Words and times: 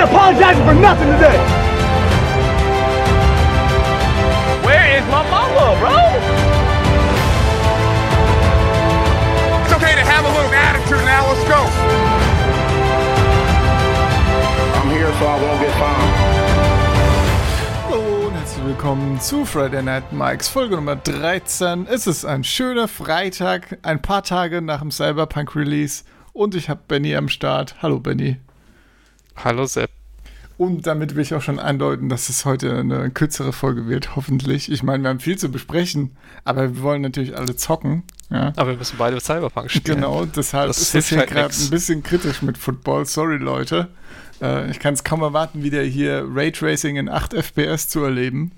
ain't 0.00 0.10
apologizing 0.10 0.64
for 0.64 0.74
nothing 0.74 1.08
today. 1.12 1.38
Where 4.64 4.98
is 4.98 5.04
my 5.08 5.22
mama, 5.30 5.76
bro? 5.80 5.96
It's 9.62 9.72
okay 9.74 9.94
to 9.94 10.04
have 10.04 10.24
a 10.24 10.28
little 10.28 10.54
attitude 10.54 11.04
now. 11.04 11.28
Let's 11.28 11.44
go. 11.48 11.60
I'm 14.78 14.90
here 14.90 15.12
so 15.18 15.26
I 15.26 15.36
won't 15.42 15.60
get 15.60 15.72
fined. 15.78 16.16
Hallo 17.84 18.26
und 18.28 18.34
herzlich 18.34 18.64
willkommen 18.64 19.20
zu 19.20 19.44
Friday 19.44 19.82
Night 19.82 20.12
Mikes 20.12 20.48
Folge 20.48 20.76
Nummer 20.76 20.96
13. 20.96 21.86
Es 21.86 22.06
ist 22.06 22.24
ein 22.24 22.44
schöner 22.44 22.88
Freitag, 22.88 23.78
ein 23.82 24.00
paar 24.00 24.22
Tage 24.22 24.62
nach 24.62 24.80
dem 24.80 24.90
Cyberpunk 24.90 25.54
Release 25.54 26.04
und 26.32 26.54
ich 26.54 26.68
habe 26.70 26.80
Benny 26.88 27.14
am 27.16 27.28
Start. 27.28 27.76
Hallo 27.82 28.00
Benny. 28.00 28.38
Hallo 29.36 29.64
Sepp. 29.64 29.99
Und 30.60 30.86
damit 30.86 31.14
will 31.14 31.22
ich 31.22 31.32
auch 31.32 31.40
schon 31.40 31.58
andeuten, 31.58 32.10
dass 32.10 32.28
es 32.28 32.44
heute 32.44 32.80
eine 32.80 33.08
kürzere 33.08 33.54
Folge 33.54 33.88
wird, 33.88 34.14
hoffentlich. 34.14 34.70
Ich 34.70 34.82
meine, 34.82 35.02
wir 35.02 35.08
haben 35.08 35.18
viel 35.18 35.38
zu 35.38 35.50
besprechen, 35.50 36.10
aber 36.44 36.74
wir 36.74 36.82
wollen 36.82 37.00
natürlich 37.00 37.34
alle 37.34 37.56
zocken. 37.56 38.02
Ja. 38.28 38.52
Aber 38.56 38.72
wir 38.72 38.76
müssen 38.76 38.96
beide 38.98 39.18
Cyberpunk 39.22 39.70
spielen. 39.70 40.02
Genau, 40.02 40.26
deshalb 40.26 40.66
Das 40.68 40.76
ist 40.82 40.92
hilft 40.92 41.08
hier 41.08 41.18
halt 41.20 41.30
gerade 41.30 41.54
ein 41.58 41.70
bisschen 41.70 42.02
kritisch 42.02 42.42
mit 42.42 42.58
Football. 42.58 43.06
Sorry, 43.06 43.38
Leute. 43.38 43.88
Äh, 44.42 44.70
ich 44.70 44.80
kann 44.80 44.92
es 44.92 45.02
kaum 45.02 45.22
erwarten, 45.22 45.62
wieder 45.62 45.80
hier 45.82 46.26
Raytracing 46.30 46.96
in 46.96 47.08
8 47.08 47.32
FPS 47.32 47.88
zu 47.88 48.04
erleben. 48.04 48.52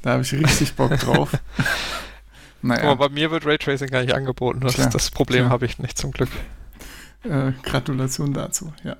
Da 0.00 0.12
habe 0.12 0.22
ich 0.22 0.32
richtig 0.32 0.72
Bock 0.72 0.96
drauf. 1.00 1.32
naja, 2.62 2.92
Aber 2.92 3.10
bei 3.10 3.14
mir 3.14 3.30
wird 3.30 3.44
Raytracing 3.44 3.88
gar 3.88 4.00
nicht 4.00 4.14
angeboten. 4.14 4.60
Das, 4.60 4.76
Klar, 4.76 4.88
das 4.88 5.10
Problem 5.10 5.50
habe 5.50 5.66
ich 5.66 5.78
nicht 5.78 5.98
zum 5.98 6.12
Glück. 6.12 6.30
Äh, 7.30 7.52
Gratulation 7.62 8.32
dazu. 8.32 8.72
Ja, 8.84 8.96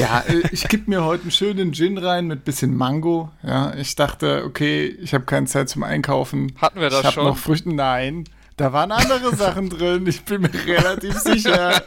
ja 0.00 0.20
äh, 0.20 0.42
ich 0.52 0.68
gebe 0.68 0.90
mir 0.90 1.04
heute 1.04 1.22
einen 1.22 1.30
schönen 1.30 1.72
Gin 1.72 1.98
rein 1.98 2.26
mit 2.26 2.44
bisschen 2.44 2.76
Mango. 2.76 3.30
Ja, 3.42 3.74
ich 3.74 3.94
dachte, 3.96 4.44
okay, 4.46 4.86
ich 4.86 5.14
habe 5.14 5.24
keine 5.24 5.46
Zeit 5.46 5.68
zum 5.68 5.82
Einkaufen. 5.82 6.52
Hatten 6.60 6.80
wir 6.80 6.90
das 6.90 7.00
ich 7.00 7.06
habe 7.06 7.14
schon? 7.14 7.24
noch 7.24 7.36
Früchte. 7.36 7.74
Nein, 7.74 8.24
da 8.56 8.72
waren 8.72 8.92
andere 8.92 9.34
Sachen 9.36 9.70
drin. 9.70 10.06
Ich 10.06 10.22
bin 10.22 10.42
mir 10.42 10.50
relativ 10.66 11.18
sicher. 11.18 11.82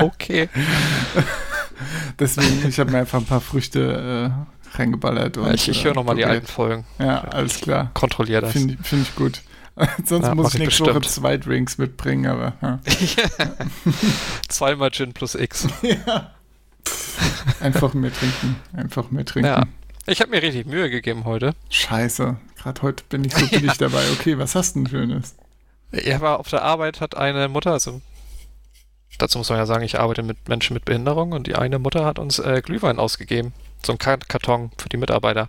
Okay. 0.00 0.48
Deswegen, 2.18 2.68
ich 2.68 2.78
habe 2.78 2.90
mir 2.90 2.98
einfach 2.98 3.18
ein 3.18 3.26
paar 3.26 3.40
Früchte 3.40 4.32
äh, 4.32 4.78
reingeballert. 4.78 5.36
Und, 5.36 5.52
ich 5.54 5.68
ich 5.68 5.80
äh, 5.80 5.84
höre 5.84 5.94
nochmal 5.94 6.16
die 6.16 6.22
probiert. 6.22 6.42
alten 6.42 6.52
Folgen. 6.52 6.84
Ja, 6.98 7.20
alles 7.22 7.60
klar. 7.60 7.90
Kontrolliere 7.94 8.42
das. 8.42 8.52
Finde 8.52 8.76
find 8.82 9.02
ich 9.02 9.14
gut. 9.16 9.42
Sonst 10.04 10.26
Ja, 10.26 10.34
muss 10.34 10.54
ich 10.54 10.60
nächste 10.60 10.84
Woche 10.86 11.00
zwei 11.02 11.36
Drinks 11.36 11.78
mitbringen, 11.78 12.26
aber 12.26 12.52
ja. 12.62 12.78
Zweimal 14.48 14.90
Gin 14.90 15.12
plus 15.12 15.34
X. 15.34 15.66
ja. 15.82 16.30
Einfach 17.60 17.94
mehr 17.94 18.12
trinken. 18.12 18.56
Einfach 18.72 19.10
mehr 19.10 19.24
trinken. 19.24 19.48
Ja. 19.48 19.64
Ich 20.06 20.20
habe 20.20 20.30
mir 20.30 20.42
richtig 20.42 20.66
Mühe 20.66 20.90
gegeben 20.90 21.24
heute. 21.24 21.54
Scheiße. 21.70 22.36
Gerade 22.56 22.82
heute 22.82 23.04
bin 23.08 23.24
ich 23.24 23.34
so 23.34 23.46
billig 23.46 23.72
dabei. 23.78 24.02
Okay, 24.12 24.38
was 24.38 24.54
hast 24.54 24.76
du 24.76 24.80
denn 24.80 24.88
Schönes? 24.88 25.34
Er 25.92 26.20
war 26.20 26.40
auf 26.40 26.48
der 26.48 26.62
Arbeit, 26.62 27.00
hat 27.00 27.16
eine 27.16 27.48
Mutter, 27.48 27.72
also 27.72 28.00
dazu 29.18 29.38
muss 29.38 29.48
man 29.48 29.58
ja 29.58 29.66
sagen, 29.66 29.84
ich 29.84 29.98
arbeite 29.98 30.22
mit 30.22 30.48
Menschen 30.48 30.74
mit 30.74 30.84
Behinderung 30.84 31.32
und 31.32 31.46
die 31.46 31.54
eine 31.54 31.78
Mutter 31.78 32.04
hat 32.04 32.18
uns 32.18 32.38
äh, 32.38 32.60
Glühwein 32.62 32.98
ausgegeben. 32.98 33.52
So 33.84 33.92
ein 33.92 33.98
Kar- 33.98 34.18
Karton 34.18 34.70
für 34.76 34.88
die 34.88 34.96
Mitarbeiter. 34.96 35.48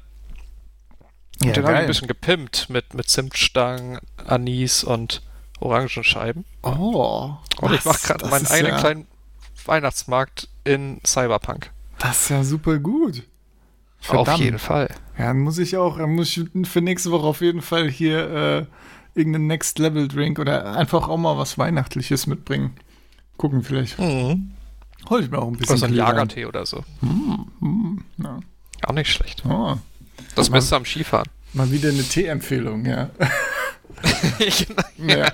Und 1.44 1.56
den 1.56 1.64
habe 1.64 1.74
ich 1.74 1.80
ein 1.82 1.88
bisschen 1.88 2.08
gepimpt 2.08 2.70
mit, 2.70 2.94
mit 2.94 3.10
Zimtstangen, 3.10 4.00
Anis 4.26 4.84
und 4.84 5.22
Orangenscheiben. 5.60 6.46
Oh. 6.64 7.34
Und 7.62 7.74
ich 7.74 7.86
was? 7.86 8.04
mache 8.04 8.08
gerade 8.14 8.28
meinen 8.28 8.48
eigenen 8.48 8.74
ja, 8.74 8.80
kleinen 8.80 9.08
Weihnachtsmarkt 9.66 10.48
in 10.64 11.00
Cyberpunk. 11.06 11.72
Das 12.00 12.22
ist 12.24 12.30
ja 12.30 12.44
super 12.44 12.78
gut. 12.80 13.24
Auf 14.02 14.08
Verdammt. 14.08 14.40
jeden 14.40 14.60
Fall. 14.60 14.94
Ja, 15.18 15.28
dann 15.28 15.40
muss 15.40 15.58
ich 15.58 15.78
auch, 15.78 15.98
dann 15.98 16.14
muss 16.16 16.36
ich 16.38 16.46
für 16.68 16.82
nächste 16.82 17.12
Woche 17.12 17.26
auf 17.26 17.42
jeden 17.42 17.62
Fall 17.62 17.90
hier 17.90 18.30
äh, 18.30 18.66
irgendeinen 19.20 19.48
Next 19.48 19.80
Level 19.80 20.08
Drink 20.08 20.38
oder 20.40 20.76
einfach 20.76 21.08
auch 21.08 21.18
mal 21.18 21.38
was 21.38 21.58
Weihnachtliches 21.58 22.28
mitbringen. 22.28 22.76
Gucken, 23.38 23.64
vielleicht 23.64 23.98
Mhm. 23.98 24.52
hol 25.10 25.24
ich 25.24 25.30
mir 25.32 25.40
auch 25.40 25.48
ein 25.48 25.58
bisschen. 25.58 25.74
Oder 25.74 25.80
so 25.80 25.86
ein. 25.88 25.94
Lagertee 25.94 26.46
oder 26.46 26.66
so. 26.66 26.84
Ja. 28.18 28.40
Auch 28.86 28.94
nicht 28.94 29.12
schlecht. 29.12 29.44
Oh, 29.46 29.78
Das 30.36 30.50
mal, 30.50 30.58
Beste 30.58 30.76
am 30.76 30.86
Skifahren. 30.86 31.28
mal 31.54 31.72
wieder 31.72 31.90
eine 31.90 32.04
Tee-Empfehlung, 32.04 32.86
ja. 32.86 33.10
ich 34.40 34.68
ja. 34.98 35.32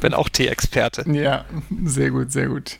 bin 0.00 0.14
auch 0.14 0.28
Tee-Experte. 0.28 1.04
Ja, 1.12 1.44
sehr 1.84 2.10
gut, 2.10 2.32
sehr 2.32 2.48
gut. 2.48 2.78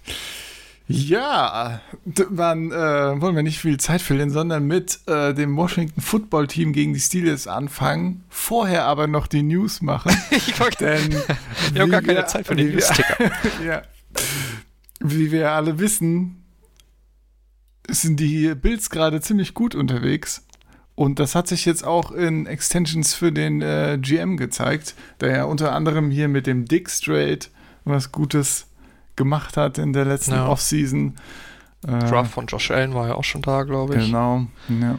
Ja, 0.88 1.80
d- 2.04 2.26
wann 2.28 2.70
äh, 2.70 3.20
wollen 3.20 3.34
wir 3.34 3.42
nicht 3.42 3.58
viel 3.58 3.76
Zeit 3.78 4.00
verlieren, 4.02 4.30
sondern 4.30 4.66
mit 4.66 5.00
äh, 5.08 5.34
dem 5.34 5.56
Washington 5.56 6.00
Football 6.00 6.46
Team 6.46 6.72
gegen 6.72 6.94
die 6.94 7.00
Steelers 7.00 7.48
anfangen. 7.48 8.22
Vorher 8.28 8.84
aber 8.84 9.08
noch 9.08 9.26
die 9.26 9.42
News 9.42 9.82
machen, 9.82 10.16
Ich 10.30 10.58
war- 10.60 10.70
denn 10.70 11.10
Wir 11.12 11.26
wie 11.74 11.80
haben 11.80 11.90
gar 11.90 12.02
keine 12.02 12.20
wir- 12.20 12.26
Zeit 12.26 12.46
für 12.46 12.54
den 12.54 12.70
News-Ticker. 12.72 13.32
ja. 13.64 13.82
Wie 15.00 15.32
wir 15.32 15.50
alle 15.50 15.78
wissen, 15.80 16.44
sind 17.88 18.18
die 18.20 18.54
Bills 18.54 18.88
gerade 18.88 19.20
ziemlich 19.20 19.54
gut 19.54 19.74
unterwegs. 19.74 20.45
Und 20.96 21.18
das 21.20 21.34
hat 21.34 21.46
sich 21.46 21.64
jetzt 21.66 21.84
auch 21.84 22.10
in 22.10 22.46
Extensions 22.46 23.14
für 23.14 23.30
den 23.30 23.60
äh, 23.62 23.98
GM 24.00 24.36
gezeigt, 24.36 24.94
der 25.20 25.36
ja 25.36 25.44
unter 25.44 25.72
anderem 25.72 26.10
hier 26.10 26.26
mit 26.28 26.46
dem 26.48 26.64
Dick 26.64 26.90
Straight 26.90 27.50
was 27.84 28.10
Gutes 28.10 28.66
gemacht 29.14 29.56
hat 29.56 29.78
in 29.78 29.92
der 29.92 30.06
letzten 30.06 30.32
Ja. 30.32 30.48
Offseason. 30.48 31.14
Äh, 31.86 31.98
Draft 31.98 32.32
von 32.32 32.46
Josh 32.46 32.70
Allen 32.70 32.94
war 32.94 33.08
ja 33.08 33.14
auch 33.14 33.24
schon 33.24 33.42
da, 33.42 33.62
glaube 33.62 33.96
ich. 33.96 34.06
Genau. 34.06 34.46
Ja. 34.68 34.98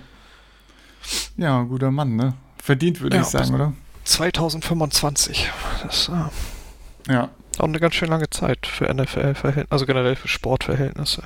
ja, 1.35 1.63
guter 1.63 1.91
Mann, 1.91 2.15
ne? 2.15 2.33
Verdient, 2.61 3.01
würde 3.01 3.15
Ja, 3.17 3.23
ich 3.23 3.27
sagen, 3.29 3.53
oder? 3.55 3.73
2025. 4.05 5.51
Das 5.83 6.09
äh, 6.09 7.11
Ja. 7.13 7.29
auch 7.57 7.63
eine 7.63 7.79
ganz 7.79 7.95
schön 7.95 8.09
lange 8.09 8.29
Zeit 8.29 8.67
für 8.67 8.85
NFL-Verhältnisse, 8.93 9.71
also 9.71 9.85
generell 9.85 10.15
für 10.15 10.27
Sportverhältnisse. 10.27 11.23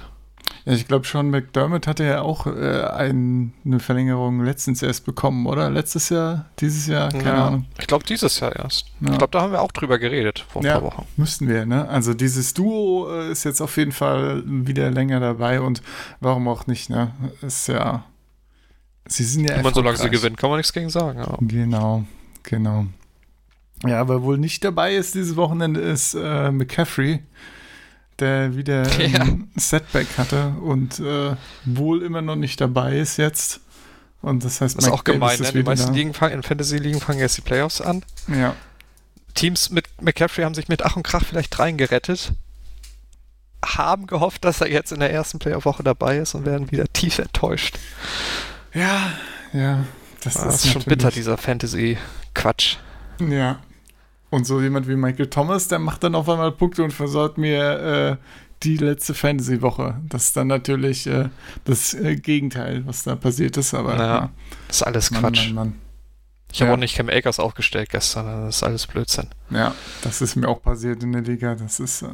Ja, 0.65 0.73
ich 0.73 0.87
glaube 0.87 1.05
schon, 1.05 1.29
McDermott 1.31 1.87
hatte 1.87 2.03
ja 2.03 2.21
auch 2.21 2.45
äh, 2.45 2.83
ein, 2.83 3.53
eine 3.65 3.79
Verlängerung 3.79 4.43
letztens 4.43 4.83
erst 4.83 5.05
bekommen, 5.05 5.47
oder? 5.47 5.69
Letztes 5.69 6.09
Jahr, 6.09 6.45
dieses 6.59 6.85
Jahr, 6.87 7.09
keine 7.09 7.23
ja, 7.25 7.47
Ahnung. 7.47 7.65
Ich 7.79 7.87
glaube, 7.87 8.05
dieses 8.05 8.39
Jahr 8.39 8.55
erst. 8.55 8.85
Ja. 8.99 9.11
Ich 9.11 9.17
glaube, 9.17 9.31
da 9.31 9.41
haben 9.41 9.51
wir 9.53 9.61
auch 9.61 9.71
drüber 9.71 9.97
geredet 9.97 10.45
vor 10.49 10.61
ein 10.61 10.65
Ja, 10.65 10.73
paar 10.73 10.83
Wochen. 10.83 11.07
müssten 11.17 11.47
wir, 11.47 11.65
ne? 11.65 11.87
Also 11.89 12.13
dieses 12.13 12.53
Duo 12.53 13.09
äh, 13.11 13.31
ist 13.31 13.43
jetzt 13.43 13.59
auf 13.61 13.75
jeden 13.77 13.91
Fall 13.91 14.43
wieder 14.45 14.91
länger 14.91 15.19
dabei 15.19 15.61
und 15.61 15.81
warum 16.19 16.47
auch 16.47 16.67
nicht, 16.67 16.89
ne? 16.89 17.11
Ist 17.41 17.67
ja. 17.67 18.03
Sie 19.07 19.23
sind 19.23 19.49
ja 19.49 19.55
Wenn 19.55 19.63
man 19.63 19.73
solange 19.73 19.97
sie 19.97 20.03
erfolgreich. 20.03 20.21
gewinnen, 20.21 20.35
kann 20.35 20.49
man 20.51 20.57
nichts 20.59 20.73
gegen 20.73 20.89
sagen. 20.89 21.23
Genau, 21.47 22.03
genau. 22.43 22.85
Ja, 23.85 23.99
aber 23.99 24.21
wohl 24.21 24.37
nicht 24.37 24.63
dabei 24.63 24.93
ist 24.95 25.15
dieses 25.15 25.35
Wochenende 25.35 25.81
ist 25.81 26.13
äh, 26.13 26.51
McCaffrey, 26.51 27.23
der 28.21 28.55
wieder 28.55 28.87
Ja. 28.99 29.21
ein 29.21 29.51
Setback 29.55 30.07
hatte 30.17 30.53
und 30.61 30.99
äh, 30.99 31.35
wohl 31.65 32.03
immer 32.03 32.21
noch 32.21 32.35
nicht 32.37 32.61
dabei 32.61 32.97
ist 32.97 33.17
jetzt. 33.17 33.59
Und 34.21 34.45
das 34.45 34.61
heißt, 34.61 34.77
Das 34.77 34.85
ist 34.85 34.91
auch 34.91 35.03
gemein, 35.03 35.37
ne? 35.39 35.45
ist 35.45 35.53
Die 35.53 35.59
wieder 35.59 35.71
meisten. 35.71 35.93
Ligen 35.93 36.13
fangen, 36.13 36.35
in 36.35 36.43
Fantasy-Ligen 36.43 36.99
fangen 37.01 37.19
jetzt 37.19 37.37
die 37.37 37.41
Playoffs 37.41 37.81
an. 37.81 38.03
Ja, 38.27 38.55
Teams 39.33 39.69
mit 39.71 39.85
McCaffrey 40.01 40.43
haben 40.43 40.53
sich 40.53 40.67
mit 40.67 40.83
Ach 40.83 40.95
und 40.95 41.03
Krach 41.03 41.23
vielleicht 41.25 41.57
reingerettet, 41.57 42.33
haben 43.65 44.05
gehofft, 44.07 44.43
dass 44.45 44.61
er 44.61 44.69
jetzt 44.69 44.91
in 44.91 44.99
der 44.99 45.11
ersten 45.11 45.39
Playoff-Woche 45.39 45.83
dabei 45.83 46.17
ist 46.17 46.35
und 46.35 46.45
werden 46.45 46.71
wieder 46.71 46.85
tief 46.91 47.17
enttäuscht. 47.19 47.79
ja, 48.73 49.11
ja. 49.53 49.85
Das, 50.23 50.35
Das, 50.35 50.55
ist, 50.55 50.65
ist 50.65 50.71
schon 50.73 50.83
bitter, 50.83 51.09
dieser 51.09 51.37
Fantasy-Quatsch. 51.37 52.75
Ja. 53.27 53.59
Und 54.31 54.47
so 54.47 54.59
jemand 54.61 54.87
wie 54.87 54.95
Michael 54.95 55.27
Thomas, 55.29 55.67
der 55.67 55.77
macht 55.77 56.03
dann 56.03 56.15
auf 56.15 56.27
einmal 56.29 56.51
Punkte 56.53 56.83
und 56.83 56.91
versorgt 56.93 57.37
mir 57.37 58.17
äh, 58.19 58.25
die 58.63 58.77
letzte 58.77 59.13
Fantasy-Woche. 59.13 59.99
Das 60.07 60.23
ist 60.25 60.37
dann 60.37 60.47
natürlich 60.47 61.05
äh, 61.05 61.29
das 61.65 61.93
äh, 61.93 62.15
Gegenteil, 62.15 62.83
was 62.87 63.03
da 63.03 63.15
passiert 63.15 63.57
ist, 63.57 63.73
aber 63.73 63.95
Ja, 63.97 64.05
ja. 64.15 64.29
Das 64.67 64.77
ist 64.77 64.83
alles 64.83 65.11
Mann, 65.11 65.21
Quatsch. 65.21 65.45
Mann, 65.47 65.55
Mann. 65.55 65.73
Ich 66.53 66.61
habe 66.61 66.69
Ja. 66.69 66.75
auch 66.75 66.79
nicht 66.79 66.95
Cam 66.95 67.09
Akers 67.09 67.39
aufgestellt 67.39 67.89
gestern, 67.89 68.45
das 68.45 68.57
ist 68.57 68.63
alles 68.63 68.87
Blödsinn. 68.87 69.27
Ja, 69.51 69.75
das 70.01 70.21
ist 70.21 70.35
mir 70.35 70.47
auch 70.47 70.61
passiert 70.61 71.03
in 71.03 71.11
der 71.11 71.21
Liga. 71.21 71.55
Das 71.55 71.79
ist, 71.79 72.01
äh, 72.01 72.07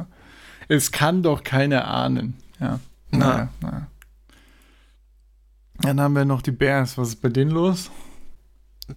es 0.68 0.90
kann 0.92 1.22
doch 1.22 1.42
keiner 1.44 1.86
ahnen. 1.88 2.34
Ja, 2.60 2.80
naja, 3.10 3.48
naja. 3.60 3.86
Dann 5.80 6.00
haben 6.00 6.14
wir 6.14 6.24
noch 6.24 6.42
die 6.42 6.50
Bears. 6.50 6.98
Was 6.98 7.10
ist 7.10 7.22
bei 7.22 7.28
denen 7.28 7.52
los? 7.52 7.90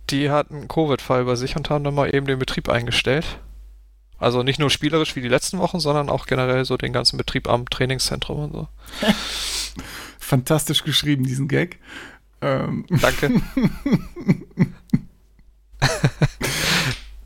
Die 0.09 0.29
hatten 0.29 0.55
einen 0.55 0.67
Covid-Fall 0.67 1.25
bei 1.25 1.35
sich 1.35 1.55
und 1.55 1.69
haben 1.69 1.83
dann 1.83 1.95
mal 1.95 2.13
eben 2.13 2.25
den 2.25 2.39
Betrieb 2.39 2.69
eingestellt. 2.69 3.39
Also 4.17 4.43
nicht 4.43 4.59
nur 4.59 4.69
spielerisch 4.69 5.15
wie 5.15 5.21
die 5.21 5.27
letzten 5.27 5.57
Wochen, 5.57 5.79
sondern 5.79 6.09
auch 6.09 6.27
generell 6.27 6.63
so 6.63 6.77
den 6.77 6.93
ganzen 6.93 7.17
Betrieb 7.17 7.49
am 7.49 7.67
Trainingszentrum 7.67 8.39
und 8.39 8.53
so. 8.53 8.67
Fantastisch 10.19 10.83
geschrieben, 10.83 11.23
diesen 11.23 11.47
Gag. 11.47 11.79
Ähm, 12.41 12.85
Danke. 12.89 13.31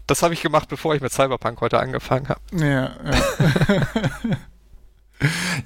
das 0.07 0.23
habe 0.23 0.33
ich 0.33 0.41
gemacht, 0.41 0.69
bevor 0.69 0.95
ich 0.95 1.01
mit 1.01 1.11
Cyberpunk 1.11 1.59
heute 1.61 1.79
angefangen 1.79 2.29
habe. 2.29 2.39
Ja, 2.53 2.95
ja. 3.03 4.15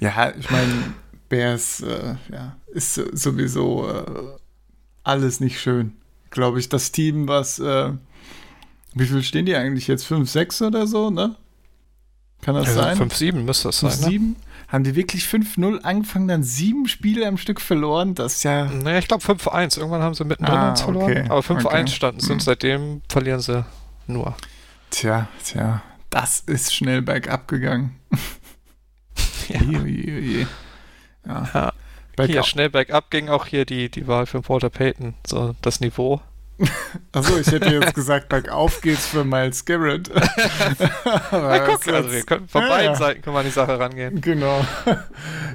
ja, 0.00 0.32
ich 0.36 0.50
meine, 0.50 0.94
Bears, 1.28 1.80
äh, 1.80 2.16
ja, 2.32 2.56
ist 2.66 2.94
sowieso 2.94 3.88
äh, 3.88 4.04
alles 5.04 5.38
nicht 5.40 5.60
schön. 5.60 5.99
Glaube 6.30 6.60
ich, 6.60 6.68
das 6.68 6.92
Team, 6.92 7.26
was, 7.28 7.58
äh, 7.58 7.92
wie 8.94 9.06
viel 9.06 9.22
stehen 9.22 9.46
die 9.46 9.56
eigentlich 9.56 9.86
jetzt? 9.88 10.04
5, 10.04 10.28
6 10.30 10.62
oder 10.62 10.86
so, 10.86 11.10
ne? 11.10 11.36
Kann 12.42 12.54
das 12.54 12.68
Also 12.68 12.80
sein? 12.80 12.96
5-7 12.98 13.32
müsste 13.44 13.68
das 13.68 13.80
sein, 13.80 13.90
5, 13.90 14.02
ne? 14.04 14.10
7? 14.10 14.36
Haben 14.68 14.84
die 14.84 14.94
wirklich 14.94 15.24
5-0 15.24 15.80
angefangen, 15.82 16.28
dann 16.28 16.44
sieben 16.44 16.86
Spiele 16.86 17.26
am 17.26 17.36
Stück 17.38 17.60
verloren? 17.60 18.14
Das 18.14 18.36
ist 18.36 18.44
ja. 18.44 18.66
Ne, 18.66 18.98
ich 19.00 19.08
glaube 19.08 19.24
5-1. 19.24 19.76
Irgendwann 19.78 20.02
haben 20.02 20.14
sie 20.14 20.24
mittendrin 20.24 20.54
Ah, 20.56 20.70
eins 20.70 20.80
verloren. 20.82 21.10
okay, 21.10 21.24
Aber 21.28 21.40
5-1 21.40 21.64
okay. 21.66 21.86
standen 21.88 22.20
sie 22.20 22.26
Hm. 22.28 22.32
und 22.34 22.40
seitdem 22.42 23.02
verlieren 23.08 23.40
sie 23.40 23.64
nur. 24.06 24.36
Tja, 24.90 25.28
tja, 25.44 25.82
das 26.08 26.40
ist 26.40 26.72
schnell 26.74 27.02
bergab 27.02 27.48
gegangen. 27.48 27.96
Ja. 29.48 29.60
Ui, 29.62 29.76
ui, 29.80 30.04
ui. 30.06 30.46
Ja. 31.26 31.48
Ja. 31.52 31.72
Bergab. 32.20 32.34
Hier 32.34 32.42
schnell 32.44 32.70
bergab 32.70 33.10
ging 33.10 33.28
auch 33.28 33.46
hier 33.46 33.64
die, 33.64 33.88
die 33.88 34.06
Wahl 34.06 34.26
für 34.26 34.48
Walter 34.48 34.70
Payton. 34.70 35.14
So 35.26 35.54
das 35.62 35.80
Niveau. 35.80 36.20
Achso, 37.12 37.38
ich 37.38 37.46
hätte 37.50 37.70
jetzt 37.70 37.94
gesagt, 37.94 38.28
bergauf 38.28 38.82
geht's 38.82 39.06
für 39.06 39.24
Miles 39.24 39.64
Garrett. 39.64 40.10
Na, 41.32 41.58
guck, 41.60 41.88
also 41.88 42.12
wir 42.12 42.22
können 42.22 42.48
von 42.48 42.62
Ja, 42.62 42.68
beiden 42.68 42.92
ja. 42.92 42.96
Seiten 42.96 43.22
können 43.22 43.34
wir 43.34 43.40
an 43.40 43.46
die 43.46 43.52
Sache 43.52 43.78
rangehen. 43.78 44.20
Genau. 44.20 44.64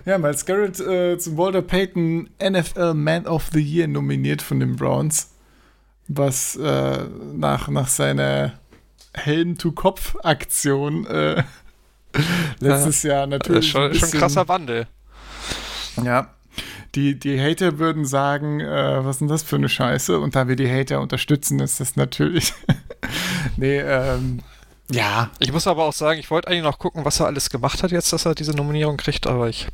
Ja, 0.05 0.17
Miles 0.17 0.45
Garrett 0.45 0.79
äh, 0.79 1.17
zum 1.19 1.37
Walter 1.37 1.61
Payton 1.61 2.29
NFL 2.41 2.95
Man 2.95 3.27
of 3.27 3.49
the 3.53 3.61
Year 3.61 3.87
nominiert 3.87 4.41
von 4.41 4.59
den 4.59 4.75
Browns. 4.75 5.31
Was 6.07 6.55
äh, 6.55 7.05
nach, 7.33 7.67
nach 7.67 7.87
seiner 7.87 8.53
Helm-to-Kopf-Aktion 9.13 11.05
äh, 11.07 11.43
letztes 12.59 13.03
Jahr 13.03 13.27
Das 13.27 13.39
natürlich. 13.39 13.65
ist 13.65 13.71
schon, 13.71 13.91
ein 13.91 13.95
schon 13.95 14.11
krasser 14.11 14.47
Wandel. 14.47 14.87
Ja. 16.03 16.29
Die, 16.95 17.19
die 17.19 17.41
Hater 17.41 17.77
würden 17.77 18.05
sagen, 18.05 18.61
äh, 18.61 19.03
was 19.03 19.15
ist 19.15 19.19
denn 19.21 19.27
das 19.27 19.43
für 19.43 19.57
eine 19.57 19.67
Scheiße? 19.67 20.19
Und 20.19 20.35
da 20.35 20.47
wir 20.47 20.55
die 20.55 20.71
Hater 20.71 21.01
unterstützen, 21.01 21.59
ist 21.59 21.79
das 21.79 21.97
natürlich. 21.97 22.53
nee, 23.57 23.79
ähm, 23.79 24.39
ja. 24.89 25.29
Ich 25.39 25.51
muss 25.51 25.67
aber 25.67 25.83
auch 25.83 25.93
sagen, 25.93 26.19
ich 26.19 26.31
wollte 26.31 26.47
eigentlich 26.47 26.63
noch 26.63 26.79
gucken, 26.79 27.03
was 27.03 27.19
er 27.19 27.25
alles 27.25 27.49
gemacht 27.49 27.83
hat 27.83 27.91
jetzt, 27.91 28.13
dass 28.13 28.25
er 28.25 28.33
diese 28.33 28.53
Nominierung 28.53 28.97
kriegt, 28.97 29.27
aber 29.27 29.49
ich. 29.49 29.67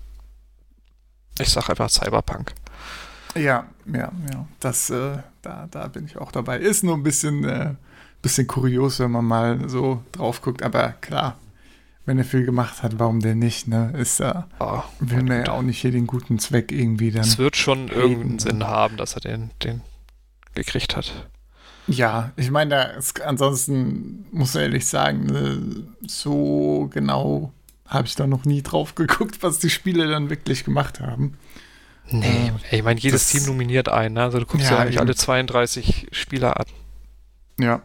Ich 1.39 1.49
sag 1.49 1.69
einfach 1.69 1.89
Cyberpunk. 1.89 2.53
Ja, 3.35 3.65
ja, 3.85 4.11
ja. 4.31 4.47
Das, 4.59 4.89
äh, 4.89 5.17
da, 5.41 5.67
da 5.69 5.87
bin 5.87 6.05
ich 6.05 6.17
auch 6.17 6.31
dabei. 6.31 6.57
Ist 6.57 6.83
nur 6.83 6.95
ein 6.95 7.03
bisschen, 7.03 7.43
äh, 7.43 7.75
bisschen 8.21 8.47
kurios, 8.47 8.99
wenn 8.99 9.11
man 9.11 9.25
mal 9.25 9.69
so 9.69 10.03
drauf 10.11 10.41
guckt, 10.41 10.63
aber 10.63 10.89
klar, 11.01 11.37
wenn 12.05 12.17
er 12.17 12.23
viel 12.25 12.45
gemacht 12.45 12.81
hat, 12.83 12.99
warum 12.99 13.19
denn 13.19 13.39
nicht, 13.39 13.67
ne? 13.67 13.93
Ist 13.97 14.19
ja, 14.19 14.47
Oh, 14.59 14.81
will 14.99 15.23
man 15.23 15.45
ja 15.45 15.51
auch 15.51 15.61
nicht 15.61 15.79
hier 15.79 15.91
den 15.91 16.07
guten 16.07 16.39
Zweck 16.39 16.71
irgendwie 16.71 17.11
dann. 17.11 17.21
es 17.21 17.37
wird 17.37 17.55
schon 17.55 17.87
irgendeinen 17.89 18.37
Payton. 18.37 18.39
Sinn 18.39 18.63
haben, 18.67 18.97
dass 18.97 19.13
er 19.15 19.21
den, 19.21 19.51
den 19.63 19.81
gekriegt 20.55 20.95
hat. 20.95 21.27
Ja, 21.87 22.31
ich 22.35 22.51
meine, 22.51 22.97
ansonsten 23.25 24.25
muss 24.31 24.55
ich 24.55 24.61
ehrlich 24.61 24.85
sagen, 24.85 25.25
ne, 25.25 25.83
so 26.07 26.89
genau 26.93 27.51
habe 27.87 28.07
ich 28.07 28.15
da 28.15 28.27
noch 28.27 28.45
nie 28.45 28.61
drauf 28.61 28.95
geguckt, 28.95 29.43
was 29.43 29.59
die 29.59 29.69
Spiele 29.69 30.07
dann 30.07 30.29
wirklich 30.29 30.63
gemacht 30.63 30.99
haben. 30.99 31.37
Nee, 32.09 32.51
ey, 32.69 32.79
ich 32.79 32.83
meine, 32.83 32.99
jedes 32.99 33.23
das- 33.23 33.31
Team 33.31 33.45
nominiert 33.51 33.89
einen. 33.89 34.15
Ne? 34.15 34.21
Also 34.23 34.39
du 34.39 34.45
guckst 34.45 34.67
Ja, 34.69 34.77
ja, 34.77 34.81
eigentlich 34.83 34.99
alle 34.99 35.15
32 35.15 36.07
Spieler 36.11 36.57
an. 36.59 36.65
Ja, 37.59 37.81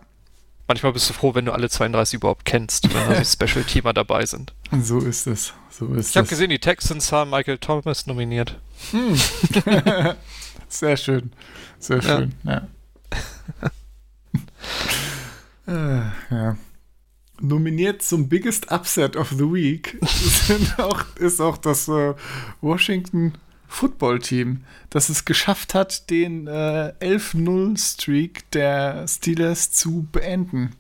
Manchmal 0.69 0.93
bist 0.93 1.09
du 1.09 1.15
froh, 1.15 1.35
wenn 1.35 1.45
du 1.45 1.53
alle 1.53 1.69
32 1.71 2.15
überhaupt 2.19 2.45
kennst, 2.45 2.93
wenn 2.93 3.09
da 3.09 3.23
so 3.25 3.25
Special-Teamer 3.47 3.93
dabei 3.93 4.27
sind. 4.27 4.53
so 4.83 4.99
ist 4.99 5.27
es. 5.27 5.53
So 5.71 5.87
ist 5.95 6.11
Ich 6.11 6.17
habe 6.17 6.25
es. 6.25 6.31
gesehen, 6.31 6.51
die 6.51 6.59
Texans 6.59 7.13
haben 7.13 7.31
Michael 7.31 7.59
Thomas 7.59 8.07
nominiert. 8.07 8.59
Sehr 10.69 10.97
schön. 10.97 11.33
Sehr 11.79 11.99
Ja. 11.99 12.03
schön, 12.03 12.35
ja. 12.45 12.67
äh, 15.69 16.35
ja. 16.35 16.57
Nominiert 17.41 18.03
zum 18.03 18.29
Biggest 18.29 18.73
Upset 18.73 19.15
of 19.17 19.29
the 19.31 19.45
Week 19.53 19.99
auch, 20.79 21.05
ist 21.17 21.41
auch 21.41 21.59
das 21.59 21.87
äh, 21.87 22.15
Washington 22.63 23.35
Football 23.69 24.21
Team, 24.21 24.65
das 24.91 25.09
es 25.09 25.25
geschafft 25.25 25.75
hat, 25.75 26.11
den 26.11 26.47
äh, 26.47 26.93
11-0-Streak 27.01 28.51
der 28.53 29.07
Steelers 29.09 29.73
zu 29.73 30.07
beenden. 30.13 30.73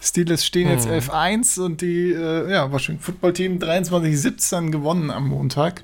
Steelers 0.00 0.46
stehen 0.46 0.68
jetzt 0.68 0.86
Hm. 0.86 0.94
11-1 0.94 1.60
und 1.60 1.80
die 1.80 2.12
äh, 2.12 2.50
ja, 2.50 2.70
Washington 2.70 3.02
Football 3.02 3.32
Team 3.32 3.58
23-17 3.58 4.70
gewonnen 4.70 5.10
am 5.10 5.28
Montag. 5.28 5.82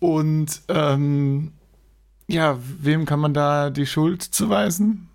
Und 0.00 0.62
ähm, 0.68 1.52
ja, 2.28 2.58
wem 2.80 3.04
kann 3.06 3.20
man 3.20 3.34
da 3.34 3.70
die 3.70 3.86
Schuld 3.86 4.22
zuweisen? 4.22 5.08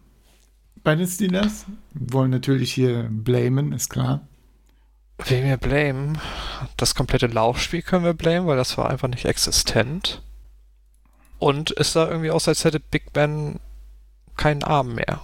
Bei 0.84 0.96
den 0.96 1.08
Steelers? 1.08 1.66
Wollen 1.94 2.32
natürlich 2.32 2.74
hier 2.74 3.08
blamen, 3.10 3.72
ist 3.72 3.90
klar. 3.90 4.28
Wen 5.26 5.46
wir 5.46 5.58
blamen? 5.58 6.18
Das 6.78 6.96
komplette 6.96 7.28
Laufspiel 7.28 7.82
können 7.82 8.04
wir 8.06 8.14
blamen, 8.14 8.48
weil 8.48 8.58
das 8.58 8.78
war 8.78 8.90
einfach 8.90 9.08
nicht 9.08 9.26
existent. 9.26 10.22
Und 11.40 11.76
es 11.78 11.94
sah 11.94 12.08
irgendwie 12.08 12.32
aus, 12.32 12.48
als 12.48 12.64
hätte 12.66 12.80
Big 12.80 13.14
Ben 13.14 13.60
keinen 14.38 14.64
Arm 14.64 14.96
mehr. 14.96 15.22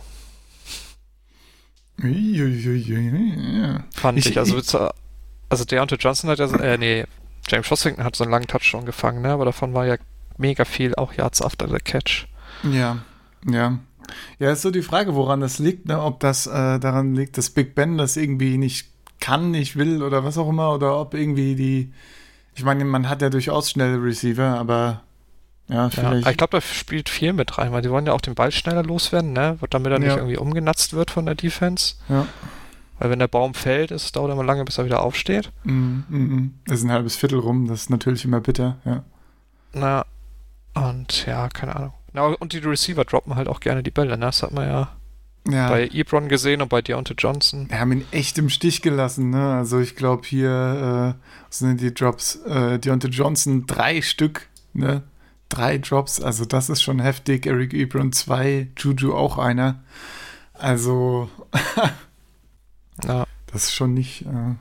Fand 3.93 4.17
Ich- 4.17 4.27
ich. 4.27 4.37
Also, 4.37 4.57
ich- 4.57 4.75
also 5.49 5.65
Deontay 5.65 5.95
Johnson 5.97 6.29
hat 6.29 6.39
ja, 6.39 6.47
so- 6.47 6.57
äh, 6.57 6.77
nee, 6.77 7.05
James 7.47 7.69
Washington 7.69 8.03
hat 8.03 8.15
so 8.15 8.23
einen 8.23 8.31
langen 8.31 8.47
Touchdown 8.47 8.85
gefangen, 8.85 9.21
ne? 9.21 9.29
Aber 9.31 9.45
davon 9.45 9.73
war 9.73 9.85
ja 9.85 9.97
mega 10.37 10.65
viel 10.65 10.95
auch 10.95 11.13
Yards 11.13 11.41
after 11.41 11.67
the 11.67 11.77
catch. 11.83 12.27
Ja, 12.63 12.99
ja. 13.49 13.79
Ja, 14.39 14.51
ist 14.51 14.61
so 14.63 14.71
die 14.71 14.81
Frage, 14.81 15.13
woran 15.15 15.41
das 15.41 15.59
liegt, 15.59 15.85
ne? 15.87 16.01
ob 16.01 16.19
das 16.19 16.47
äh, 16.47 16.79
daran 16.79 17.13
liegt, 17.15 17.37
dass 17.37 17.49
Big 17.51 17.75
Ben 17.75 17.97
das 17.97 18.17
irgendwie 18.17 18.57
nicht 18.57 18.89
kann, 19.19 19.51
nicht 19.51 19.75
will 19.75 20.01
oder 20.03 20.23
was 20.23 20.37
auch 20.37 20.49
immer, 20.49 20.73
oder 20.73 20.99
ob 20.99 21.13
irgendwie 21.13 21.55
die. 21.55 21.93
Ich 22.55 22.63
meine, 22.63 22.83
man 22.85 23.07
hat 23.09 23.21
ja 23.21 23.29
durchaus 23.29 23.69
schnelle 23.69 24.03
Receiver, 24.03 24.57
aber 24.59 25.01
ja, 25.67 25.83
Ja, 25.83 25.89
vielleicht. 25.89 26.27
ich 26.27 26.37
glaube, 26.37 26.51
da 26.57 26.61
spielt 26.61 27.09
viel 27.09 27.31
mit 27.33 27.57
rein, 27.57 27.71
weil 27.71 27.81
die 27.81 27.89
wollen 27.91 28.05
ja 28.05 28.13
auch 28.13 28.21
den 28.21 28.35
Ball 28.35 28.51
schneller 28.51 28.83
loswerden, 28.83 29.33
ne? 29.33 29.57
Damit 29.69 29.91
er 29.91 29.99
nicht 29.99 30.09
Ja. 30.09 30.17
irgendwie 30.17 30.37
umgenatzt 30.37 30.93
wird 30.93 31.11
von 31.11 31.25
der 31.25 31.35
Defense. 31.35 31.95
ja. 32.09 32.25
Weil 33.01 33.11
wenn 33.11 33.19
der 33.19 33.29
Baum 33.29 33.53
fällt, 33.53 33.91
es 33.91 34.11
dauert 34.11 34.29
immer 34.29 34.43
lange, 34.43 34.65
bis 34.65 34.77
er 34.77 34.83
wieder 34.83 35.01
aufsteht. 35.01 35.51
Mm, 35.63 35.71
mm, 36.09 36.17
mm. 36.17 36.53
Das 36.65 36.79
ist 36.79 36.83
ein 36.83 36.91
halbes 36.91 37.15
Viertel 37.15 37.39
rum, 37.39 37.65
das 37.65 37.83
ist 37.83 37.89
natürlich 37.89 38.25
immer 38.25 38.41
bitter, 38.41 38.75
ja. 38.83 39.03
Na, 39.71 40.05
und 40.73 41.25
ja, 41.25 41.47
keine 41.47 41.77
Ahnung. 41.77 41.93
Na, 42.11 42.23
und 42.25 42.51
die 42.51 42.57
Receiver 42.57 43.05
droppen 43.05 43.35
halt 43.35 43.47
auch 43.47 43.61
gerne 43.61 43.83
die 43.83 43.91
Bälle, 43.91 44.17
ne? 44.17 44.25
Das 44.25 44.43
hat 44.43 44.51
man 44.51 44.67
ja, 44.67 44.89
Ja. 45.51 45.69
bei 45.69 45.87
Ebron 45.91 46.27
gesehen 46.27 46.61
und 46.61 46.69
bei 46.69 46.81
Deontay 46.81 47.15
Johnson. 47.17 47.69
Wir 47.69 47.79
haben 47.79 47.91
ihn 47.91 48.05
echt 48.11 48.37
im 48.37 48.49
Stich 48.49 48.81
gelassen, 48.81 49.29
ne? 49.29 49.53
Also 49.55 49.79
ich 49.79 49.95
glaube 49.95 50.27
hier 50.27 51.15
äh, 51.17 51.25
was 51.47 51.59
sind 51.59 51.81
die 51.81 51.93
Drops? 51.93 52.35
Äh, 52.45 52.79
Deontay 52.79 53.09
Johnson 53.09 53.65
drei 53.67 54.01
Stück, 54.01 54.47
ne? 54.73 55.03
Drei 55.49 55.79
Drops, 55.79 56.21
also 56.21 56.45
das 56.45 56.69
ist 56.69 56.81
schon 56.83 56.99
heftig. 56.99 57.45
Eric 57.47 57.73
Ebron 57.73 58.11
zwei, 58.11 58.67
Juju 58.77 59.13
auch 59.13 59.37
einer. 59.37 59.83
Also 60.53 61.29
Ja, 63.05 63.25
das 63.47 63.65
ist 63.65 63.73
schon 63.73 63.93
nicht 63.93 64.23
äh, 64.23 64.55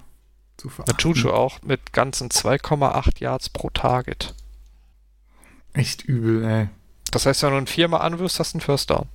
zu 0.57 0.68
verachten. 0.68 0.97
Juju 0.99 1.30
auch 1.30 1.62
mit 1.62 1.92
ganzen 1.92 2.28
2,8 2.30 3.21
Yards 3.21 3.49
pro 3.49 3.71
Target. 3.71 4.35
Echt 5.73 6.04
übel, 6.04 6.45
ey. 6.45 6.68
Das 7.11 7.26
heißt, 7.26 7.42
wenn 7.42 7.52
du 7.52 7.59
ihn 7.59 7.66
viermal 7.66 8.02
anwirfst, 8.02 8.38
hast 8.38 8.54
du 8.54 8.59
einen 8.59 8.62
First 8.62 8.90
Down. 8.90 9.07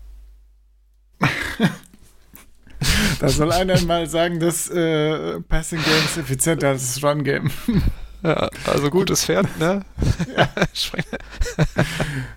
Da 3.20 3.30
soll 3.30 3.54
einer 3.54 3.80
mal 3.84 4.10
sagen, 4.10 4.42
dass 4.42 4.70
äh, 4.70 5.40
Passing 5.42 5.82
Game 5.82 6.06
ist 6.06 6.18
effizienter 6.18 6.70
als 6.70 6.96
das 6.96 7.04
Run 7.04 7.24
Game. 7.24 7.50
Ja, 8.24 8.50
also 8.66 8.90
gutes 8.90 9.24
Pferd, 9.24 9.48
ne? 9.58 9.86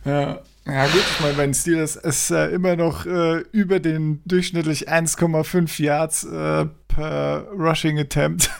Ja. 0.05 0.40
Ja 0.66 0.87
gut, 0.87 1.05
ich 1.09 1.21
meine, 1.21 1.35
bei 1.35 1.45
den 1.45 1.55
Steelers 1.55 1.95
ist 1.95 2.33
äh, 2.33 2.49
immer 2.49 2.75
noch 2.75 3.07
äh, 3.07 3.45
über 3.52 3.78
den 3.78 4.21
durchschnittlich 4.25 4.90
1,5 4.90 5.81
Yards 5.81 6.25
äh, 6.25 6.66
per 6.88 7.47
Rushing 7.57 8.00
Attempt. 8.00 8.50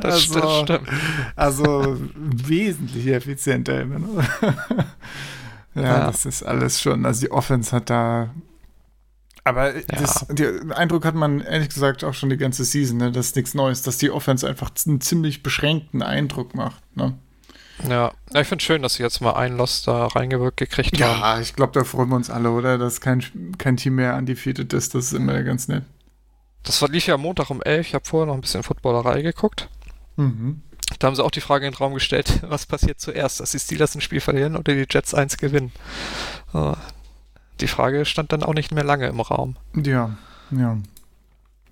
das, 0.00 0.02
also, 0.02 0.40
das 0.40 0.60
stimmt. 0.62 0.88
also 1.36 1.96
wesentlich 2.16 3.06
effizienter 3.06 3.82
immer 3.82 4.00
noch. 4.00 4.24
Ja, 5.82 5.98
Ja. 5.98 6.06
das 6.06 6.26
ist 6.26 6.42
alles 6.42 6.80
schon, 6.80 7.06
also 7.06 7.20
die 7.20 7.30
Offense 7.30 7.74
hat 7.74 7.90
da 7.90 8.30
aber 9.42 9.72
das, 9.72 10.26
den 10.28 10.70
Eindruck 10.72 11.04
hat 11.04 11.14
man 11.14 11.40
ehrlich 11.40 11.70
gesagt 11.70 12.04
auch 12.04 12.14
schon 12.14 12.28
die 12.28 12.36
ganze 12.36 12.64
Season, 12.64 12.98
ne? 12.98 13.10
das 13.10 13.28
ist 13.28 13.36
nichts 13.36 13.54
Neues, 13.54 13.82
dass 13.82 13.96
die 13.96 14.10
Offense 14.10 14.46
einfach 14.46 14.70
einen 14.86 15.00
ziemlich 15.00 15.42
beschränkten 15.42 16.02
Eindruck 16.02 16.54
macht. 16.54 16.82
Ne? 16.94 17.16
Ja, 17.88 18.12
ja 18.32 18.40
ich 18.40 18.46
finde 18.46 18.62
schön, 18.62 18.82
dass 18.82 18.94
sie 18.94 19.02
jetzt 19.02 19.20
mal 19.20 19.32
einen 19.32 19.56
Loss 19.56 19.82
da 19.82 20.06
reingewirkt 20.08 20.58
gekriegt 20.58 21.00
haben. 21.02 21.20
Ja, 21.20 21.40
ich 21.40 21.54
glaube, 21.54 21.72
da 21.72 21.84
freuen 21.84 22.10
wir 22.10 22.16
uns 22.16 22.28
alle, 22.30 22.50
oder? 22.50 22.76
Dass 22.76 23.00
kein, 23.00 23.22
kein 23.56 23.76
Team 23.76 23.94
mehr 23.96 24.16
undefeated 24.16 24.72
ist. 24.72 24.94
Das 24.94 25.06
ist 25.06 25.12
immer 25.14 25.42
ganz 25.42 25.68
nett. 25.68 25.84
Das 26.62 26.82
war, 26.82 26.90
lief 26.90 27.06
ja 27.06 27.14
am 27.14 27.22
Montag 27.22 27.48
um 27.50 27.62
11. 27.62 27.88
Ich 27.88 27.94
habe 27.94 28.04
vorher 28.04 28.26
noch 28.26 28.34
ein 28.34 28.42
bisschen 28.42 28.62
Footballerei 28.62 29.22
geguckt. 29.22 29.68
Mhm. 30.16 30.60
Da 31.00 31.06
haben 31.08 31.16
sie 31.16 31.24
auch 31.24 31.30
die 31.32 31.40
Frage 31.40 31.66
in 31.66 31.72
den 31.72 31.78
Raum 31.78 31.94
gestellt, 31.94 32.40
was 32.48 32.66
passiert 32.66 33.00
zuerst, 33.00 33.40
dass 33.40 33.50
die 33.50 33.58
Steelers 33.58 33.96
ein 33.96 34.00
Spiel 34.00 34.20
verlieren 34.20 34.54
oder 34.54 34.72
die 34.74 34.86
Jets 34.88 35.12
eins 35.14 35.36
gewinnen. 35.36 35.72
Äh, 36.54 36.74
die 37.60 37.66
Frage 37.68 38.04
stand 38.04 38.32
dann 38.32 38.42
auch 38.44 38.54
nicht 38.54 38.70
mehr 38.72 38.84
lange 38.84 39.08
im 39.08 39.18
Raum. 39.20 39.56
Ja, 39.74 40.16
ja. 40.52 40.78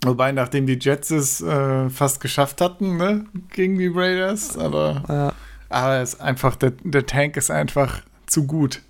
Wobei, 0.05 0.33
nachdem 0.33 0.67
die 0.67 0.79
Jets 0.81 1.11
es 1.11 1.41
äh, 1.41 1.91
fast 1.91 2.21
geschafft 2.21 2.61
hatten, 2.61 2.97
ne, 2.97 3.25
gegen 3.51 3.79
die 3.79 3.89
Raiders, 3.93 4.57
aber, 4.57 5.03
Ja. 5.09 5.33
aber 5.69 5.97
es 6.01 6.15
ist 6.15 6.21
einfach, 6.21 6.57
der, 6.57 6.71
der 6.85 7.05
Tank 7.07 7.37
ist 7.37 7.51
einfach 7.51 8.03
zu 8.27 8.47
gut. 8.47 8.81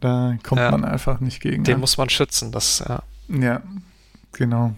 Da 0.00 0.36
kommt 0.42 0.60
Ja. 0.60 0.70
man 0.72 0.84
einfach 0.84 1.20
nicht 1.20 1.40
gegen. 1.40 1.64
Den 1.64 1.76
an. 1.76 1.80
muss 1.80 1.96
man 1.96 2.08
schützen. 2.10 2.50
Das, 2.52 2.82
ja. 2.88 3.02
Ja, 3.28 3.62
genau. 4.32 4.74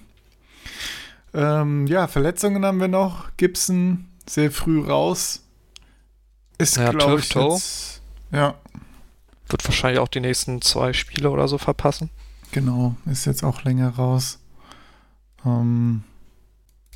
Ähm, 1.35 1.87
ja, 1.87 2.07
Verletzungen 2.09 2.65
haben 2.65 2.81
wir 2.81 2.89
noch. 2.89 3.31
Gibson 3.37 4.07
sehr 4.29 4.51
früh 4.51 4.85
raus. 4.85 5.43
Ist, 6.59 6.77
Ja, 6.77 6.91
glaube 6.91 7.21
ich, 7.21 7.33
jetzt, 7.33 8.03
ja, 8.33 8.55
Wird 9.49 9.65
wahrscheinlich 9.65 10.01
auch 10.01 10.09
die 10.09 10.21
nächsten 10.21 10.61
zwei 10.61 10.93
Spiele 10.93 11.31
oder 11.31 11.49
so 11.49 11.57
verpassen. 11.59 12.11
genau. 12.51 12.97
Ist 13.07 13.25
jetzt 13.25 13.45
auch 13.45 13.63
länger 13.65 13.91
raus. 13.91 14.39
Ähm, 15.45 16.03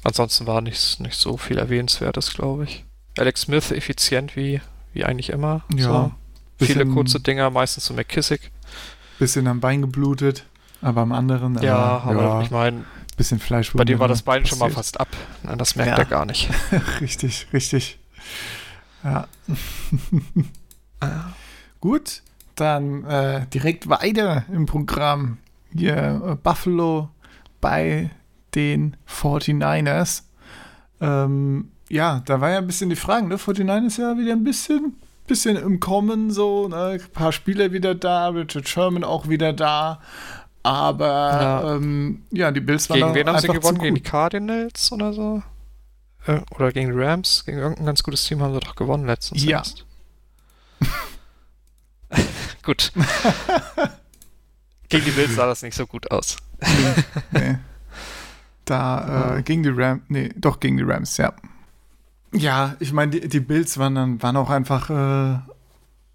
Ansonsten 0.05 0.47
war 0.49 0.61
nicht, 0.61 0.99
nicht 1.01 1.15
so 1.15 1.37
viel 1.37 1.59
Erwähnenswertes, 1.59 2.35
glaube 2.35 2.65
ich. 2.65 2.85
Alex 3.19 3.43
Smith 3.43 3.71
effizient 3.71 4.35
wie, 4.35 4.61
wie 4.93 5.05
eigentlich 5.05 5.31
immer. 5.31 5.63
Ja, 5.75 6.11
So. 6.59 6.65
Viele 6.67 6.87
kurze 6.87 7.21
Dinger, 7.21 7.51
meistens 7.51 7.85
zu 7.85 7.95
McKissick. 7.95 8.51
bisschen 9.19 9.47
am 9.47 9.61
Bein 9.61 9.81
geblutet, 9.81 10.45
aber 10.81 11.03
am 11.03 11.13
anderen, 11.13 11.57
Ja, 11.63 11.99
aber, 11.99 12.21
aber 12.23 12.43
ich 12.43 12.51
meine, 12.51 12.85
bisschen 13.23 13.39
Fleisch. 13.41 13.73
bei 13.73 13.85
dem 13.85 13.99
war 13.99 14.09
das 14.09 14.23
Bein 14.23 14.45
schon 14.47 14.59
mal 14.59 14.67
passiert. 14.67 14.77
fast 14.77 15.01
ab. 15.01 15.09
Na, 15.43 15.57
Das 15.57 15.77
merkt 15.77 15.93
Ja. 15.93 15.99
er 15.99 16.05
gar 16.05 16.27
nicht. 16.27 16.51
richtig, 17.01 17.47
richtig. 17.53 17.99
Ja. 19.05 19.27
Gut, 21.81 22.23
dann 22.55 23.05
äh, 23.05 23.47
direkt 23.49 23.89
weiter 23.89 24.45
im 24.53 24.67
Programm. 24.67 25.39
Hier 25.75 26.23
äh, 26.25 26.35
Buffalo 26.37 27.09
bei 27.61 28.11
den 28.55 28.97
49ers. 29.09 30.23
Ähm, 31.01 31.71
ja, 31.89 32.23
da 32.25 32.41
war 32.41 32.51
ja 32.51 32.59
ein 32.59 32.67
bisschen 32.67 32.91
die 32.91 32.97
Frage, 32.97 33.27
ne? 33.27 33.37
49ers 33.37 34.01
ja 34.01 34.17
wieder 34.17 34.33
ein 34.33 34.45
bisschen, 34.45 34.95
bisschen 35.27 35.57
im 35.57 35.81
Kommen, 35.81 36.31
so, 36.31 36.69
ne? 36.69 37.01
Ein 37.03 37.11
paar 37.13 37.33
Spieler 37.33 37.73
wieder 37.73 37.95
da, 37.97 38.29
Richard 38.29 38.69
Sherman 38.69 39.03
auch 39.03 39.29
wieder 39.29 39.53
da. 39.53 40.01
Aber 40.63 41.07
ja, 41.07 41.75
ähm, 41.75 42.23
ja 42.31 42.51
die 42.53 42.61
Bills 42.61 42.89
waren 42.89 43.01
Gegen 43.01 43.15
wen 43.15 43.29
haben 43.29 43.39
sie 43.41 43.49
gewonnen? 43.49 43.79
Gegen 43.79 43.97
die. 43.97 44.01
Cardinals 44.01 44.93
oder 44.93 45.13
so? 45.13 45.43
Äh, 46.27 46.41
oder 46.55 46.73
gegen 46.73 46.93
die 46.93 46.99
Rams? 46.99 47.45
Gegen 47.45 47.59
irgendein 47.59 47.87
ganz 47.87 48.03
gutes 48.03 48.25
Team 48.25 48.41
haben 48.43 48.55
sie 48.55 48.61
doch 48.61 48.77
gewonnen 48.77 49.07
letztens. 49.07 49.45
Ja. 49.45 49.63
gut. 52.63 52.93
gegen 54.89 55.05
die 55.05 55.11
Bills 55.11 55.35
sah 55.35 55.47
das 55.47 55.63
nicht 55.63 55.75
so 55.75 55.87
gut 55.87 56.11
aus. 56.11 56.37
nee. 57.33 57.59
Da 58.65 59.39
äh, 59.39 59.43
gegen 59.43 59.65
die 59.65 59.73
Rams, 59.75 60.03
nee, 60.07 60.31
doch 60.37 60.61
gegen 60.61 60.77
die 60.77 60.85
Rams, 60.85 61.17
ja. 61.17 61.33
Ja, 62.33 62.77
ich 62.79 62.93
meine, 62.93 63.11
die, 63.11 63.29
die 63.29 63.41
Bills 63.41 63.77
waren 63.77 63.97
dann 63.97 64.23
waren 64.23 64.37
auch 64.37 64.51
einfach 64.51 64.89
äh, 64.89 65.41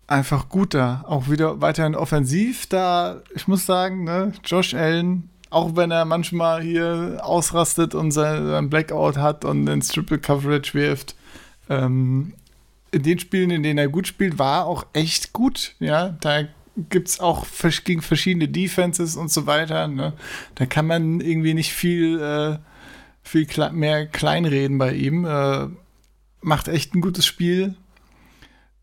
einfach 0.08 0.50
gut 0.50 0.74
da, 0.74 1.04
auch 1.08 1.30
wieder 1.30 1.62
weiterhin 1.62 1.96
offensiv 1.96 2.68
da. 2.68 3.22
Ich 3.36 3.48
muss 3.48 3.66
sagen, 3.66 4.06
ne, 4.06 4.32
Josh 4.44 4.74
Allen, 4.74 5.30
auch 5.50 5.76
wenn 5.76 5.92
er 5.92 6.06
manchmal 6.06 6.62
hier 6.62 7.20
ausrastet 7.22 7.94
und 7.94 8.12
sein, 8.12 8.70
Blackout 8.70 9.18
hat 9.18 9.46
und 9.46 9.68
ins 9.68 9.90
Triple 9.90 10.20
Coverage 10.20 10.74
wirft, 10.74 11.16
ähm, 11.70 12.34
in 12.92 13.04
den 13.04 13.20
Spielen, 13.20 13.52
in 13.52 13.64
denen 13.64 13.78
er 13.78 13.90
gut 13.90 14.08
spielt, 14.08 14.40
war 14.40 14.66
auch 14.66 14.86
echt 14.94 15.34
gut. 15.34 15.76
Ja, 15.80 16.16
da 16.22 16.44
gibt 16.90 17.10
es 17.10 17.20
auch 17.20 17.46
gegen 17.84 18.02
verschiedene 18.02 18.48
Defenses 18.48 19.16
und 19.16 19.32
so 19.32 19.46
weiter. 19.46 19.88
Ne? 19.88 20.14
Da 20.56 20.66
kann 20.66 20.88
man 20.88 21.20
irgendwie 21.20 21.54
nicht 21.54 21.74
viel, 21.74 22.20
äh, 22.20 22.58
viel 23.24 23.48
mehr 23.74 24.08
kleinreden 24.08 24.78
bei 24.78 24.94
ihm. 24.94 25.26
Äh, 25.26 25.68
macht 26.42 26.68
echt 26.70 26.96
ein 26.96 27.02
gutes 27.02 27.26
Spiel. 27.26 27.76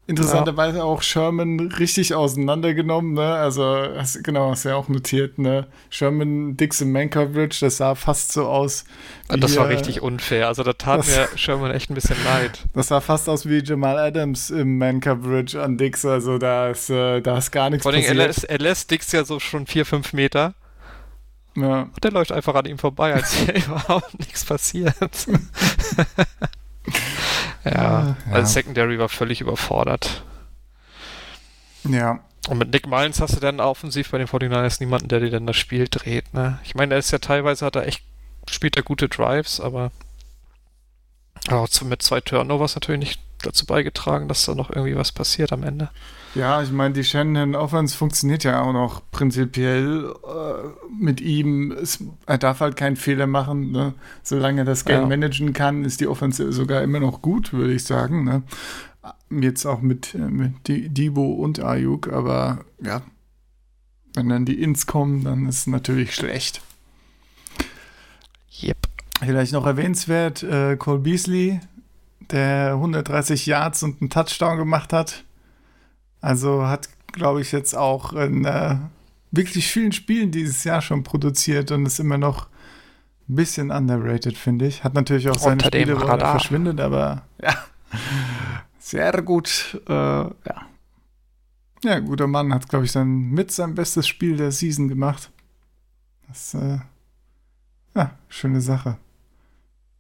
Interessanterweise 0.07 0.85
auch 0.85 1.01
Sherman 1.01 1.61
richtig 1.79 2.15
auseinandergenommen, 2.15 3.15
ne? 3.15 3.35
Also, 3.37 3.65
hast, 3.97 4.23
genau, 4.23 4.51
hast 4.51 4.67
du 4.67 4.69
ja 4.69 4.77
auch 4.77 4.89
notiert, 4.89 5.39
ne? 5.39 5.67
Sherman, 5.89 6.59
Dixon 6.59 6.93
Man 6.93 7.09
Coverage, 7.09 7.61
das 7.65 7.79
sah 7.79 7.95
fast 7.95 8.33
so 8.33 8.47
aus. 8.47 8.85
wie 9.31 9.41
Das 9.41 9.57
war 9.57 9.67
hier- 9.69 9.77
richtig 9.79 10.03
unfair. 10.03 10.49
Also 10.49 10.63
da 10.63 10.75
tat 10.75 10.99
das- 10.99 11.09
mir 11.09 11.29
Sherman 11.37 11.71
echt 11.71 11.91
ein 11.91 11.95
bisschen 11.95 12.23
leid. 12.25 12.65
Das 12.75 12.89
sah 12.89 13.01
fast 13.01 13.29
aus 13.31 13.49
wie 13.49 13.63
Jamal 13.65 13.99
Adams 13.99 14.51
im 14.51 14.77
Man-Coverage 14.77 15.63
an 15.63 15.79
Dix. 15.79 16.05
Also 16.05 16.37
da 16.37 16.69
ist, 16.69 16.91
äh, 16.91 17.23
da 17.23 17.39
ist 17.39 17.51
gar 17.51 17.71
nichts 17.71 17.85
Vor 17.85 17.93
allem, 17.93 18.03
er 18.03 18.09
passiert. 18.09 18.27
lässt, 18.27 18.45
er 18.45 18.59
lässt 18.59 18.91
Dix 18.91 19.11
ja 19.13 19.25
so 19.25 19.41
schon 19.41 19.67
vier, 19.67 19.87
fünf 19.87 20.13
Meter 20.13 20.53
Ja. 21.57 21.85
und 21.85 22.05
der 22.05 22.11
läuft 22.11 22.31
einfach 22.33 22.55
an 22.57 22.67
ihm 22.67 22.77
vorbei, 22.77 23.15
als 23.15 23.35
wäre 23.47 23.59
überhaupt 23.59 24.19
nichts 24.19 24.45
passiert. 24.45 24.95
ja, 27.65 27.73
Ja. 27.73 28.17
also 28.33 28.53
Secondary 28.53 28.99
war 28.99 29.09
völlig 29.09 29.41
überfordert. 29.41 30.25
ja, 31.85 32.21
Und 32.49 32.59
mit 32.59 32.73
Nick 32.73 32.87
Mullins 32.87 33.21
hast 33.21 33.37
du 33.37 33.41
dann 33.41 33.61
offensiv 33.61 34.11
bei 34.11 34.19
den 34.19 34.27
49ers 34.27 34.81
niemanden, 34.81 35.09
der 35.09 35.21
dir 35.21 35.31
dann 35.31 35.47
das 35.47 35.57
Spiel 35.57 35.87
dreht. 35.91 36.33
Ne? 36.35 36.59
Ich 36.65 36.75
meine, 36.75 36.95
er 36.95 36.99
ist 36.99 37.11
ja 37.11 37.19
teilweise, 37.19 37.65
hat 37.67 37.77
er 37.77 37.87
echt, 37.87 38.03
spielt 38.49 38.77
er 38.77 38.83
gute 38.83 39.09
Drives, 39.09 39.61
aber 39.61 39.91
auch 41.51 41.69
mit 41.83 42.03
zwei 42.03 42.21
Turnovers 42.21 42.75
natürlich 42.75 43.01
nicht 43.01 43.21
dazu 43.47 43.67
beigetragen, 43.67 44.29
dass 44.29 44.45
da 44.45 44.55
noch 44.55 44.71
irgendwie 44.71 44.97
was 44.97 45.13
passiert 45.13 45.53
am 45.53 45.63
Ende. 45.63 45.91
ja, 46.35 46.63
ich 46.63 46.73
meine, 46.73 46.95
die 46.95 47.05
Shannon 47.05 47.55
Offense 47.55 47.97
funktioniert 47.97 48.43
ja 48.45 48.61
auch 48.63 48.73
noch 48.73 49.03
prinzipiell 49.13 50.13
äh, 50.25 50.69
mit 51.01 51.21
ihm. 51.21 51.71
Es, 51.73 52.03
er 52.27 52.39
darf 52.39 52.61
halt 52.61 52.77
keinen 52.77 52.97
Fehler 52.97 53.27
machen. 53.27 53.71
Ne? 53.71 53.95
Solange 54.23 54.63
er 54.63 54.65
das 54.65 54.85
Game 54.85 55.03
Ja. 55.03 55.07
managen 55.07 55.53
kann, 55.53 55.85
ist 55.85 56.01
die 56.01 56.09
Offense 56.09 56.53
sogar 56.53 56.83
immer 56.83 56.99
noch 57.01 57.23
gut, 57.23 57.53
würde 57.53 57.73
ich 57.75 57.85
sagen. 57.85 58.25
Ne? 58.25 58.43
Jetzt 59.31 59.65
auch 59.67 59.81
mit, 59.81 60.15
äh, 60.15 60.19
mit 60.19 60.55
Debo 60.67 61.35
und 61.35 61.61
Ayuk, 61.61 62.13
aber 62.13 62.65
ja, 62.83 63.03
wenn 64.15 64.29
dann 64.29 64.45
die 64.45 64.61
Ins 64.63 64.87
kommen, 64.87 65.25
dann 65.25 65.47
ist 65.49 65.59
es 65.59 65.67
natürlich 65.67 66.15
schlecht. 66.15 66.63
Yep. 68.63 68.77
Vielleicht 69.21 69.53
noch 69.53 69.67
erwähnenswert, 69.67 70.43
äh, 70.43 70.77
Cole 70.77 70.99
Beasley, 71.01 71.61
der 72.31 72.73
130 72.73 73.47
Yards 73.47 73.83
und 73.83 74.01
einen 74.01 74.11
Touchdown 74.11 74.59
gemacht 74.59 74.93
hat. 74.93 75.25
Also 76.21 76.67
hat, 76.67 76.89
glaube 77.13 77.41
ich, 77.41 77.53
jetzt 77.53 77.77
auch 77.77 78.13
in 78.13 78.45
äh, 78.45 78.77
wirklich 79.31 79.71
vielen 79.71 79.93
Spielen 79.93 80.31
dieses 80.31 80.65
Jahr 80.65 80.81
schon 80.81 81.03
produziert 81.03 81.71
und 81.71 81.87
ist 81.87 82.01
immer 82.01 82.19
noch 82.19 82.49
ein 83.29 83.37
bisschen 83.37 83.71
underrated, 83.71 84.37
finde 84.37 84.67
ich. 84.67 84.85
Hat 84.85 84.95
natürlich 84.95 85.29
auch 85.29 85.39
seine 85.39 85.55
Unter 85.55 85.67
Spiele, 85.67 86.01
wo 86.01 86.05
er 86.07 86.19
verschwindet, 86.19 86.81
aber 86.81 87.23
ja, 87.43 87.55
sehr 88.79 89.23
gut. 89.23 89.81
Äh, 89.89 89.93
ja. 89.93 90.67
ja, 91.83 91.99
guter 92.01 92.27
Mann 92.27 92.53
hat, 92.53 92.69
glaube 92.69 92.85
ich, 92.85 92.93
sein, 92.93 93.31
mit 93.31 93.51
sein 93.51 93.75
bestes 93.75 94.07
Spiel 94.07 94.37
der 94.37 94.53
Season 94.53 94.89
gemacht. 94.89 95.31
Das, 96.29 96.55
äh, 96.55 96.79
ja, 97.95 98.19
schöne 98.29 98.61
Sache. 98.61 98.99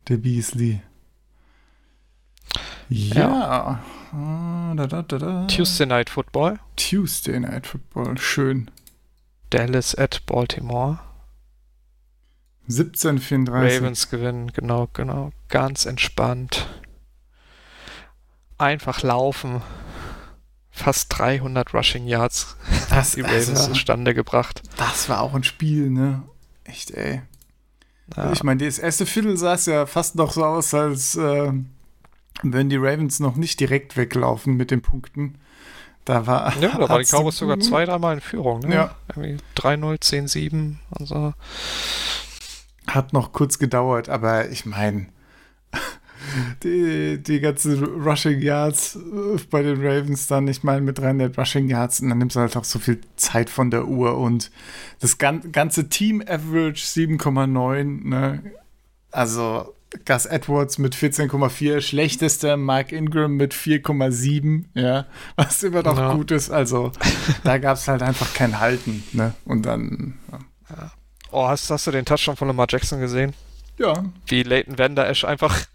Der 0.08 0.18
Beasley. 0.18 0.80
Ja. 2.88 3.80
Ah, 4.12 4.74
Da, 4.76 4.86
da, 4.86 5.02
da, 5.02 5.18
da. 5.18 5.46
Tuesday 5.46 5.86
Night 5.86 6.10
Football. 6.10 6.58
Tuesday 6.76 7.40
Night 7.40 7.66
Football. 7.66 8.16
Schön. 8.18 8.70
Dallas 9.50 9.94
at 9.94 10.24
Baltimore. 10.26 10.98
17:34. 12.68 13.50
Ravens 13.52 14.08
gewinnen, 14.10 14.52
genau, 14.52 14.88
genau. 14.92 15.32
Ganz 15.48 15.84
entspannt. 15.86 16.66
Einfach 18.56 19.02
laufen. 19.02 19.62
Fast 20.70 21.16
300 21.18 21.72
Rushing 21.72 22.06
Yards 22.06 22.56
Das, 22.90 23.12
die 23.12 23.20
Ravens 23.20 23.48
also, 23.50 23.72
zustande 23.72 24.12
gebracht. 24.14 24.62
das 24.76 25.08
war 25.08 25.20
auch 25.20 25.34
ein 25.34 25.44
Spiel, 25.44 25.90
ne? 25.90 26.22
Echt, 26.64 26.90
ey. 26.92 27.22
Ja. 28.16 28.32
Ich 28.32 28.42
meine, 28.42 28.64
das 28.64 28.78
erste 28.78 29.06
Viertel 29.06 29.36
sah 29.36 29.54
es 29.54 29.66
ja 29.66 29.86
fast 29.86 30.16
noch 30.16 30.32
so 30.32 30.44
aus, 30.44 30.74
als 30.74 31.14
äh, 31.16 31.52
wenn 32.52 32.68
die 32.68 32.76
Ravens 32.76 33.20
noch 33.20 33.36
nicht 33.36 33.60
direkt 33.60 33.96
weglaufen 33.96 34.56
mit 34.56 34.70
den 34.70 34.82
Punkten. 34.82 35.38
Da 36.04 36.26
war. 36.26 36.56
Ja, 36.58 36.76
da 36.76 36.88
waren 36.88 37.02
die 37.02 37.08
Cowboys 37.08 37.38
sogar 37.38 37.58
zwei, 37.60 37.86
dreimal 37.86 38.14
in 38.14 38.20
Führung. 38.20 38.60
Ne? 38.60 38.74
Ja. 38.74 38.96
Irgendwie 39.08 39.38
3-0, 39.56 40.02
10-7 40.02 40.74
und 40.90 41.06
so. 41.06 41.32
Hat 42.86 43.12
noch 43.14 43.32
kurz 43.32 43.58
gedauert, 43.58 44.10
aber 44.10 44.50
ich 44.50 44.66
meine, 44.66 45.06
die, 46.62 47.22
die 47.22 47.40
ganzen 47.40 47.82
Rushing 47.82 48.40
Yards 48.40 48.96
äh, 48.96 49.38
bei 49.50 49.62
den 49.62 49.80
Ravens 49.80 50.26
dann, 50.26 50.46
ich 50.48 50.62
meine, 50.62 50.82
mit 50.82 50.98
300 50.98 51.38
Rushing 51.38 51.68
Yards, 51.68 52.00
und 52.00 52.10
dann 52.10 52.18
nimmst 52.18 52.36
du 52.36 52.40
halt 52.40 52.56
auch 52.56 52.64
so 52.64 52.78
viel 52.78 53.00
Zeit 53.16 53.48
von 53.48 53.70
der 53.70 53.86
Uhr 53.86 54.18
und 54.18 54.50
das 55.00 55.16
gan 55.16 55.52
ganze 55.52 55.88
Team 55.88 56.22
Average 56.26 56.84
7,9, 56.84 58.08
ne? 58.08 58.42
Also 59.10 59.74
Gus 60.04 60.26
Edwards 60.26 60.78
mit 60.78 60.94
14,4, 60.94 61.80
schlechtester 61.80 62.56
Mark 62.56 62.92
Ingram 62.92 63.32
mit 63.36 63.54
4,7, 63.54 64.64
ja, 64.74 65.06
was 65.36 65.62
immer 65.62 65.82
noch 65.82 65.96
Ja. 65.98 66.14
gut 66.14 66.30
ist. 66.30 66.50
Also 66.50 66.92
da 67.44 67.58
gab 67.58 67.76
es 67.76 67.86
halt 67.88 68.02
einfach 68.02 68.34
kein 68.34 68.58
Halten, 68.60 69.04
ne? 69.12 69.34
Und 69.44 69.62
dann, 69.66 70.18
Oh, 71.30 71.48
hast, 71.48 71.68
hast 71.70 71.86
du 71.86 71.90
den 71.90 72.04
Touchdown 72.04 72.36
von 72.36 72.48
Lamar 72.48 72.66
Jackson 72.68 73.00
gesehen? 73.00 73.34
ja, 73.78 74.04
Wie 74.26 74.42
Leighton 74.42 74.78
Vander 74.78 75.08
Esch 75.08 75.24
einfach, 75.24 75.66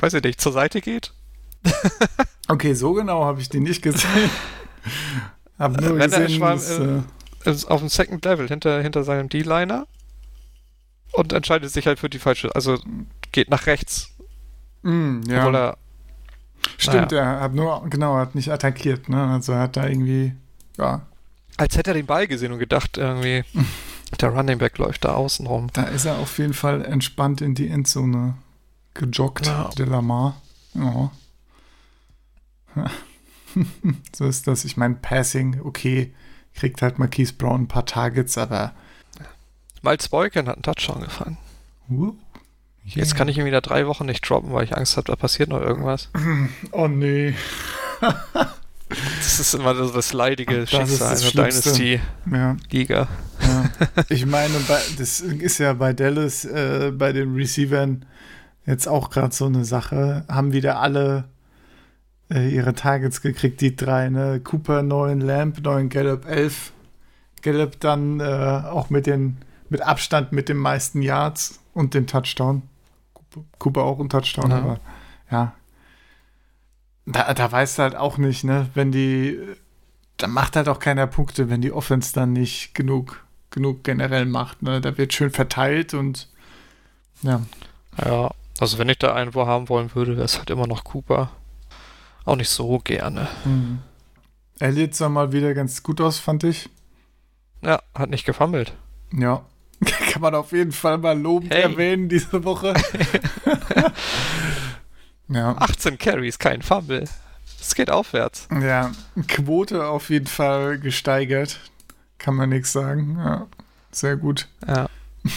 weiß 0.00 0.14
ich 0.14 0.22
nicht, 0.22 0.40
zur 0.40 0.52
Seite 0.52 0.80
geht? 0.80 1.12
okay, 2.48 2.74
so 2.74 2.92
genau 2.92 3.24
habe 3.24 3.40
ich 3.40 3.48
den 3.48 3.64
nicht 3.64 3.82
gesehen. 3.82 4.30
Hab 5.58 5.80
nur 5.80 5.98
Wenn 5.98 6.12
er 6.12 6.20
gesehen, 6.22 6.40
dass, 6.40 6.70
äh, 6.78 6.84
äh, 7.44 7.50
ist 7.50 7.64
auf 7.70 7.80
dem 7.80 7.88
Second 7.88 8.24
Level 8.24 8.48
hinter, 8.48 8.80
hinter 8.82 9.04
seinem 9.04 9.28
D-Liner 9.28 9.86
und 11.12 11.32
entscheidet 11.32 11.70
sich 11.70 11.86
halt 11.86 11.98
für 11.98 12.08
die 12.10 12.18
falsche, 12.18 12.54
also 12.54 12.78
geht 13.32 13.50
nach 13.50 13.66
rechts, 13.66 14.10
mh, 14.82 15.30
ja. 15.32 15.40
obwohl 15.40 15.56
er, 15.56 15.78
Stimmt, 16.78 17.12
er 17.12 17.40
hat 17.40 17.54
nur, 17.54 17.86
genau, 17.88 18.14
er 18.16 18.22
hat 18.22 18.34
nicht 18.34 18.50
attackiert, 18.50 19.08
ne? 19.08 19.24
Also 19.28 19.52
er 19.52 19.60
hat 19.60 19.76
da 19.76 19.86
irgendwie, 19.86 20.34
ja, 20.78 21.06
als 21.58 21.76
hätte 21.76 21.90
er 21.90 21.94
den 21.94 22.06
Ball 22.06 22.26
gesehen 22.26 22.52
und 22.52 22.58
gedacht, 22.58 22.98
irgendwie, 22.98 23.44
der 24.20 24.28
Running 24.30 24.58
Back 24.58 24.76
läuft 24.78 25.04
da 25.04 25.14
außen 25.14 25.46
rum. 25.46 25.68
da 25.72 25.84
ist 25.84 26.04
er 26.04 26.18
auf 26.18 26.38
jeden 26.38 26.54
Fall 26.54 26.84
entspannt 26.84 27.40
in 27.40 27.54
die 27.54 27.68
Endzone 27.68 28.34
gejoggt, 28.94 29.46
Ja. 29.46 29.70
der 29.78 29.86
Lamar. 29.86 30.40
Ja. 30.74 31.10
so 34.14 34.26
ist 34.26 34.46
das. 34.46 34.64
Ich 34.64 34.76
meine, 34.76 34.96
Passing, 34.96 35.60
okay, 35.64 36.12
kriegt 36.54 36.82
halt 36.82 36.98
Marquise 36.98 37.32
Brown 37.34 37.62
ein 37.62 37.68
paar 37.68 37.86
Targets, 37.86 38.36
aber 38.38 38.74
Miles 39.86 40.08
Boykin 40.08 40.48
hat 40.48 40.56
einen 40.56 40.62
Touchdown 40.62 41.00
gefangen. 41.02 41.38
uh, 41.90 42.12
Jetzt 42.84 43.14
kann 43.16 43.28
ich 43.28 43.38
ihn 43.38 43.44
wieder 43.44 43.60
drei 43.60 43.86
Wochen 43.86 44.06
nicht 44.06 44.28
droppen, 44.28 44.52
weil 44.52 44.64
ich 44.64 44.76
Angst 44.76 44.96
habe, 44.96 45.06
da 45.06 45.16
passiert 45.16 45.48
noch 45.48 45.60
irgendwas. 45.60 46.10
Oh 46.72 46.88
nee. 46.88 47.34
Das 49.18 49.40
ist 49.40 49.54
immer 49.54 49.74
so 49.74 49.90
das 49.90 50.12
leidige 50.12 50.60
Das 50.60 50.70
Schicksal 50.70 51.10
das 51.10 51.22
einer. 51.34 51.48
Dynasty-Liga. 51.48 53.08
Ja. 53.40 53.46
Ja. 53.48 53.70
Ich 54.08 54.26
meine, 54.26 54.54
das 54.98 55.20
ist 55.20 55.58
ja 55.58 55.72
bei 55.72 55.92
Dallas, 55.92 56.44
äh, 56.44 56.92
bei 56.94 57.12
den 57.12 57.34
Receivern 57.34 58.04
jetzt 58.64 58.86
auch 58.88 59.10
gerade 59.10 59.34
so 59.34 59.46
eine 59.46 59.64
Sache. 59.64 60.24
Haben 60.28 60.52
wieder 60.52 60.80
alle 60.80 61.24
äh, 62.30 62.48
ihre 62.48 62.74
Targets 62.74 63.22
gekriegt, 63.22 63.60
die 63.60 63.74
drei, 63.76 64.08
ne? 64.08 64.40
Cooper 64.42 64.82
9, 64.82 65.20
Lamb 65.20 65.60
9, 65.62 65.88
Gallup 65.88 66.26
11. 66.26 66.72
Gallup 67.42 67.80
dann 67.80 68.20
äh, 68.20 68.24
auch 68.24 68.90
mit 68.90 69.06
den 69.06 69.38
mit 69.70 69.82
Abstand 69.82 70.32
mit 70.32 70.48
den 70.48 70.56
meisten 70.56 71.02
Yards 71.02 71.60
und 71.74 71.94
den 71.94 72.06
Touchdown. 72.06 72.62
Cooper, 73.58 73.82
auch 73.82 74.00
ein 74.00 74.08
Touchdown, 74.08 74.50
Ja. 74.50 74.56
aber 74.58 74.80
ja. 75.30 75.52
Da, 77.06 77.34
da 77.34 77.52
weißt 77.52 77.78
du 77.78 77.82
halt 77.82 77.96
auch 77.96 78.18
nicht, 78.18 78.44
ne? 78.44 78.68
Wenn 78.74 78.90
die 78.92 79.38
da 80.16 80.26
macht 80.28 80.56
halt 80.56 80.68
auch 80.68 80.78
keiner 80.78 81.06
Punkte, 81.06 81.50
wenn 81.50 81.60
die 81.60 81.72
Offense 81.72 82.14
dann 82.14 82.32
nicht 82.32 82.74
genug, 82.74 83.24
genug 83.50 83.84
generell 83.84 84.24
macht. 84.24 84.62
Ne? 84.62 84.80
Da 84.80 84.96
wird 84.96 85.12
schön 85.12 85.30
verteilt 85.30 85.92
und 85.94 86.28
ja. 87.22 87.42
Ja, 88.02 88.30
also 88.58 88.78
wenn 88.78 88.88
ich 88.88 88.98
da 88.98 89.14
einen 89.14 89.34
wo 89.34 89.46
haben 89.46 89.68
wollen 89.68 89.94
würde, 89.94 90.16
wäre 90.16 90.24
es 90.24 90.38
halt 90.38 90.50
immer 90.50 90.66
noch 90.66 90.84
Cooper. 90.84 91.30
Auch 92.24 92.36
nicht 92.36 92.48
so 92.48 92.78
gerne. 92.78 93.28
Mhm. 93.44 93.80
Elliot 94.58 94.94
sah 94.94 95.08
mal 95.10 95.32
wieder 95.32 95.52
ganz 95.54 95.82
gut 95.82 96.00
aus, 96.00 96.18
fand 96.18 96.44
ich. 96.44 96.70
Ja, 97.62 97.82
hat 97.94 98.10
nicht 98.10 98.24
gefummelt. 98.24 98.74
Ja. 99.12 99.44
Kann 100.12 100.22
man 100.22 100.34
auf 100.34 100.52
jeden 100.52 100.72
Fall 100.72 100.98
mal 100.98 101.18
lobend 101.18 101.52
Hey. 101.52 101.62
erwähnen 101.62 102.08
diese 102.08 102.44
Woche. 102.44 102.74
ja. 105.28 105.56
18 105.58 105.98
Carries, 105.98 106.38
kein 106.38 106.62
Fumble. 106.62 107.04
Es 107.60 107.74
geht 107.74 107.90
aufwärts. 107.90 108.48
Ja. 108.62 108.92
Quote 109.28 109.86
auf 109.86 110.10
jeden 110.10 110.26
Fall 110.26 110.78
gesteigert. 110.78 111.58
Kann 112.18 112.34
man 112.34 112.48
nichts 112.50 112.72
sagen. 112.72 113.16
Ja. 113.18 113.46
Sehr 113.90 114.16
gut. 114.16 114.48
Ja. 114.66 114.88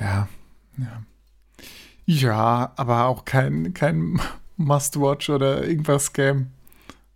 Ja, 0.00 0.28
ja. 0.76 1.02
Ja, 2.06 2.72
aber 2.76 3.06
auch 3.06 3.24
kein, 3.24 3.74
kein 3.74 4.20
Must-Watch 4.56 5.28
oder 5.30 5.64
irgendwas 5.64 6.12
Game. 6.12 6.52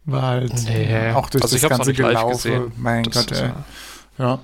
War 0.05 0.23
halt 0.23 0.53
Nee. 0.65 1.13
auch 1.13 1.31
durch 1.31 1.45
Also 1.45 1.57
das 1.59 1.69
ganze 1.69 1.93
Gelaufe. 1.93 2.73
Mein 2.77 3.05
Das 3.05 3.27
Gott, 3.29 3.39
ey. 3.39 3.47
ja- 3.47 3.65
Ja. 4.19 4.39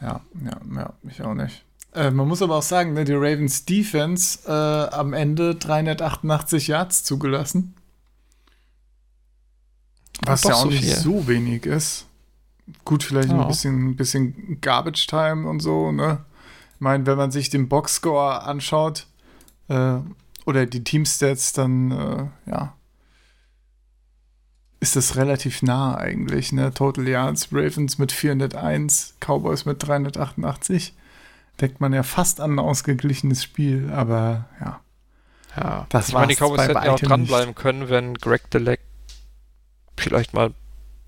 Ja, 0.00 0.20
ja, 0.44 0.60
ja, 0.74 0.92
ich 1.08 1.22
auch 1.22 1.34
nicht. 1.34 1.64
Äh, 1.94 2.10
man 2.10 2.28
muss 2.28 2.42
aber 2.42 2.56
auch 2.56 2.62
sagen, 2.62 2.92
ne, 2.92 3.04
die 3.04 3.14
Ravens 3.14 3.64
Defense 3.64 4.40
äh, 4.46 4.94
am 4.94 5.12
Ende 5.14 5.54
388 5.54 6.66
Yards 6.68 7.04
zugelassen. 7.04 7.74
Was 10.24 10.44
ja 10.44 10.54
auch 10.54 10.62
so 10.62 10.68
nicht 10.68 10.84
viel. 10.84 10.94
so 10.96 11.26
wenig 11.28 11.66
ist. 11.66 12.06
Gut, 12.84 13.02
vielleicht 13.02 13.28
Ja. 13.30 13.40
ein 13.40 13.48
bisschen, 13.48 13.96
bisschen 13.96 14.60
Garbage 14.60 15.06
Time 15.06 15.48
und 15.48 15.60
so, 15.60 15.92
ne? 15.92 16.24
Ich 16.74 16.80
meine, 16.80 17.06
wenn 17.06 17.16
man 17.16 17.30
sich 17.30 17.48
den 17.48 17.68
Boxscore 17.68 18.42
anschaut 18.42 19.06
äh, 19.68 19.98
oder 20.44 20.66
die 20.66 20.84
Teamstats, 20.84 21.52
dann 21.52 21.90
äh, 21.90 22.26
ja, 22.50 22.74
ist 24.80 24.96
das 24.96 25.16
relativ 25.16 25.62
nah 25.62 25.96
eigentlich, 25.96 26.52
ne? 26.52 26.72
Total 26.72 27.06
Yards, 27.08 27.48
Ravens 27.52 27.98
mit 27.98 28.12
401, 28.12 29.14
Cowboys 29.20 29.64
mit 29.64 29.86
388. 29.86 30.94
Denkt 31.60 31.80
man 31.80 31.92
ja 31.94 32.02
fast 32.02 32.40
an 32.40 32.54
ein 32.54 32.58
ausgeglichenes 32.58 33.42
Spiel, 33.42 33.90
aber 33.92 34.44
ja. 34.60 34.80
Ja, 35.56 35.86
Das 35.88 36.08
ich 36.08 36.14
meine, 36.14 36.26
die 36.28 36.34
Cowboys 36.36 36.60
hätten 36.68 36.84
ja 36.84 36.92
auch 36.92 37.00
dranbleiben 37.00 37.54
können, 37.54 37.88
wenn 37.88 38.14
Greg 38.14 38.50
Deleck 38.50 38.80
vielleicht 39.96 40.34
mal 40.34 40.52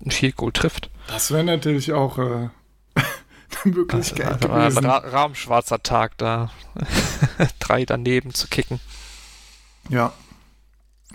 ein 0.03 0.09
Field 0.09 0.35
Goal 0.37 0.51
trifft. 0.51 0.89
Das 1.07 1.29
wäre 1.29 1.43
natürlich 1.43 1.93
auch 1.93 2.17
äh, 2.17 2.21
eine 2.95 3.73
Möglichkeit 3.75 4.43
Das 4.43 4.49
ein 4.49 4.69
gewesen. 4.69 4.85
ra 4.85 4.97
rahmenschwarzer 4.97 5.83
Tag 5.83 6.17
da. 6.17 6.49
Drei 7.59 7.85
daneben 7.85 8.33
zu 8.33 8.47
kicken. 8.47 8.79
Ja. 9.89 10.13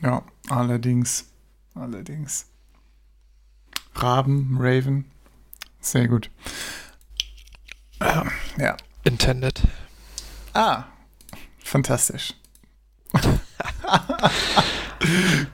Ja, 0.00 0.22
allerdings. 0.48 1.26
Allerdings. 1.74 2.46
Raben, 3.94 4.56
Raven. 4.60 5.04
Sehr 5.80 6.08
gut. 6.08 6.30
Ähm, 8.00 8.30
ja. 8.58 8.76
Intended. 9.04 9.62
Ah, 10.52 10.84
fantastisch. 11.58 12.34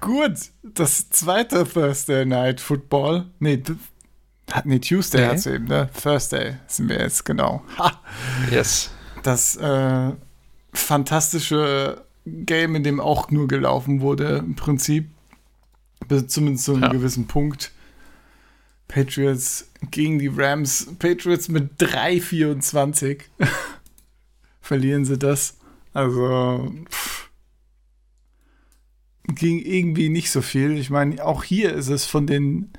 Gut, 0.00 0.35
das 0.62 1.11
zweite 1.11 1.66
Thursday 1.66 2.24
Night 2.24 2.61
Football. 2.61 3.26
Nee, 3.40 3.62
hat 4.52 4.66
nee, 4.66 4.78
Tuesday 4.78 5.22
Nee. 5.22 5.26
hat's 5.28 5.46
eben, 5.46 5.64
ne? 5.66 5.90
Thursday 6.00 6.56
sind 6.66 6.88
wir 6.88 6.98
jetzt, 7.00 7.24
genau. 7.24 7.62
Ha! 7.78 8.00
Yes. 8.50 8.90
Das 9.22 9.56
äh, 9.56 10.12
fantastische 10.72 12.04
Game, 12.26 12.76
in 12.76 12.85
dem 12.85 13.00
auch 13.00 13.30
nur 13.30 13.48
gelaufen 13.48 14.00
wurde, 14.00 14.38
im 14.38 14.54
Prinzip. 14.54 15.11
Bis 16.11 16.27
zumindest 16.27 16.64
zu 16.66 16.73
einem 16.75 16.83
Ja. 16.83 16.88
gewissen 16.90 17.27
Punkt. 17.27 17.70
Patriots 18.88 19.70
gegen 19.92 20.18
die 20.18 20.27
Rams. 20.27 20.88
Patriots 20.99 21.49
mit 21.49 21.81
3,24. 21.81 23.20
Verlieren 24.61 25.05
sie 25.05 25.16
das. 25.18 25.57
Also, 25.94 26.73
pff, 26.90 27.31
ging 29.29 29.61
irgendwie 29.61 30.09
nicht 30.09 30.31
so 30.31 30.42
viel. 30.42 30.77
Ich 30.79 30.90
meine, 30.90 31.25
auch 31.25 31.44
hier 31.44 31.73
ist 31.75 31.88
es 31.88 32.05
von 32.05 32.27
den, 32.27 32.70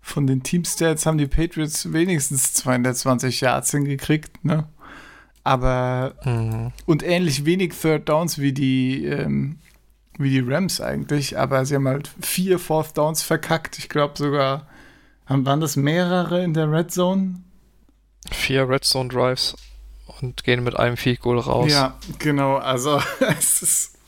von 0.00 0.26
den 0.28 0.42
Teamstats 0.44 1.06
haben 1.06 1.18
die 1.18 1.26
Patriots 1.26 1.92
wenigstens 1.92 2.52
220 2.54 3.40
Yards 3.40 3.70
hingekriegt, 3.72 4.44
ne? 4.44 4.68
Aber 5.44 6.14
Mhm. 6.24 6.72
und 6.86 7.02
ähnlich 7.02 7.44
wenig 7.44 7.74
Third 7.74 8.08
Downs 8.08 8.38
wie 8.38 8.52
die, 8.52 9.04
ähm, 9.06 9.58
wie 10.18 10.30
die 10.30 10.40
Rams 10.40 10.80
eigentlich, 10.80 11.38
aber 11.38 11.64
sie 11.64 11.74
haben 11.74 11.88
halt 11.88 12.10
vier 12.20 12.58
Fourth 12.58 12.96
Downs 12.96 13.22
verkackt. 13.22 13.78
Ich 13.78 13.88
glaube 13.88 14.14
sogar, 14.16 14.66
haben, 15.26 15.46
waren 15.46 15.60
das 15.60 15.76
mehrere 15.76 16.42
in 16.44 16.54
der 16.54 16.70
Red 16.70 16.90
Zone? 16.92 17.40
Vier 18.30 18.68
Red 18.68 18.84
Zone 18.84 19.08
Drives 19.08 19.56
und 20.20 20.44
gehen 20.44 20.62
mit 20.64 20.76
einem 20.76 20.96
Field 20.96 21.20
Goal 21.20 21.38
raus. 21.38 21.70
Ja, 21.72 21.94
genau. 22.18 22.56
Also 22.56 23.00
es 23.38 23.62
ist. 23.62 23.98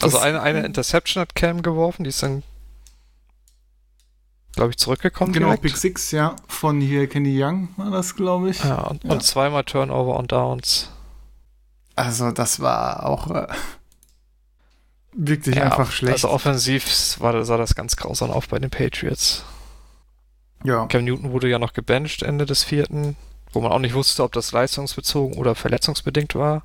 Also 0.00 0.18
eine, 0.18 0.40
eine 0.40 0.64
Interception 0.64 1.20
hat 1.20 1.34
Cam 1.34 1.62
geworfen, 1.62 2.04
die 2.04 2.10
ist 2.10 2.22
dann, 2.22 2.42
glaube 4.52 4.70
ich, 4.70 4.76
zurückgekommen. 4.78 5.32
Genau, 5.32 5.46
direkt. 5.48 5.62
Pick 5.62 5.76
Six, 5.76 6.12
ja, 6.12 6.36
von 6.46 6.80
hier 6.80 7.08
Kenny 7.08 7.42
Young 7.42 7.68
war 7.76 7.90
das, 7.90 8.14
glaube 8.14 8.50
ich. 8.50 8.62
Ja, 8.62 8.82
und, 8.82 9.02
Ja. 9.04 9.10
und 9.10 9.22
zweimal 9.22 9.64
Turnover 9.64 10.16
und 10.16 10.30
Downs. 10.32 10.90
Also 11.96 12.30
das 12.30 12.60
war 12.60 13.04
auch 13.06 13.30
äh, 13.30 13.46
wirklich 15.16 15.56
Ja, 15.56 15.64
einfach 15.64 15.90
schlecht. 15.90 16.14
Also 16.14 16.30
offensiv 16.30 17.16
war, 17.20 17.44
sah 17.44 17.56
das 17.56 17.74
ganz 17.74 17.96
grausam 17.96 18.30
auf 18.30 18.48
bei 18.48 18.58
den 18.58 18.70
Patriots. 18.70 19.44
ja. 20.64 20.86
Cam 20.86 21.04
Newton 21.04 21.32
wurde 21.32 21.48
ja 21.48 21.58
noch 21.58 21.72
gebencht 21.72 22.22
Ende 22.22 22.46
des 22.46 22.62
vierten, 22.64 23.16
wo 23.52 23.60
man 23.60 23.72
auch 23.72 23.78
nicht 23.78 23.94
wusste, 23.94 24.22
ob 24.22 24.32
das 24.32 24.52
leistungsbezogen 24.52 25.38
oder 25.38 25.54
verletzungsbedingt 25.54 26.34
war. 26.34 26.64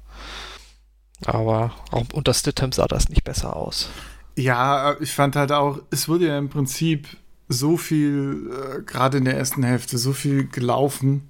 Aber 1.26 1.72
auch 1.92 2.06
unter 2.14 2.34
Stidham 2.34 2.72
sah 2.72 2.88
das 2.88 3.10
nicht 3.10 3.24
besser 3.24 3.56
aus. 3.56 3.90
Ja, 4.36 4.96
ich 5.00 5.12
fand 5.12 5.36
halt 5.36 5.52
auch, 5.52 5.80
es 5.92 6.08
wurde 6.08 6.28
ja 6.28 6.38
im 6.38 6.50
Prinzip 6.50 7.08
so 7.48 7.78
viel, 7.78 8.50
äh, 8.50 8.82
gerade 8.84 9.18
in 9.18 9.26
der 9.26 9.38
ersten 9.38 9.62
Hälfte, 9.64 9.98
so 9.98 10.14
viel 10.14 10.48
gelaufen. 10.48 11.28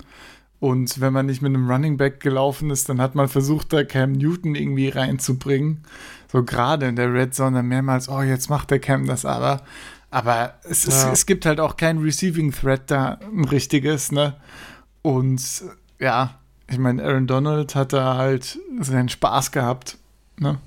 Und 0.60 1.02
wenn 1.02 1.12
man 1.12 1.26
nicht 1.26 1.42
mit 1.42 1.50
einem 1.50 1.70
Running 1.70 1.98
Back 1.98 2.20
gelaufen 2.20 2.70
ist, 2.70 2.88
dann 2.88 3.02
hat 3.02 3.16
man 3.16 3.28
versucht, 3.28 3.74
da 3.74 3.84
Cam 3.84 4.12
Newton 4.12 4.54
irgendwie 4.54 4.90
reinzubringen. 4.90 5.84
So 6.32 6.44
gerade 6.44 6.88
in 6.88 6.96
der 6.96 7.14
Red 7.14 7.36
Zone 7.36 7.58
dann 7.58 7.68
mehrmals, 7.68 8.08
oh, 8.10 8.22
jetzt 8.22 8.50
macht 8.50 8.72
der 8.72 8.80
Cam 8.80 9.06
das 9.06 9.26
aber. 9.26 9.62
Aber 10.10 10.56
es, 10.64 10.86
Ja. 10.86 11.12
es 11.12 11.26
gibt 11.26 11.46
halt 11.46 11.60
auch 11.60 11.78
kein 11.78 11.98
Receiving 12.00 12.52
Threat 12.52 12.90
da, 12.92 13.20
ein 13.22 13.46
richtiges, 13.46 14.12
ne? 14.12 14.36
Und 15.02 15.42
ja, 16.00 16.40
ich 16.70 16.78
meine, 16.78 17.04
Aaron 17.04 17.28
Donald 17.28 17.76
hat 17.76 17.94
da 17.94 18.16
halt 18.16 18.60
seinen 18.80 19.10
Spaß 19.10 19.52
gehabt, 19.52 19.98
ne? 20.38 20.58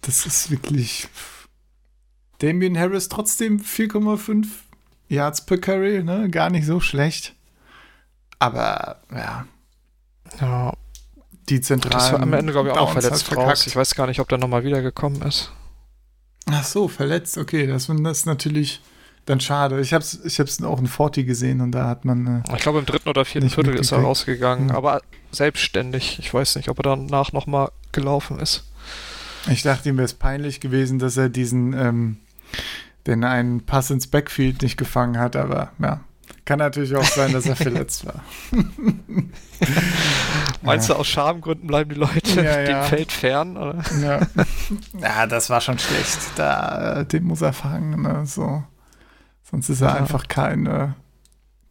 Das 0.00 0.26
ist 0.26 0.50
wirklich. 0.50 1.08
Damian 2.38 2.78
Harris 2.78 3.08
trotzdem 3.08 3.58
4,5 3.58 4.46
Yards 5.08 5.44
per 5.44 5.58
Carry, 5.58 6.02
ne? 6.04 6.30
Gar 6.30 6.50
nicht 6.50 6.66
so 6.66 6.80
schlecht. 6.80 7.34
Aber 8.38 9.00
ja, 9.12 9.46
Ja, 10.40 10.72
die 11.50 11.60
zentralen. 11.60 11.98
das 11.98 12.12
war 12.12 12.20
am 12.20 12.32
Ende, 12.32 12.52
glaube 12.52 12.68
ich, 12.68 12.74
auch 12.74 12.80
noch 12.80 12.92
verletzt 13.00 13.30
hat 13.30 13.36
raus. 13.38 13.66
Ich 13.66 13.76
weiß 13.76 13.94
gar 13.94 14.06
nicht, 14.06 14.20
ob 14.20 14.28
der 14.28 14.38
nochmal 14.38 14.64
wiedergekommen 14.64 15.22
ist. 15.22 15.50
Ach 16.50 16.64
so, 16.64 16.88
verletzt. 16.88 17.36
Okay, 17.38 17.66
das, 17.66 17.86
das 17.88 18.18
ist 18.18 18.26
natürlich 18.26 18.80
dann 19.26 19.40
schade. 19.40 19.80
Ich 19.80 19.92
hab's, 19.92 20.18
ich 20.24 20.40
hab's 20.40 20.62
auch 20.62 20.78
in 20.78 20.86
40 20.86 21.26
gesehen 21.26 21.60
und 21.60 21.72
da 21.72 21.86
hat 21.86 22.04
man. 22.04 22.42
Äh, 22.48 22.54
Ich 22.56 22.62
glaube, 22.62 22.78
im 22.78 22.86
dritten 22.86 23.08
oder 23.08 23.24
vierten 23.24 23.50
Viertel 23.50 23.74
ist 23.74 23.92
er 23.92 23.98
rausgegangen, 23.98 24.70
Hm. 24.70 24.76
aber 24.76 25.02
selbstständig. 25.32 26.18
Ich 26.20 26.32
weiß 26.32 26.56
nicht, 26.56 26.68
ob 26.70 26.78
er 26.78 26.96
danach 26.96 27.32
nochmal 27.32 27.70
gelaufen 27.92 28.38
ist. 28.38 28.64
ich 29.50 29.62
dachte, 29.62 29.88
ihm 29.90 29.96
wäre 29.96 30.06
es 30.06 30.14
peinlich 30.14 30.60
gewesen, 30.60 30.98
dass 30.98 31.16
er 31.16 31.28
diesen, 31.28 31.72
ähm, 31.74 32.16
den 33.06 33.24
einen 33.24 33.64
Pass 33.66 33.90
ins 33.90 34.06
Backfield 34.06 34.62
nicht 34.62 34.76
gefangen 34.78 35.18
hat, 35.18 35.36
aber 35.36 35.72
ja. 35.78 36.00
Kann 36.48 36.60
natürlich 36.60 36.96
auch 36.96 37.04
sein, 37.04 37.34
dass 37.34 37.44
er 37.44 37.56
verletzt 37.56 38.06
war. 38.06 38.24
Meinst 40.62 40.88
du, 40.88 40.94
aus 40.94 41.06
Schamgründen 41.06 41.66
bleiben 41.66 41.90
die 41.90 41.96
Leute 41.96 42.42
Ja, 42.42 42.56
dem 42.64 42.70
ja. 42.70 42.82
Feld 42.84 43.12
fern? 43.12 43.58
Oder? 43.58 43.82
Ja. 44.00 44.26
ja, 44.98 45.26
das 45.26 45.50
war 45.50 45.60
schon 45.60 45.78
schlecht. 45.78 46.18
Da, 46.36 47.00
äh, 47.00 47.04
den 47.04 47.24
muss 47.24 47.42
er 47.42 47.52
fangen. 47.52 48.00
Ne? 48.00 48.24
So. 48.24 48.64
Sonst 49.42 49.68
ist 49.68 49.82
er 49.82 49.88
Ja. 49.88 49.94
einfach 49.96 50.26
kein, 50.28 50.64
äh, 50.64 50.88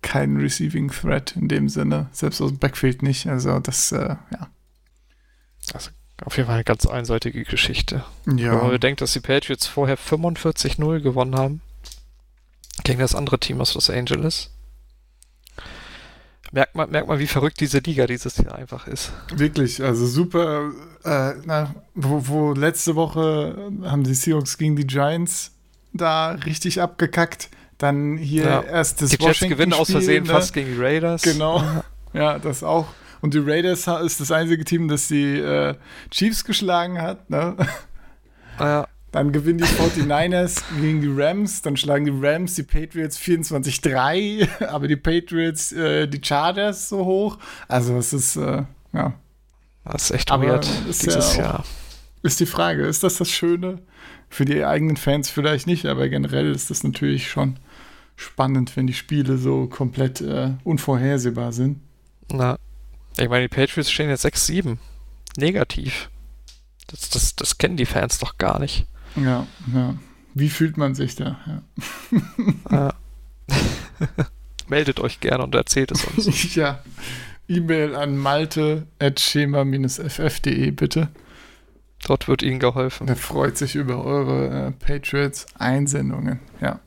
kein 0.03 0.37
Receiving 0.37 0.91
Threat 0.91 1.35
in 1.35 1.47
dem 1.47 1.69
Sinne. 1.69 2.09
Selbst 2.11 2.39
aus 2.39 2.51
dem 2.51 2.59
Backfield 2.59 3.01
nicht. 3.01 3.25
Also 3.25 3.59
das, 3.59 3.91
äh, 3.91 4.15
ja. 4.31 4.47
Also, 5.73 5.89
auf 6.23 6.37
jeden 6.37 6.45
Fall 6.45 6.55
eine 6.57 6.63
ganz 6.65 6.85
einseitige 6.85 7.45
Geschichte. 7.45 8.03
Wenn 8.25 8.35
man 8.35 8.43
Ja, 8.43 8.67
bedenkt, 8.67 9.01
dass 9.01 9.13
die 9.13 9.21
Patriots 9.21 9.65
vorher 9.65 9.97
45-0 9.97 10.99
gewonnen 11.01 11.35
haben 11.35 11.61
gegen 12.83 12.99
das 12.99 13.15
andere 13.15 13.39
Team 13.39 13.59
aus 13.59 13.73
Los 13.73 13.89
Angeles. 13.89 14.51
Merkt 16.51 16.75
man, 16.75 16.89
merkt 16.89 17.07
man, 17.07 17.19
wie 17.19 17.27
verrückt 17.27 17.59
diese 17.59 17.79
Liga 17.79 18.07
dieses 18.07 18.37
Jahr 18.37 18.55
einfach 18.55 18.87
ist. 18.87 19.11
wirklich. 19.35 19.83
Also 19.83 20.05
super. 20.05 20.71
Äh, 21.03 21.33
na, 21.45 21.73
wo, 21.93 22.27
wo 22.27 22.53
letzte 22.53 22.95
Woche 22.95 23.71
haben 23.83 24.03
die 24.03 24.13
Seahawks 24.13 24.57
gegen 24.57 24.75
die 24.75 24.87
Giants 24.87 25.51
da 25.93 26.31
richtig 26.31 26.81
abgekackt. 26.81 27.49
Dann 27.77 28.17
hier 28.17 28.43
Ja. 28.43 28.61
erst 28.61 29.01
das 29.01 29.11
die 29.11 29.23
Jets 29.23 29.39
gewinnen 29.41 29.73
aus 29.73 29.91
Versehen 29.91 30.23
ne? 30.23 30.31
fast 30.31 30.53
gegen 30.53 30.73
die 30.75 30.81
Raiders. 30.81 31.21
Genau. 31.21 31.61
Ja, 32.13 32.39
das 32.39 32.63
auch. 32.63 32.87
Und 33.21 33.33
die 33.33 33.39
Raiders 33.39 33.87
ist 33.87 34.19
das 34.19 34.31
einzige 34.31 34.63
Team, 34.63 34.87
das 34.87 35.07
die 35.07 35.37
äh, 35.39 35.75
Chiefs 36.11 36.43
geschlagen 36.45 37.01
hat. 37.01 37.29
Ne? 37.29 37.55
Ja, 38.59 38.87
Dann 39.17 39.31
gewinnen 39.31 39.57
die 39.57 39.63
49ers 39.63 40.61
gegen 40.79 41.01
die 41.01 41.09
Rams. 41.11 41.63
Dann 41.63 41.75
schlagen 41.75 42.05
die 42.05 42.13
Rams 42.27 42.53
die 42.53 42.61
Patriots 42.61 43.17
24-3. 43.17 44.65
Aber 44.67 44.87
die 44.87 44.95
Patriots 44.95 45.69
die, 45.69 46.07
die 46.07 46.21
Chargers 46.23 46.89
so 46.89 47.03
hoch. 47.03 47.39
Also 47.67 47.97
es 47.97 48.13
ist, 48.13 48.35
äh, 48.35 48.63
ja, 48.93 49.13
das 49.85 50.03
ist 50.03 50.11
echt 50.11 50.31
Aber 50.31 50.45
weird 50.45 50.67
ist 50.87 51.03
dieses 51.03 51.35
ja 51.35 51.41
auch- 51.41 51.45
Jahr. 51.53 51.65
ist 52.21 52.39
die 52.39 52.45
Frage. 52.45 52.85
Ist 52.85 53.03
das 53.03 53.17
das 53.17 53.31
Schöne? 53.31 53.79
Für 54.29 54.45
die 54.45 54.63
eigenen 54.63 54.97
Fans 54.97 55.31
vielleicht 55.31 55.65
nicht, 55.65 55.87
aber 55.87 56.09
generell 56.09 56.51
ist 56.53 56.69
das 56.69 56.83
natürlich 56.83 57.27
schon 57.27 57.57
spannend, 58.15 58.75
wenn 58.77 58.85
die 58.85 58.93
Spiele 58.93 59.37
so 59.39 59.65
komplett 59.67 60.21
äh, 60.21 60.51
unvorhersehbar 60.63 61.53
sind. 61.53 61.79
Na, 62.31 62.57
ich 63.17 63.29
meine, 63.29 63.47
die 63.47 63.55
Patriots 63.55 63.89
stehen 63.89 64.09
jetzt 64.09 64.25
6-7. 64.25 64.77
Negativ. 65.37 66.11
Das, 66.85 67.09
das, 67.09 67.35
das 67.35 67.57
kennen 67.57 67.77
die 67.77 67.85
Fans 67.87 68.19
doch 68.19 68.37
gar 68.37 68.59
nicht. 68.59 68.85
Ja, 69.17 69.45
ja. 69.73 69.95
Wie 70.33 70.49
fühlt 70.49 70.77
man 70.77 70.95
sich 70.95 71.15
da? 71.15 71.61
Ja. 72.69 72.93
Meldet 74.67 74.99
euch 74.99 75.19
gerne 75.19 75.43
und 75.43 75.55
erzählt 75.55 75.91
es 75.91 76.05
uns. 76.05 76.55
ja. 76.55 76.79
E-Mail 77.47 77.95
an 77.95 78.17
malte.schema-ff.de 78.17 80.71
bitte. 80.71 81.09
Dort 82.05 82.27
wird 82.27 82.43
ihnen 82.43 82.59
geholfen. 82.59 83.07
Der 83.07 83.15
freut 83.15 83.57
sich 83.57 83.75
über 83.75 84.03
eure 84.03 84.67
äh, 84.67 84.71
Patriots-Einsendungen. 84.71 86.41
Ja. 86.61 86.81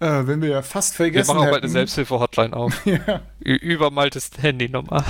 Äh, 0.00 0.26
wenn 0.26 0.42
wir 0.42 0.48
ja 0.48 0.62
fast 0.62 0.94
Wir 0.94 1.06
vergessen 1.06 1.28
machen 1.28 1.38
auch 1.38 1.44
bald 1.44 1.54
hätten, 1.56 1.66
eine 1.66 1.72
Selbsthilfe-Hotline 1.72 2.56
auf. 2.56 2.84
ja, 2.86 3.20
über 3.38 3.90
Maltes 3.90 4.30
Handynummer. 4.40 5.04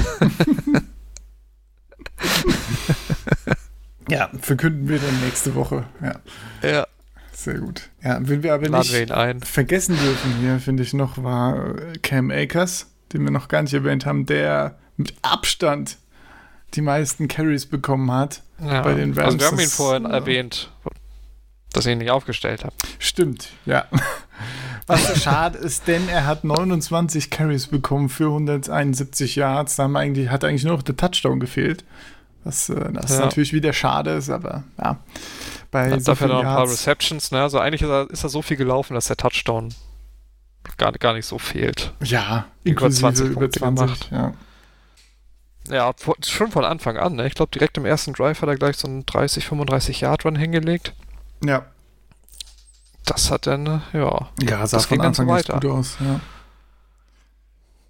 Ja, 4.09 4.31
verkünden 4.40 4.88
wir 4.88 4.99
dann 4.99 5.21
nächste 5.21 5.55
Woche. 5.55 5.85
Ja, 6.03 6.69
Ja, 6.69 6.87
sehr 7.33 7.59
gut. 7.59 7.90
Ja, 8.03 8.19
wenn 8.21 8.42
wir 8.42 8.55
aber 8.55 8.69
laden 8.69 8.90
wir 8.90 9.01
nicht 9.01 9.12
ein. 9.12 9.40
vergessen 9.40 9.97
dürfen 9.99 10.35
hier, 10.40 10.59
finde 10.59 10.83
ich 10.83 10.95
noch, 10.95 11.23
war 11.23 11.77
äh, 11.77 11.99
Cam 12.03 12.31
Akers, 12.31 12.87
den 13.12 13.25
wir 13.25 13.31
noch 13.31 13.49
gar 13.49 13.62
nicht 13.62 13.75
erwähnt 13.75 14.07
haben, 14.07 14.27
der 14.27 14.79
mit 14.97 15.14
Abstand 15.23 15.99
die 16.75 16.81
meisten 16.81 17.29
Carries 17.29 17.66
bekommen 17.66 18.11
hat. 18.11 18.42
Ja. 18.59 18.81
bei 18.81 18.95
den 18.95 19.12
Rams 19.12 19.35
also 19.35 19.38
wir 19.38 19.47
haben 19.49 19.61
ihn 19.61 19.69
vorhin 19.69 20.05
ja. 20.05 20.11
erwähnt, 20.11 20.71
dass 21.73 21.85
ich 21.85 21.92
ihn 21.92 21.99
nicht 21.99 22.11
aufgestellt 22.11 22.64
habe. 22.64 22.75
Stimmt, 22.99 23.51
ja. 23.66 23.87
Was 24.87 25.23
schade 25.23 25.59
ist, 25.59 25.88
denn 25.88 26.09
er 26.09 26.27
hat 26.27 26.45
29 26.45 27.31
Carries 27.31 27.66
bekommen 27.66 28.09
für 28.09 28.27
171 28.27 29.35
Yards. 29.35 29.77
Da 29.77 29.83
haben 29.83 29.97
eigentlich, 29.97 30.31
hat 30.31 30.45
eigentlich 30.45 30.64
nur 30.64 30.75
noch 30.75 30.83
der 30.83 30.97
Touchdown 30.97 31.40
gefehlt. 31.40 31.85
Was 32.46 32.68
äh, 32.68 32.92
das 32.92 33.11
Ja. 33.11 33.20
natürlich 33.24 33.52
wieder 33.52 33.72
schade 33.72 34.11
ist, 34.12 34.30
aber 34.30 34.62
ja. 34.78 34.98
Bei 35.72 35.90
Hat 35.90 36.00
so 36.00 36.12
dafür 36.12 36.28
noch 36.28 36.38
ein 36.38 36.44
paar. 36.44 36.62
Receptions, 36.62 37.32
ne? 37.32 37.42
Also 37.42 37.59
eigentlich 37.59 37.82
ist 37.82 37.88
er, 37.88 38.09
ist 38.11 38.22
er 38.22 38.28
so 38.30 38.40
viel 38.40 38.56
gelaufen, 38.56 38.94
dass 38.94 39.06
der 39.09 39.16
Touchdown 39.16 39.74
gar, 40.78 40.92
gar 40.92 41.12
nicht 41.14 41.26
so 41.26 41.38
fehlt. 41.38 41.92
Ja, 42.02 42.46
über 42.62 42.70
inklusive 42.70 43.00
20 43.00 43.26
über 43.26 43.40
Punkte 43.40 43.59
20. 43.61 43.85
gemacht. 43.87 44.09
Ja. 44.12 44.32
Ja, 45.68 45.92
schon 46.24 46.52
von 46.52 46.64
Anfang 46.64 46.96
an, 46.96 47.16
ne? 47.16 47.26
Ich 47.26 47.35
glaube, 47.35 47.50
direkt 47.50 47.76
im 47.76 47.85
ersten 47.85 48.12
Drive 48.12 48.40
hat 48.40 48.48
er 48.48 48.54
gleich 48.56 48.76
so 48.76 48.87
einen 48.87 49.04
30, 49.04 49.44
35 49.46 50.00
Yard 50.02 50.24
Run 50.24 50.37
hingelegt. 50.37 50.94
ja. 51.44 51.64
Das 53.04 53.30
hat 53.30 53.46
dann, 53.46 53.66
äh, 53.92 53.98
ja. 53.98 54.28
Ja, 54.42 54.66
sah 54.66 54.78
Das 54.78 54.87
von 54.87 55.00
Anfang 55.00 55.28
weiter. 55.28 55.54
gut 55.61 55.66
aus, 55.66 55.96
ja. 56.00 56.18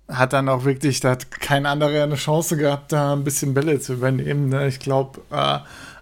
Hat 0.08 0.32
dann 0.32 0.48
auch 0.48 0.64
wirklich, 0.64 1.00
da 1.00 1.10
hat 1.10 1.30
kein 1.30 1.66
anderer 1.66 2.04
eine 2.04 2.14
Chance 2.14 2.56
gehabt, 2.56 2.92
da 2.92 3.12
ein 3.12 3.24
bisschen 3.24 3.54
Bälle 3.54 3.80
zu 3.80 3.94
übernehmen. 3.94 4.48
Ne? 4.48 4.68
Ich 4.68 4.78
glaube, 4.78 5.20
äh, 5.30 5.58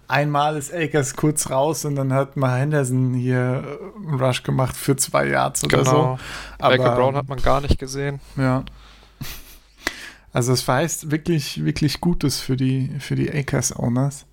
einmal 0.07 0.57
ist 0.57 0.71
Akers 0.71 1.15
kurz 1.15 1.49
raus 1.49 1.85
und 1.85 1.95
dann 1.95 2.13
hat 2.13 2.37
mal 2.37 2.59
Henderson 2.59 3.15
hier 3.15 3.63
äh, 3.65 4.07
einen 4.07 4.19
Rush 4.19 4.43
gemacht 4.43 4.77
für 4.77 4.95
zwei 4.95 5.27
Yards 5.27 5.63
oder 5.63 5.83
so. 5.83 5.91
Genau. 5.91 6.19
Aber, 6.59 6.77
Michael 6.77 6.95
Brown 6.95 7.15
hat 7.15 7.27
man 7.27 7.41
gar 7.41 7.61
nicht 7.61 7.79
gesehen. 7.79 8.19
Ja. 8.37 8.63
Also 10.33 10.53
es 10.53 10.61
verheißt 10.61 11.11
wirklich, 11.11 11.63
wirklich 11.63 12.01
Gutes 12.01 12.39
für 12.41 12.57
die, 12.57 12.91
für 12.99 13.15
die 13.15 13.31
Akers-Owners. 13.31 14.25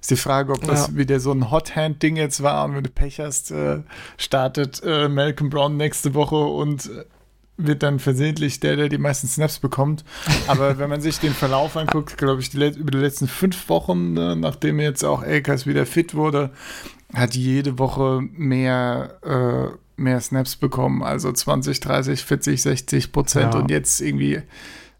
Ist 0.00 0.10
die 0.10 0.16
Frage, 0.16 0.52
ob 0.52 0.62
das 0.64 0.88
Ja. 0.88 0.96
wieder 0.96 1.20
so 1.20 1.30
ein 1.30 1.50
Hot-Hand-Ding 1.50 2.16
jetzt 2.16 2.42
war 2.42 2.64
und 2.64 2.74
wenn 2.74 2.82
du 2.82 2.90
Pech 2.90 3.20
hast, 3.20 3.52
äh, 3.52 3.80
startet 4.16 4.82
äh, 4.84 5.08
Malcolm 5.08 5.48
Brown 5.50 5.76
nächste 5.76 6.14
Woche 6.14 6.36
und 6.36 6.86
äh, 6.86 7.04
wird 7.66 7.82
dann 7.82 7.98
versehentlich 7.98 8.60
der, 8.60 8.76
der 8.76 8.88
die 8.88 8.98
meisten 8.98 9.26
Snaps 9.28 9.58
bekommt. 9.58 10.04
Aber 10.46 10.78
wenn 10.78 10.88
man 10.90 11.00
sich 11.00 11.18
den 11.18 11.32
Verlauf 11.34 11.76
anguckt, 11.76 12.18
glaube 12.18 12.40
ich, 12.40 12.50
die, 12.50 12.58
über 12.58 12.90
die 12.90 12.98
letzten 12.98 13.28
fünf 13.28 13.68
Wochen, 13.68 14.12
ne, 14.14 14.36
nachdem 14.36 14.80
jetzt 14.80 15.04
auch 15.04 15.22
Akers 15.22 15.66
wieder 15.66 15.86
fit 15.86 16.14
wurde, 16.14 16.50
hat 17.14 17.34
jede 17.34 17.78
Woche 17.78 18.20
mehr, 18.32 19.18
äh, 19.22 19.76
mehr 20.00 20.20
Snaps 20.20 20.56
bekommen. 20.56 21.02
Also 21.02 21.30
20, 21.32 21.80
30, 21.80 22.24
40, 22.24 22.62
60 22.62 23.12
Prozent 23.12 23.54
Ja. 23.54 23.60
und 23.60 23.70
jetzt 23.70 24.00
irgendwie, 24.00 24.34
äh, 24.34 24.42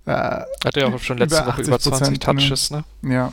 Hat 0.07 0.77
er 0.77 0.88
auch 0.94 0.98
schon 0.98 1.18
letzte 1.18 1.38
Über 1.42 1.46
Woche 1.53 1.62
über 1.62 1.79
20 1.79 2.09
80%, 2.09 2.11
ne? 2.11 2.18
Touches, 2.18 2.70
ne? 2.70 2.85
ja. 3.03 3.33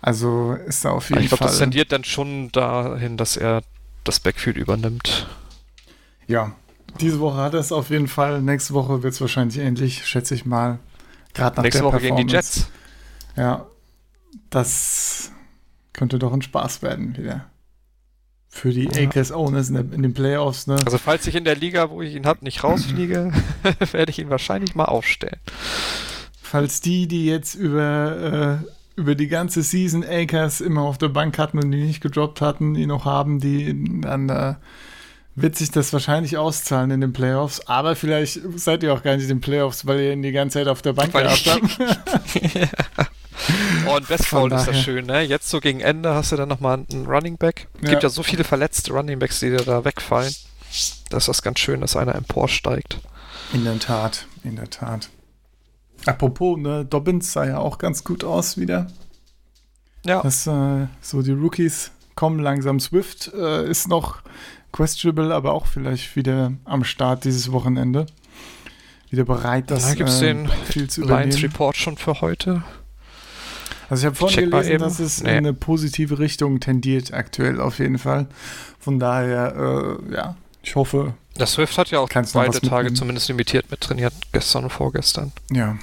Also 0.00 0.54
ist 0.66 0.84
da 0.84 0.90
auf 0.90 1.10
jeden 1.10 1.22
Ich 1.22 1.28
glaube, 1.28 1.44
Fall. 1.44 1.48
das 1.48 1.58
tendiert 1.58 1.92
dann 1.92 2.02
schon 2.02 2.50
dahin, 2.50 3.16
dass 3.16 3.36
er 3.36 3.62
das 4.02 4.18
Backfield 4.18 4.56
übernimmt. 4.56 5.28
Ja, 6.26 6.52
diese 7.00 7.20
Woche 7.20 7.38
hat 7.38 7.54
er 7.54 7.60
es 7.60 7.72
auf 7.72 7.90
jeden 7.90 8.08
Fall. 8.08 8.42
Nächste 8.42 8.74
Woche 8.74 9.02
wird 9.02 9.14
es 9.14 9.20
wahrscheinlich 9.20 9.58
ähnlich, 9.58 10.06
schätze 10.06 10.34
ich 10.34 10.44
mal. 10.44 10.78
Gerade 11.34 11.56
nach 11.56 11.62
Nächste 11.62 11.82
der 11.82 11.92
Woche 11.92 12.00
gegen 12.00 12.16
die. 12.16 12.32
Jets. 12.32 12.68
Ja, 13.36 13.66
das 14.50 15.30
könnte 15.92 16.18
doch 16.18 16.32
ein 16.32 16.42
Spaß 16.42 16.82
werden 16.82 17.16
wieder. 17.16 17.46
Für 18.48 18.70
die 18.70 18.84
Ja. 18.84 19.02
Akers 19.02 19.32
Owners 19.32 19.70
in, 19.70 19.74
der, 19.74 19.92
in 19.92 20.02
den 20.02 20.12
Playoffs, 20.12 20.66
ne? 20.66 20.76
Also 20.84 20.98
falls 20.98 21.26
ich 21.26 21.34
in 21.34 21.44
der 21.44 21.56
Liga, 21.56 21.88
wo 21.88 22.02
ich 22.02 22.14
ihn 22.14 22.26
hab, 22.26 22.42
nicht 22.42 22.62
rausfliege, 22.62 23.32
werde 23.92 24.10
ich 24.10 24.18
ihn 24.18 24.28
wahrscheinlich 24.28 24.74
mal 24.74 24.84
aufstellen. 24.84 25.40
Falls 26.42 26.82
die, 26.82 27.08
die 27.08 27.24
jetzt 27.24 27.54
über, 27.54 28.60
äh, 28.60 29.00
über 29.00 29.14
die 29.14 29.28
ganze 29.28 29.62
Season 29.62 30.04
Akers 30.04 30.60
immer 30.60 30.82
auf 30.82 30.98
der 30.98 31.08
Bank 31.08 31.38
hatten 31.38 31.58
und 31.58 31.70
die 31.70 31.82
nicht 31.82 32.02
gedroppt 32.02 32.42
hatten, 32.42 32.74
die 32.74 32.84
noch 32.84 33.06
haben, 33.06 33.40
die 33.40 34.00
dann 34.02 34.28
äh, 34.28 34.54
wird 35.34 35.56
sich 35.56 35.70
das 35.70 35.92
wahrscheinlich 35.92 36.36
auszahlen 36.36 36.90
in 36.90 37.00
den 37.00 37.12
Playoffs. 37.12 37.66
Aber 37.66 37.96
vielleicht 37.96 38.40
seid 38.56 38.82
ihr 38.82 38.92
auch 38.92 39.02
gar 39.02 39.14
nicht 39.14 39.24
in 39.24 39.28
den 39.28 39.40
Playoffs, 39.40 39.86
weil 39.86 40.00
ihr 40.00 40.12
ihn 40.12 40.22
die 40.22 40.32
ganze 40.32 40.58
Zeit 40.58 40.68
auf 40.68 40.82
der 40.82 40.92
Bank 40.92 41.14
Weil 41.14 41.24
gehabt 41.24 41.46
habt. 41.46 41.78
Oh, 43.88 43.96
und 43.96 44.06
Best 44.06 44.26
Foul 44.26 44.52
ist 44.52 44.66
das 44.66 44.80
schön, 44.80 45.06
ne? 45.06 45.22
Jetzt 45.22 45.48
so 45.48 45.58
gegen 45.58 45.80
Ende 45.80 46.14
hast 46.14 46.30
du 46.30 46.36
dann 46.36 46.48
nochmal 46.48 46.84
einen 46.90 47.06
Running 47.06 47.38
Back. 47.38 47.68
Gibt 47.80 47.92
Ja. 47.94 47.98
ja 48.00 48.08
so 48.08 48.22
viele 48.22 48.44
verletzte 48.44 48.92
Running 48.92 49.18
Backs, 49.18 49.40
die 49.40 49.50
dir 49.50 49.64
da 49.64 49.84
wegfallen. 49.84 50.32
Das 51.10 51.22
ist 51.22 51.28
das 51.28 51.42
ganz 51.42 51.58
schön, 51.58 51.80
dass 51.80 51.96
einer 51.96 52.14
emporsteigt. 52.14 53.00
In 53.52 53.64
der 53.64 53.78
Tat, 53.80 54.26
in 54.44 54.56
der 54.56 54.70
Tat. 54.70 55.08
Apropos, 56.06 56.58
ne, 56.58 56.84
Dobbins 56.84 57.32
sah 57.32 57.44
ja 57.44 57.58
auch 57.58 57.78
ganz 57.78 58.04
gut 58.04 58.22
aus 58.22 58.58
wieder. 58.58 58.86
Ja, 60.04 60.22
Das, 60.22 60.46
äh, 60.46 60.86
so 61.00 61.22
die 61.22 61.32
Rookies 61.32 61.90
kommen 62.14 62.38
langsam. 62.38 62.80
Swift 62.80 63.32
äh, 63.34 63.68
ist 63.68 63.88
noch 63.88 64.22
questionable, 64.72 65.34
aber 65.34 65.52
auch 65.52 65.66
vielleicht 65.66 66.16
wieder 66.16 66.52
am 66.64 66.84
Start 66.84 67.24
dieses 67.24 67.52
Wochenende. 67.52 68.06
Wieder 69.10 69.24
bereit, 69.24 69.70
das 69.70 69.88
Da 69.88 69.94
gibt's 69.94 70.20
äh, 70.22 70.26
den 70.34 70.48
viel 70.48 70.88
zu 70.88 71.02
Lions 71.02 71.10
übernehmen. 71.36 71.42
Report 71.42 71.76
schon 71.76 71.96
für 71.98 72.20
heute. 72.22 72.62
Also 73.90 74.02
ich 74.02 74.06
habe 74.06 74.16
vorhin 74.16 74.38
Check 74.44 74.50
gelesen, 74.50 74.78
dass 74.78 74.98
es 75.00 75.22
Nee. 75.22 75.30
in 75.32 75.36
eine 75.38 75.52
positive 75.52 76.18
Richtung 76.18 76.60
tendiert 76.60 77.12
aktuell 77.12 77.60
auf 77.60 77.78
jeden 77.78 77.98
Fall. 77.98 78.26
Von 78.80 78.98
daher, 78.98 79.98
äh, 80.10 80.14
ja, 80.14 80.36
ich 80.62 80.74
hoffe, 80.76 81.12
Der 81.38 81.46
Swift 81.46 81.76
hat 81.76 81.90
ja 81.90 81.98
auch 81.98 82.08
beide 82.08 82.32
Tage 82.32 82.54
mitnehmen. 82.84 82.96
zumindest 82.96 83.28
limitiert 83.28 83.70
mit 83.70 83.82
trainiert, 83.82 84.14
gestern 84.32 84.64
und 84.64 84.70
vorgestern. 84.70 85.32
ja, 85.50 85.76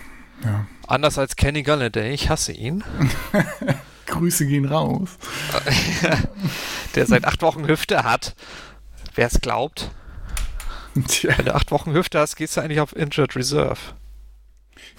ja. 0.43 0.65
Anders 0.87 1.19
als 1.19 1.35
Kenny 1.35 1.61
Galladay, 1.61 2.11
ich 2.13 2.29
hasse 2.31 2.51
ihn, 2.51 2.83
Grüße 4.07 4.47
gehen 4.47 4.65
raus. 4.65 5.09
der 6.95 7.05
seit 7.05 7.25
acht 7.25 7.43
Wochen 7.43 7.67
Hüfte 7.67 8.03
hat. 8.03 8.35
Wer 9.19 9.27
es 9.27 9.41
glaubt, 9.41 9.91
Tja. 11.09 11.37
wenn 11.37 11.43
du 11.47 11.53
acht 11.53 11.71
Wochen 11.71 11.91
Hüfte 11.91 12.19
hast, 12.19 12.37
gehst 12.37 12.55
du 12.55 12.61
eigentlich 12.61 12.79
auf 12.79 12.95
Injured 12.95 13.35
Reserve. 13.35 13.77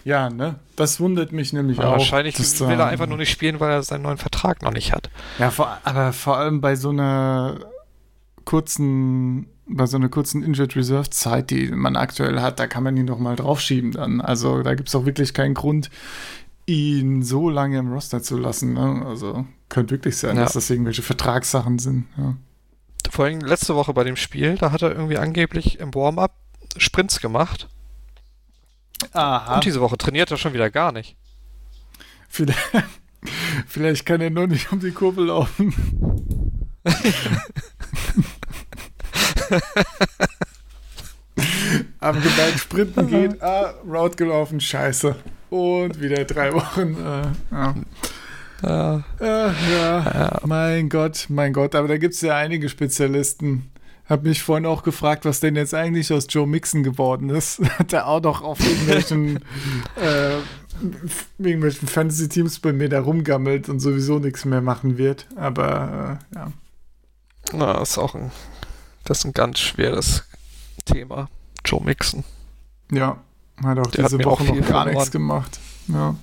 Ja, 0.04 0.28
ne? 0.28 0.56
Das 0.76 1.00
wundert 1.00 1.32
mich 1.32 1.54
nämlich 1.54 1.78
Aber 1.78 1.88
auch. 1.88 1.92
wahrscheinlich 1.92 2.34
dass 2.34 2.60
will 2.60 2.78
er 2.78 2.84
einfach 2.88 3.06
nur 3.06 3.16
nicht 3.16 3.30
spielen, 3.30 3.60
weil 3.60 3.70
er 3.70 3.82
seinen 3.82 4.02
neuen 4.02 4.18
Vertrag 4.18 4.60
noch 4.60 4.74
nicht 4.74 4.92
hat. 4.92 5.08
Ja, 5.38 5.50
vor, 5.50 5.78
aber 5.84 6.12
vor 6.12 6.36
allem 6.36 6.60
bei 6.60 6.76
so 6.76 6.90
einer 6.90 7.60
kurzen, 8.44 9.46
bei 9.66 9.86
so 9.86 9.96
einer 9.96 10.10
kurzen 10.10 10.42
Injured 10.42 10.76
Reserve 10.76 11.08
Zeit, 11.08 11.48
die 11.48 11.70
man 11.70 11.96
aktuell 11.96 12.42
hat, 12.42 12.58
da 12.60 12.66
kann 12.66 12.82
man 12.82 12.98
ihn 12.98 13.06
doch 13.06 13.18
mal 13.18 13.36
draufschieben 13.36 13.92
dann. 13.92 14.20
Also 14.20 14.62
da 14.62 14.74
gibt 14.74 14.90
es 14.90 14.94
auch 14.94 15.06
wirklich 15.06 15.32
keinen 15.32 15.54
Grund, 15.54 15.88
ihn 16.66 17.22
so 17.22 17.48
lange 17.48 17.78
im 17.78 17.90
Roster 17.90 18.22
zu 18.22 18.36
lassen. 18.36 18.74
Ne? 18.74 19.02
Also 19.06 19.46
könnte 19.70 19.92
wirklich 19.94 20.18
sein, 20.18 20.36
Ja. 20.36 20.42
dass 20.42 20.52
das 20.52 20.68
irgendwelche 20.68 21.00
Vertragssachen 21.00 21.78
sind. 21.78 22.04
Ja. 22.18 22.34
Vor 23.10 23.24
allem 23.24 23.40
letzte 23.40 23.74
Woche 23.74 23.92
bei 23.92 24.04
dem 24.04 24.16
Spiel, 24.16 24.56
da 24.56 24.70
hat 24.72 24.82
er 24.82 24.92
irgendwie 24.92 25.18
angeblich 25.18 25.80
im 25.80 25.94
Warm-up 25.94 26.32
Sprints 26.76 27.20
gemacht. 27.20 27.68
Aha. 29.12 29.56
Und 29.56 29.64
diese 29.64 29.80
Woche 29.80 29.98
trainiert 29.98 30.30
er 30.30 30.36
schon 30.36 30.52
wieder 30.52 30.70
gar 30.70 30.92
nicht. 30.92 31.16
Vielleicht, 32.28 32.60
vielleicht 33.66 34.06
kann 34.06 34.20
er 34.20 34.30
nur 34.30 34.46
nicht 34.46 34.70
um 34.70 34.78
die 34.78 34.92
Kurve 34.92 35.22
laufen. 35.22 35.74
Haben 42.00 42.22
gemerkt, 42.22 42.60
Sprinten 42.60 43.08
geht, 43.08 43.42
ah, 43.42 43.74
Route 43.84 44.16
gelaufen, 44.16 44.60
scheiße. 44.60 45.16
Und 45.50 46.00
wieder 46.00 46.24
drei 46.24 46.52
Wochen. 46.52 46.94
Äh, 46.94 47.22
ja. 47.50 47.74
Ja, 48.62 49.02
Äh, 49.20 49.52
ja, 49.72 50.40
mein 50.44 50.88
Gott, 50.88 51.26
mein 51.28 51.52
Gott. 51.52 51.74
Aber 51.74 51.88
da 51.88 51.98
gibt 51.98 52.14
es 52.14 52.20
ja 52.20 52.36
einige 52.36 52.68
Spezialisten. 52.68 53.70
Hab 54.08 54.24
mich 54.24 54.42
vorhin 54.42 54.66
auch 54.66 54.82
gefragt, 54.82 55.24
was 55.24 55.40
denn 55.40 55.54
jetzt 55.54 55.72
eigentlich 55.72 56.12
aus 56.12 56.26
Joe 56.28 56.46
Mixon 56.46 56.82
geworden 56.82 57.30
ist. 57.30 57.60
Hat 57.78 57.92
er 57.92 58.06
auch 58.06 58.20
noch 58.20 58.42
auf 58.42 58.58
irgendwelchen, 58.60 59.36
äh, 59.96 60.38
irgendwelchen 61.38 61.86
Fantasy-Teams 61.86 62.58
bei 62.58 62.72
mir 62.72 62.88
da 62.88 63.00
rumgammelt 63.00 63.68
und 63.68 63.80
sowieso 63.80 64.18
nichts 64.18 64.44
mehr 64.44 64.60
machen 64.62 64.98
wird. 64.98 65.26
Aber 65.36 66.18
äh, 66.32 66.36
ja. 66.36 66.52
na, 67.52 67.74
das 67.74 67.90
ist 67.90 67.98
auch 67.98 68.14
ein, 68.14 68.32
das 69.04 69.18
ist 69.18 69.24
ein 69.26 69.32
ganz 69.32 69.60
schweres 69.60 70.24
Thema. 70.84 71.28
Joe 71.64 71.82
Mixon. 71.82 72.24
Ja, 72.90 73.18
hat 73.62 73.78
auch 73.78 73.90
Der 73.92 74.04
hat 74.04 74.10
diese 74.10 74.18
mir 74.18 74.24
Woche 74.24 74.42
auch 74.50 74.54
noch 74.54 74.68
gar 74.68 74.86
nichts 74.86 75.10
gemacht. 75.10 75.60
Ja. 75.86 76.16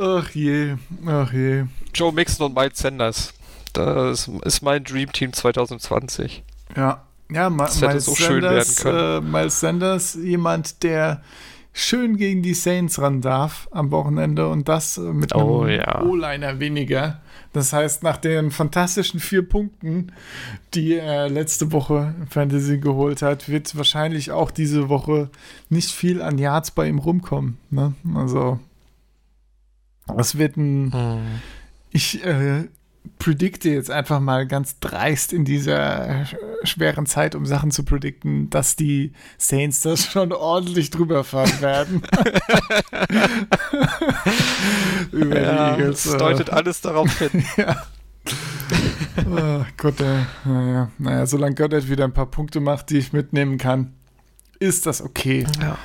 Ach 0.00 0.30
je, 0.30 0.76
ach 1.06 1.32
je. 1.32 1.64
Joe 1.94 2.12
Mixon 2.12 2.46
und 2.46 2.54
Miles 2.54 2.78
Sanders. 2.78 3.34
Das 3.72 4.28
ist 4.44 4.62
mein 4.62 4.84
Dream 4.84 5.12
Team 5.12 5.32
2020. 5.32 6.42
Ja, 6.76 7.04
ja 7.30 7.50
Ma 7.50 7.66
Das 7.66 7.80
Miles, 7.80 8.04
so 8.04 8.14
schön 8.14 8.42
Sanders, 8.42 8.84
werden 8.84 9.26
äh, 9.26 9.30
Miles 9.30 9.60
Sanders, 9.60 10.14
jemand, 10.14 10.82
der 10.82 11.22
schön 11.72 12.16
gegen 12.16 12.42
die 12.42 12.54
Saints 12.54 13.00
ran 13.00 13.20
darf 13.20 13.68
am 13.72 13.90
Wochenende 13.90 14.48
und 14.48 14.68
das 14.68 14.96
mit 14.96 15.34
einem 15.34 15.44
Oh, 15.44 15.66
ja. 15.66 16.02
O-Liner 16.02 16.60
weniger. 16.60 17.20
Das 17.52 17.72
heißt, 17.72 18.02
nach 18.04 18.16
den 18.16 18.50
fantastischen 18.50 19.20
vier 19.20 19.48
Punkten, 19.48 20.12
die 20.72 20.94
er 20.94 21.28
letzte 21.28 21.72
Woche 21.72 22.14
im 22.20 22.28
Fantasy 22.28 22.78
geholt 22.78 23.22
hat, 23.22 23.48
wird 23.48 23.76
wahrscheinlich 23.76 24.30
auch 24.30 24.50
diese 24.50 24.88
Woche 24.88 25.30
nicht 25.68 25.90
viel 25.90 26.22
an 26.22 26.38
Yards 26.38 26.70
bei 26.70 26.88
ihm 26.88 26.98
rumkommen. 26.98 27.58
Ne? 27.70 27.94
Also, 28.14 28.60
es 30.18 30.36
wird 30.38 30.56
ein 30.56 30.92
Hm. 30.92 31.40
ich 31.90 32.24
äh, 32.24 32.68
predikte 33.18 33.68
jetzt 33.70 33.90
einfach 33.90 34.20
mal 34.20 34.46
ganz 34.46 34.78
dreist 34.80 35.32
in 35.32 35.44
dieser 35.44 36.22
äh, 36.22 36.24
schweren 36.64 37.06
Zeit, 37.06 37.34
um 37.34 37.44
Sachen 37.46 37.70
zu 37.70 37.84
predikten, 37.84 38.48
dass 38.50 38.76
die 38.76 39.12
Saints 39.38 39.80
das 39.80 40.04
schon 40.12 40.32
ordentlich 40.32 40.90
drüber 40.90 41.24
fahren 41.24 41.60
werden. 41.60 42.02
Über 45.12 45.40
Ja, 45.40 45.74
die 45.76 45.80
Eagles. 45.82 46.04
das 46.04 46.16
deutet 46.16 46.50
alles 46.50 46.80
darauf 46.80 47.18
hin. 47.18 47.44
ja. 47.56 47.82
oh, 49.30 49.64
Gott, 49.76 50.00
ey. 50.00 50.24
naja, 50.44 50.90
naja, 50.98 51.26
solange 51.26 51.54
Goddard 51.54 51.88
wieder 51.88 52.04
ein 52.04 52.14
paar 52.14 52.30
Punkte 52.30 52.60
macht, 52.60 52.90
die 52.90 52.98
ich 52.98 53.12
mitnehmen 53.12 53.58
kann, 53.58 53.92
ist 54.60 54.86
das 54.86 55.02
okay. 55.02 55.46
Ja. 55.60 55.76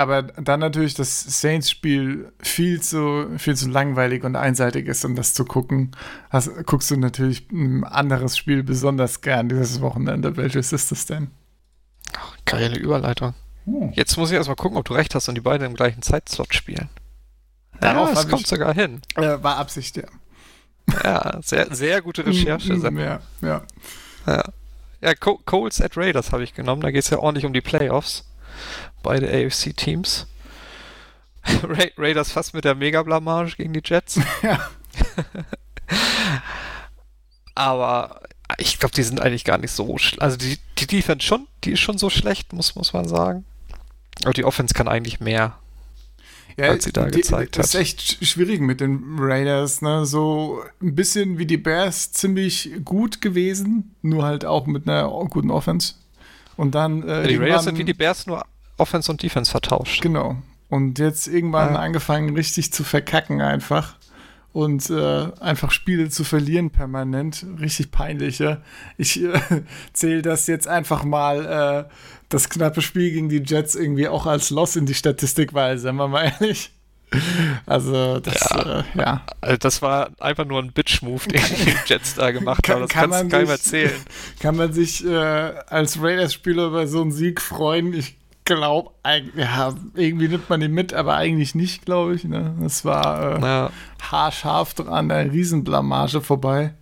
Aber 0.00 0.22
dann 0.22 0.60
natürlich 0.60 0.94
das 0.94 1.42
Saints-Spiel 1.42 2.32
viel 2.40 2.80
zu, 2.80 3.26
viel 3.36 3.54
zu 3.54 3.68
langweilig 3.68 4.24
und 4.24 4.34
einseitig 4.34 4.86
ist, 4.86 5.04
um 5.04 5.14
das 5.14 5.34
zu 5.34 5.44
gucken. 5.44 5.90
Hast, 6.30 6.48
guckst 6.64 6.90
du 6.90 6.96
natürlich 6.96 7.50
ein 7.50 7.84
anderes 7.84 8.38
Spiel 8.38 8.62
besonders 8.62 9.20
gern 9.20 9.50
dieses 9.50 9.82
Wochenende. 9.82 10.38
Welches 10.38 10.72
ist 10.72 10.90
das 10.90 11.04
denn? 11.04 11.30
Ach, 12.16 12.34
geile 12.46 12.78
Überleitung. 12.78 13.34
Oh. 13.66 13.90
Jetzt 13.92 14.16
muss 14.16 14.30
ich 14.30 14.36
erstmal 14.36 14.56
gucken, 14.56 14.78
ob 14.78 14.86
du 14.86 14.94
recht 14.94 15.14
hast 15.14 15.28
und 15.28 15.34
die 15.34 15.42
beiden 15.42 15.66
im 15.66 15.74
gleichen 15.74 16.00
Zeitslot 16.00 16.54
spielen. 16.54 16.88
Darauf 17.78 18.08
ja, 18.08 18.14
das 18.14 18.26
kommt 18.26 18.40
ich- 18.40 18.48
sogar 18.48 18.72
hin. 18.72 19.02
Äh, 19.16 19.36
war 19.42 19.58
Absicht, 19.58 19.98
ja. 19.98 20.04
Ja, 21.04 21.40
sehr, 21.42 21.74
sehr 21.74 22.00
gute 22.00 22.24
Recherche. 22.24 22.80
Sepp. 22.80 22.94
Ja, 22.94 23.20
ja. 23.42 23.62
Ja, 24.26 24.44
ja 25.02 25.14
Co 25.14 25.38
Coles 25.44 25.82
at 25.82 25.98
Raiders 25.98 26.32
habe 26.32 26.42
ich 26.42 26.54
genommen. 26.54 26.80
Da 26.80 26.90
geht 26.90 27.04
es 27.04 27.10
ja 27.10 27.18
ordentlich 27.18 27.44
um 27.44 27.52
die 27.52 27.60
Playoffs. 27.60 28.24
Beide 29.02 29.28
AFC-Teams. 29.28 30.26
Ra 31.62 31.84
Raiders 31.96 32.32
fast 32.32 32.52
mit 32.54 32.64
der 32.64 32.74
Mega-Blamage 32.74 33.56
gegen 33.56 33.72
die 33.72 33.82
Jets. 33.84 34.20
Ja. 34.42 34.60
Aber 37.54 38.20
ich 38.58 38.78
glaube, 38.78 38.94
die 38.94 39.02
sind 39.02 39.20
eigentlich 39.20 39.44
gar 39.44 39.58
nicht 39.58 39.72
so 39.72 39.98
schlecht. 39.98 40.22
Also 40.22 40.36
die, 40.36 40.58
die 40.78 40.86
Defense 40.86 41.26
schon, 41.26 41.46
die 41.64 41.72
ist 41.72 41.80
schon 41.80 41.98
so 41.98 42.10
schlecht, 42.10 42.52
muss, 42.52 42.74
muss 42.74 42.92
man 42.92 43.06
sagen. 43.08 43.44
Aber 44.24 44.32
die 44.32 44.44
Offense 44.44 44.74
kann 44.74 44.88
eigentlich 44.88 45.20
mehr. 45.20 45.56
Ja, 46.56 46.66
als 46.70 46.84
sie 46.84 46.92
da 46.92 47.08
gezeigt 47.08 47.56
Das 47.56 47.68
ist 47.68 47.74
hat. 47.74 47.80
echt 47.80 48.00
sch- 48.00 48.24
schwierig 48.26 48.60
mit 48.60 48.80
den 48.80 49.16
Raiders, 49.18 49.82
ne? 49.82 50.04
So 50.04 50.62
ein 50.82 50.94
bisschen 50.94 51.38
wie 51.38 51.46
die 51.46 51.56
Bears 51.56 52.12
ziemlich 52.12 52.70
gut 52.84 53.20
gewesen, 53.20 53.94
nur 54.02 54.24
halt 54.24 54.44
auch 54.44 54.66
mit 54.66 54.86
einer 54.88 55.08
guten 55.30 55.50
Offense. 55.50 55.94
Und 56.56 56.74
dann 56.74 57.06
äh, 57.08 57.26
die 57.28 57.36
Raiders 57.36 57.64
sind 57.64 57.78
wie 57.78 57.84
die 57.84 57.94
Bears 57.94 58.26
nur 58.26 58.44
Offense 58.80 59.10
und 59.10 59.22
Defense 59.22 59.50
vertauscht. 59.50 60.02
Genau. 60.02 60.36
Und 60.68 60.98
jetzt 60.98 61.26
irgendwann 61.28 61.74
Ja. 61.74 61.80
angefangen, 61.80 62.34
richtig 62.34 62.72
zu 62.72 62.84
verkacken 62.84 63.40
einfach. 63.40 63.96
und 64.52 64.90
äh, 64.90 65.28
einfach 65.38 65.70
Spiele 65.70 66.08
zu 66.08 66.24
verlieren 66.24 66.70
permanent. 66.70 67.46
Richtig 67.60 67.92
peinlich. 67.92 68.40
Ja? 68.40 68.58
Ich 68.98 69.22
äh, 69.22 69.38
zähle 69.92 70.22
das 70.22 70.48
jetzt 70.48 70.66
einfach 70.66 71.04
mal 71.04 71.86
äh, 71.86 71.94
das 72.30 72.48
knappe 72.48 72.82
Spiel 72.82 73.12
gegen 73.12 73.28
die 73.28 73.42
Jets 73.44 73.76
irgendwie 73.76 74.08
auch 74.08 74.26
als 74.26 74.50
Loss 74.50 74.74
in 74.74 74.86
die 74.86 74.94
Statistik, 74.94 75.54
weil, 75.54 75.78
seien 75.78 75.94
wir 75.96 76.08
mal 76.08 76.32
ehrlich. 76.40 76.72
Also, 77.66 78.20
das, 78.20 78.48
ja. 78.50 78.80
Äh, 78.80 78.84
ja. 78.96 79.22
Also 79.40 79.56
das 79.56 79.82
war 79.82 80.10
einfach 80.20 80.44
nur 80.44 80.60
ein 80.62 80.72
Bitch-Move, 80.72 81.28
den 81.28 81.42
die 81.64 81.74
Jets 81.86 82.14
da 82.14 82.30
gemacht 82.30 82.68
haben. 82.68 82.80
Das 82.82 82.90
kann 82.90 83.10
kannst 83.10 83.24
du 83.24 83.28
keinem 83.36 83.50
erzählen. 83.50 84.00
Kann 84.40 84.56
man 84.56 84.72
sich 84.72 85.04
äh, 85.04 85.16
als 85.16 86.00
Raiders-Spieler 86.00 86.66
über 86.68 86.86
so 86.86 87.02
einen 87.02 87.12
Sieg 87.12 87.40
freuen? 87.40 87.94
Ich 87.94 88.16
glaube, 88.56 88.90
ja, 89.36 89.74
irgendwie 89.94 90.28
nimmt 90.28 90.48
man 90.50 90.60
den 90.60 90.72
mit, 90.72 90.92
aber 90.92 91.14
eigentlich 91.16 91.54
nicht, 91.54 91.84
glaube 91.84 92.14
ich. 92.14 92.24
Ne? 92.24 92.54
Das 92.60 92.84
war 92.84 93.38
äh, 93.38 93.40
ja. 93.42 93.70
haarscharf 94.02 94.78
an 94.80 95.08
der 95.08 95.32
Riesenblamage 95.32 96.20
vorbei. 96.20 96.74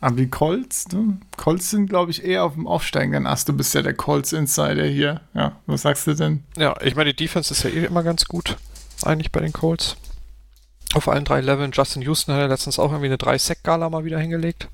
Aber 0.00 0.16
die 0.16 0.28
Colts, 0.28 0.88
ne? 0.88 1.18
Colts 1.38 1.70
sind, 1.70 1.86
glaube 1.86 2.10
ich, 2.10 2.24
eher 2.24 2.44
auf 2.44 2.52
dem 2.54 2.66
aufsteigenden 2.66 3.26
Ast. 3.26 3.48
Du 3.48 3.54
bist 3.54 3.74
ja 3.74 3.80
der 3.80 3.94
Colts-Insider 3.94 4.84
hier. 4.84 5.22
Ja, 5.32 5.52
was 5.64 5.82
sagst 5.82 6.06
du 6.06 6.14
denn? 6.14 6.44
Ja, 6.58 6.74
ich 6.82 6.94
meine, 6.94 7.14
die 7.14 7.24
Defense 7.24 7.54
ist 7.54 7.62
ja 7.62 7.70
eh 7.70 7.86
immer 7.86 8.02
ganz 8.02 8.26
gut, 8.26 8.58
eigentlich 9.02 9.32
bei 9.32 9.40
den 9.40 9.54
Colts. 9.54 9.96
Auf 10.92 11.08
allen 11.08 11.24
drei 11.24 11.40
Leveln. 11.40 11.70
Justin 11.72 12.02
Houston 12.02 12.34
hat 12.34 12.42
ja 12.42 12.46
letztens 12.46 12.78
auch 12.78 12.90
irgendwie 12.90 13.06
eine 13.06 13.16
3-Sack-Gala 13.16 13.88
mal 13.88 14.04
wieder 14.04 14.18
hingelegt. 14.18 14.68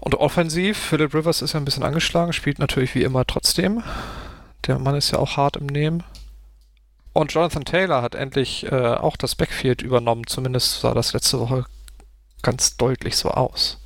Und 0.00 0.14
offensiv, 0.14 0.78
Philip 0.78 1.12
Rivers 1.14 1.42
ist 1.42 1.54
ja 1.54 1.60
ein 1.60 1.64
bisschen 1.64 1.82
angeschlagen, 1.82 2.32
spielt 2.32 2.58
natürlich 2.58 2.94
wie 2.94 3.02
immer 3.02 3.26
trotzdem. 3.26 3.82
Der 4.66 4.78
Mann 4.78 4.94
ist 4.94 5.10
ja 5.10 5.18
auch 5.18 5.36
hart 5.36 5.56
im 5.56 5.66
Nehmen. 5.66 6.04
Und 7.12 7.32
Jonathan 7.32 7.64
Taylor 7.64 8.02
hat 8.02 8.14
endlich 8.14 8.70
äh, 8.70 8.94
auch 8.94 9.16
das 9.16 9.34
Backfield 9.34 9.82
übernommen. 9.82 10.26
Zumindest 10.26 10.80
sah 10.80 10.94
das 10.94 11.12
letzte 11.12 11.40
Woche 11.40 11.64
ganz 12.42 12.76
deutlich 12.76 13.16
so 13.16 13.30
aus. 13.30 13.82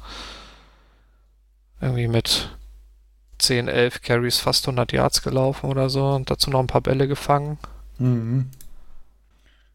Irgendwie 1.80 2.08
mit 2.08 2.50
10, 3.38 3.68
11 3.68 4.02
Carries 4.02 4.38
fast 4.38 4.66
100 4.66 4.92
Yards 4.92 5.22
gelaufen 5.22 5.70
oder 5.70 5.88
so 5.88 6.10
und 6.10 6.30
dazu 6.30 6.50
noch 6.50 6.60
ein 6.60 6.66
paar 6.66 6.80
Bälle 6.80 7.08
gefangen. 7.08 7.58
Mhm. 7.98 8.50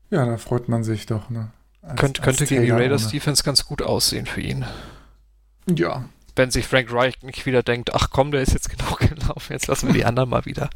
Ja, 0.09 0.25
da 0.25 0.37
freut 0.37 0.69
man 0.69 0.83
sich 0.83 1.05
doch. 1.05 1.29
Ne? 1.29 1.51
Als, 1.81 1.99
Könnt, 1.99 2.21
könnte 2.21 2.45
gegen 2.45 2.63
die 2.63 2.71
Raiders 2.71 3.09
Defense 3.09 3.43
ganz 3.43 3.65
gut 3.65 3.81
aussehen 3.81 4.25
für 4.25 4.41
ihn. 4.41 4.65
Ja, 5.67 6.05
wenn 6.37 6.51
sich 6.51 6.67
Frank 6.67 6.91
Reich 6.91 7.21
nicht 7.21 7.45
wieder 7.45 7.63
denkt, 7.63 7.93
ach 7.93 8.09
komm, 8.11 8.31
der 8.31 8.41
ist 8.41 8.53
jetzt 8.53 8.69
genug 8.69 8.99
gelaufen, 8.99 9.53
jetzt 9.53 9.67
lassen 9.67 9.87
wir 9.87 9.93
die 9.93 10.05
anderen 10.05 10.29
mal 10.29 10.45
wieder. 10.45 10.69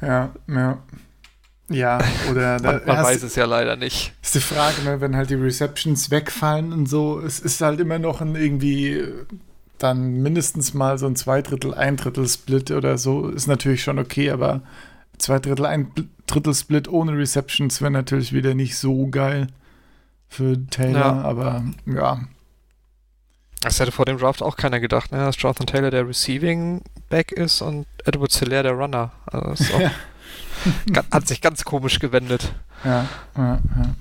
Ja, 0.00 0.30
ja. 0.46 0.78
Ja, 1.70 1.98
oder 2.30 2.58
man, 2.62 2.80
man 2.86 3.04
weiß 3.04 3.22
es 3.22 3.34
ja 3.34 3.44
leider 3.44 3.76
nicht. 3.76 4.14
Ist 4.22 4.34
die 4.34 4.40
Frage, 4.40 4.82
ne, 4.82 5.00
wenn 5.00 5.14
halt 5.14 5.30
die 5.30 5.34
Receptions 5.34 6.10
wegfallen 6.10 6.72
und 6.72 6.88
so, 6.88 7.20
es 7.20 7.40
ist 7.40 7.60
halt 7.60 7.80
immer 7.80 7.98
noch 7.98 8.20
ein 8.20 8.34
irgendwie 8.36 9.06
dann 9.76 10.22
mindestens 10.22 10.74
mal 10.74 10.98
so 10.98 11.06
ein 11.06 11.14
Zweidrittel, 11.14 11.74
ein 11.74 11.96
Drittel 11.96 12.26
Split 12.28 12.70
oder 12.70 12.98
so, 12.98 13.28
ist 13.28 13.46
natürlich 13.46 13.82
schon 13.82 13.98
okay, 13.98 14.30
aber 14.30 14.62
zwei 15.18 15.38
Drittel, 15.38 15.66
ein 15.66 15.92
Drittel 16.26 16.54
Split 16.54 16.88
ohne 16.88 17.16
Receptions 17.16 17.80
wäre 17.80 17.92
natürlich 17.92 18.32
wieder 18.32 18.54
nicht 18.54 18.76
so 18.76 19.06
geil 19.08 19.48
für 20.28 20.66
Taylor, 20.68 21.00
ja. 21.00 21.22
aber 21.22 21.64
ja, 21.86 22.20
das 23.60 23.80
hätte 23.80 23.92
vor 23.92 24.04
dem 24.04 24.18
Draft 24.18 24.42
auch 24.42 24.56
keiner 24.56 24.80
gedacht, 24.80 25.12
ne? 25.12 25.18
dass 25.18 25.40
Jonathan 25.40 25.66
Taylor 25.66 25.90
der 25.90 26.08
Receiving 26.08 26.82
Back 27.08 27.32
ist 27.32 27.60
und 27.60 27.86
Edward 28.04 28.32
Hilaire 28.32 28.62
der 28.62 28.72
Runner. 28.72 29.12
Also 29.26 29.74
auch, 29.74 29.90
hat 31.12 31.26
sich 31.26 31.40
ganz 31.40 31.64
komisch 31.64 31.98
gewendet. 31.98 32.52
Ja, 32.84 33.08
ja, 33.36 33.54
ja. 33.76 33.94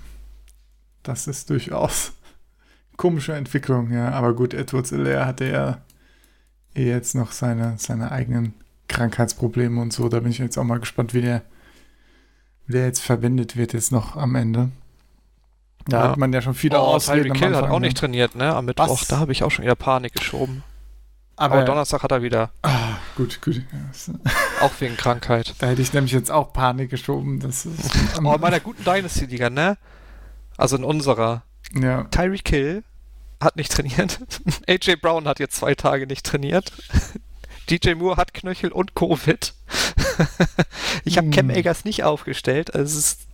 Das 1.03 1.27
ist 1.27 1.49
durchaus 1.49 2.13
komische 2.97 3.33
Entwicklung, 3.33 3.91
ja. 3.91 4.11
Aber 4.11 4.33
gut, 4.33 4.53
Edward 4.53 4.87
Hilaire 4.87 5.25
hatte 5.25 5.45
ja 5.45 5.81
eh 6.75 6.87
jetzt 6.87 7.15
noch 7.15 7.31
seine, 7.31 7.75
seine 7.77 8.11
eigenen 8.11 8.53
Krankheitsprobleme 8.87 9.81
und 9.81 9.93
so. 9.93 10.09
Da 10.09 10.19
bin 10.19 10.31
ich 10.31 10.39
jetzt 10.39 10.57
auch 10.57 10.63
mal 10.63 10.79
gespannt, 10.79 11.13
wie 11.13 11.21
der, 11.21 11.41
wie 12.65 12.73
der 12.73 12.85
jetzt 12.85 13.01
verwendet 13.01 13.55
wird 13.57 13.73
jetzt 13.73 13.91
noch 13.91 14.15
am 14.17 14.35
Ende. 14.35 14.69
Da 15.87 16.03
ja. 16.03 16.09
hat 16.09 16.17
man 16.17 16.33
ja 16.33 16.41
schon 16.41 16.53
viele 16.53 16.77
oh, 16.79 16.83
Ausreden. 16.83 17.33
Tyreek 17.33 17.39
Kill 17.39 17.55
hat 17.55 17.69
auch 17.69 17.79
nicht 17.79 17.95
ne? 17.95 17.99
trainiert, 17.99 18.35
ne? 18.35 18.55
Am 18.55 18.65
Mittwoch, 18.65 19.01
Was? 19.01 19.07
da 19.07 19.19
habe 19.19 19.31
ich 19.31 19.43
auch 19.43 19.51
schon 19.51 19.63
wieder 19.63 19.75
Panik 19.75 20.13
geschoben. 20.13 20.63
Aber, 21.39 21.55
Aber 21.55 21.65
Donnerstag 21.65 22.01
hat 22.03 22.11
er 22.11 22.23
wieder. 22.23 22.49
Ah, 22.63 22.97
gut, 23.15 23.41
gut. 23.41 23.61
auch 24.61 24.71
wegen 24.79 24.97
Krankheit. 24.97 25.53
Da 25.59 25.67
hätte 25.67 25.81
ich 25.81 25.93
nämlich 25.93 26.11
jetzt 26.11 26.31
auch 26.31 26.51
Panik 26.51 26.89
geschoben. 26.89 27.39
Das 27.39 27.65
ist, 27.65 27.91
oh, 28.23 28.33
in 28.33 28.41
meiner 28.41 28.59
guten 28.59 28.83
Dynasty-Liga, 28.83 29.49
ne? 29.49 29.77
Also 30.57 30.77
in 30.77 30.83
unserer. 30.83 31.43
Ja. 31.73 32.05
Tyreek 32.05 32.43
Kill 32.43 32.83
hat 33.39 33.55
nicht 33.55 33.71
trainiert. 33.71 34.19
AJ 34.67 34.95
Brown 34.95 35.27
hat 35.27 35.39
jetzt 35.39 35.57
zwei 35.57 35.75
Tage 35.75 36.07
nicht 36.07 36.25
trainiert. 36.25 36.71
DJ 37.69 37.95
Moore 37.95 38.17
hat 38.17 38.33
Knöchel 38.33 38.71
und 38.71 38.95
Covid. 38.95 39.53
ich 41.03 41.17
habe 41.17 41.29
Cam 41.29 41.49
Eggers 41.49 41.79
hm. 41.79 41.89
nicht 41.89 42.03
aufgestellt. 42.03 42.73
Also 42.73 42.97
es 42.97 43.05
ist, 43.05 43.27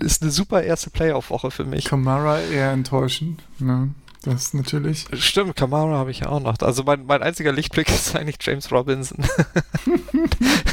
ist 0.00 0.22
eine 0.22 0.30
super 0.30 0.62
erste 0.62 0.90
Playoff-Woche 0.90 1.50
für 1.50 1.64
mich. 1.64 1.84
Kamara 1.84 2.40
eher 2.40 2.72
enttäuschend. 2.72 3.42
Ne? 3.58 3.94
Das 4.22 4.54
natürlich. 4.54 5.06
Stimmt, 5.12 5.54
Kamara 5.54 5.96
habe 5.96 6.10
ich 6.10 6.20
ja 6.20 6.28
auch 6.28 6.40
noch. 6.40 6.58
Also 6.60 6.82
mein, 6.82 7.06
mein 7.06 7.22
einziger 7.22 7.52
Lichtblick 7.52 7.88
ist 7.94 8.16
eigentlich 8.16 8.38
James 8.40 8.72
Robinson. 8.72 9.18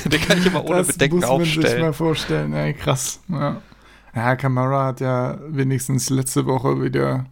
Den 0.05 0.21
kann 0.21 0.39
ich 0.39 0.47
immer 0.47 0.65
ohne 0.65 0.77
das 0.77 0.87
Bedenken 0.87 1.23
aufstellen. 1.23 1.55
Muss 1.55 1.63
man 1.63 1.71
sich 1.71 1.81
mal 1.81 1.93
vorstellen. 1.93 2.53
Ey, 2.53 2.73
krass. 2.73 3.19
Ja. 3.27 3.61
ja, 4.15 4.35
Kamara 4.35 4.87
hat 4.87 5.01
ja 5.01 5.37
wenigstens 5.47 6.09
letzte 6.09 6.47
Woche 6.47 6.81
wieder 6.81 7.25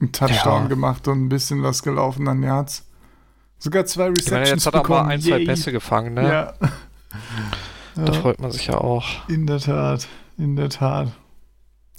einen 0.00 0.12
Touchdown 0.12 0.62
ja. 0.64 0.68
gemacht 0.68 1.06
und 1.06 1.26
ein 1.26 1.28
bisschen 1.28 1.62
was 1.62 1.82
gelaufen 1.82 2.26
an 2.26 2.42
Yards. 2.42 2.87
Sogar 3.58 3.84
zwei 3.86 4.08
Receptions 4.08 4.26
ich 4.26 4.32
meine, 4.32 4.48
jetzt 4.48 4.66
hat 4.66 4.74
er 4.74 4.88
mal 4.88 5.06
ein, 5.06 5.20
zwei 5.20 5.44
Pässe 5.44 5.72
gefangen, 5.72 6.14
ne? 6.14 6.28
Ja. 6.28 6.54
Da 8.04 8.12
freut 8.12 8.40
man 8.40 8.52
sich 8.52 8.68
ja 8.68 8.78
auch. 8.78 9.04
In 9.28 9.48
der 9.48 9.58
Tat, 9.58 10.06
in 10.36 10.54
der 10.54 10.68
Tat. 10.68 11.08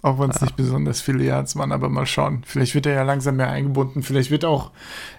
Auch 0.02 0.18
wenn 0.18 0.30
es 0.30 0.40
ja. 0.40 0.46
nicht 0.46 0.56
besonders 0.56 1.02
viele 1.02 1.26
Yards 1.26 1.58
waren, 1.58 1.74
aber 1.74 1.90
mal 1.90 2.06
schauen. 2.06 2.44
Vielleicht 2.46 2.74
wird 2.74 2.86
er 2.86 2.94
ja 2.94 3.04
langsam 3.04 3.36
mehr 3.36 3.50
eingebunden. 3.50 4.02
Vielleicht 4.02 4.32
wird 4.32 4.46
auch, 4.46 4.72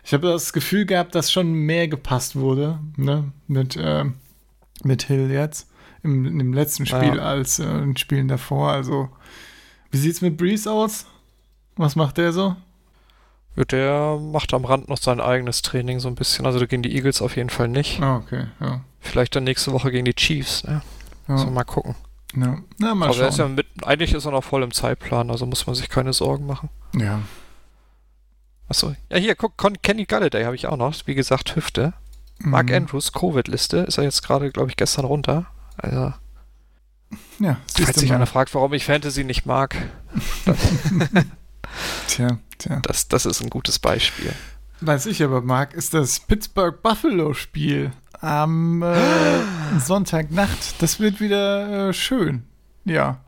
ich 0.04 0.14
habe 0.14 0.28
das 0.28 0.54
Gefühl 0.54 0.86
gehabt, 0.86 1.14
dass 1.14 1.30
schon 1.30 1.52
mehr 1.52 1.86
gepasst 1.86 2.34
wurde, 2.34 2.78
ne? 2.96 3.30
Mit, 3.46 3.76
äh, 3.76 4.06
mit 4.82 5.02
Hill 5.02 5.30
jetzt. 5.30 5.68
Im, 6.02 6.38
dem 6.38 6.54
letzten 6.54 6.86
Spiel 6.86 7.16
ja. 7.16 7.22
als 7.22 7.58
äh, 7.58 7.66
in 7.66 7.98
Spielen 7.98 8.28
davor. 8.28 8.70
Also, 8.70 9.10
wie 9.90 9.98
sieht's 9.98 10.22
mit 10.22 10.38
Breeze 10.38 10.70
aus? 10.70 11.04
Was 11.76 11.94
macht 11.94 12.16
der 12.16 12.32
so? 12.32 12.56
Der 13.66 14.18
macht 14.18 14.54
am 14.54 14.64
Rand 14.64 14.88
noch 14.88 14.98
sein 14.98 15.20
eigenes 15.20 15.62
Training 15.62 16.00
so 16.00 16.08
ein 16.08 16.14
bisschen. 16.14 16.46
Also 16.46 16.66
gegen 16.66 16.82
die 16.82 16.94
Eagles 16.94 17.22
auf 17.22 17.36
jeden 17.36 17.50
Fall 17.50 17.68
nicht. 17.68 18.00
Ah, 18.00 18.16
okay, 18.16 18.46
ja. 18.60 18.80
Vielleicht 19.00 19.34
dann 19.34 19.44
nächste 19.44 19.72
Woche 19.72 19.90
gegen 19.90 20.04
die 20.04 20.14
Chiefs, 20.14 20.64
ne? 20.64 20.82
Ja. 21.28 21.44
Mal 21.46 21.64
gucken. 21.64 21.94
Ja, 22.36 22.58
Na, 22.78 22.94
mal 22.94 23.06
Aber 23.06 23.14
schauen. 23.14 23.28
Ist 23.28 23.38
ja 23.38 23.48
mit, 23.48 23.66
eigentlich 23.82 24.14
ist 24.14 24.24
er 24.24 24.32
noch 24.32 24.44
voll 24.44 24.62
im 24.62 24.72
Zeitplan, 24.72 25.30
also 25.30 25.46
muss 25.46 25.66
man 25.66 25.74
sich 25.74 25.88
keine 25.88 26.12
Sorgen 26.12 26.46
machen. 26.46 26.68
Ja. 26.94 27.20
Achso. 28.68 28.94
Ja, 29.10 29.18
hier, 29.18 29.34
guck, 29.34 29.54
Kenny 29.82 30.04
Galladay 30.04 30.44
habe 30.44 30.54
ich 30.54 30.66
auch 30.66 30.76
noch. 30.76 30.94
Wie 31.06 31.14
gesagt, 31.14 31.56
Hüfte. 31.56 31.92
Mark 32.38 32.68
mhm. 32.68 32.74
Andrews, 32.74 33.12
Covid-Liste, 33.12 33.78
ist 33.78 33.98
er 33.98 34.04
jetzt 34.04 34.22
gerade, 34.22 34.50
glaube 34.50 34.70
ich, 34.70 34.76
gestern 34.76 35.04
runter. 35.04 35.46
Also. 35.76 36.12
Ja, 37.40 37.58
falls 37.76 37.98
sich 37.98 38.12
einer 38.12 38.26
fragt, 38.26 38.54
warum 38.54 38.72
ich 38.72 38.84
Fantasy 38.84 39.24
nicht 39.24 39.44
mag. 39.44 39.76
Tja, 42.06 42.38
tja. 42.58 42.80
Das, 42.82 43.08
das 43.08 43.26
ist 43.26 43.42
ein 43.42 43.50
gutes 43.50 43.78
Beispiel. 43.78 44.32
Was 44.80 45.06
ich 45.06 45.22
aber 45.22 45.42
mag, 45.42 45.74
ist 45.74 45.94
das 45.94 46.20
Pittsburgh-Buffalo-Spiel 46.20 47.92
am 48.20 48.82
äh, 48.82 49.78
Sonntagnacht. 49.80 50.80
Das 50.80 51.00
wird 51.00 51.20
wieder 51.20 51.88
äh, 51.88 51.92
schön. 51.92 52.44
Ja. 52.84 53.20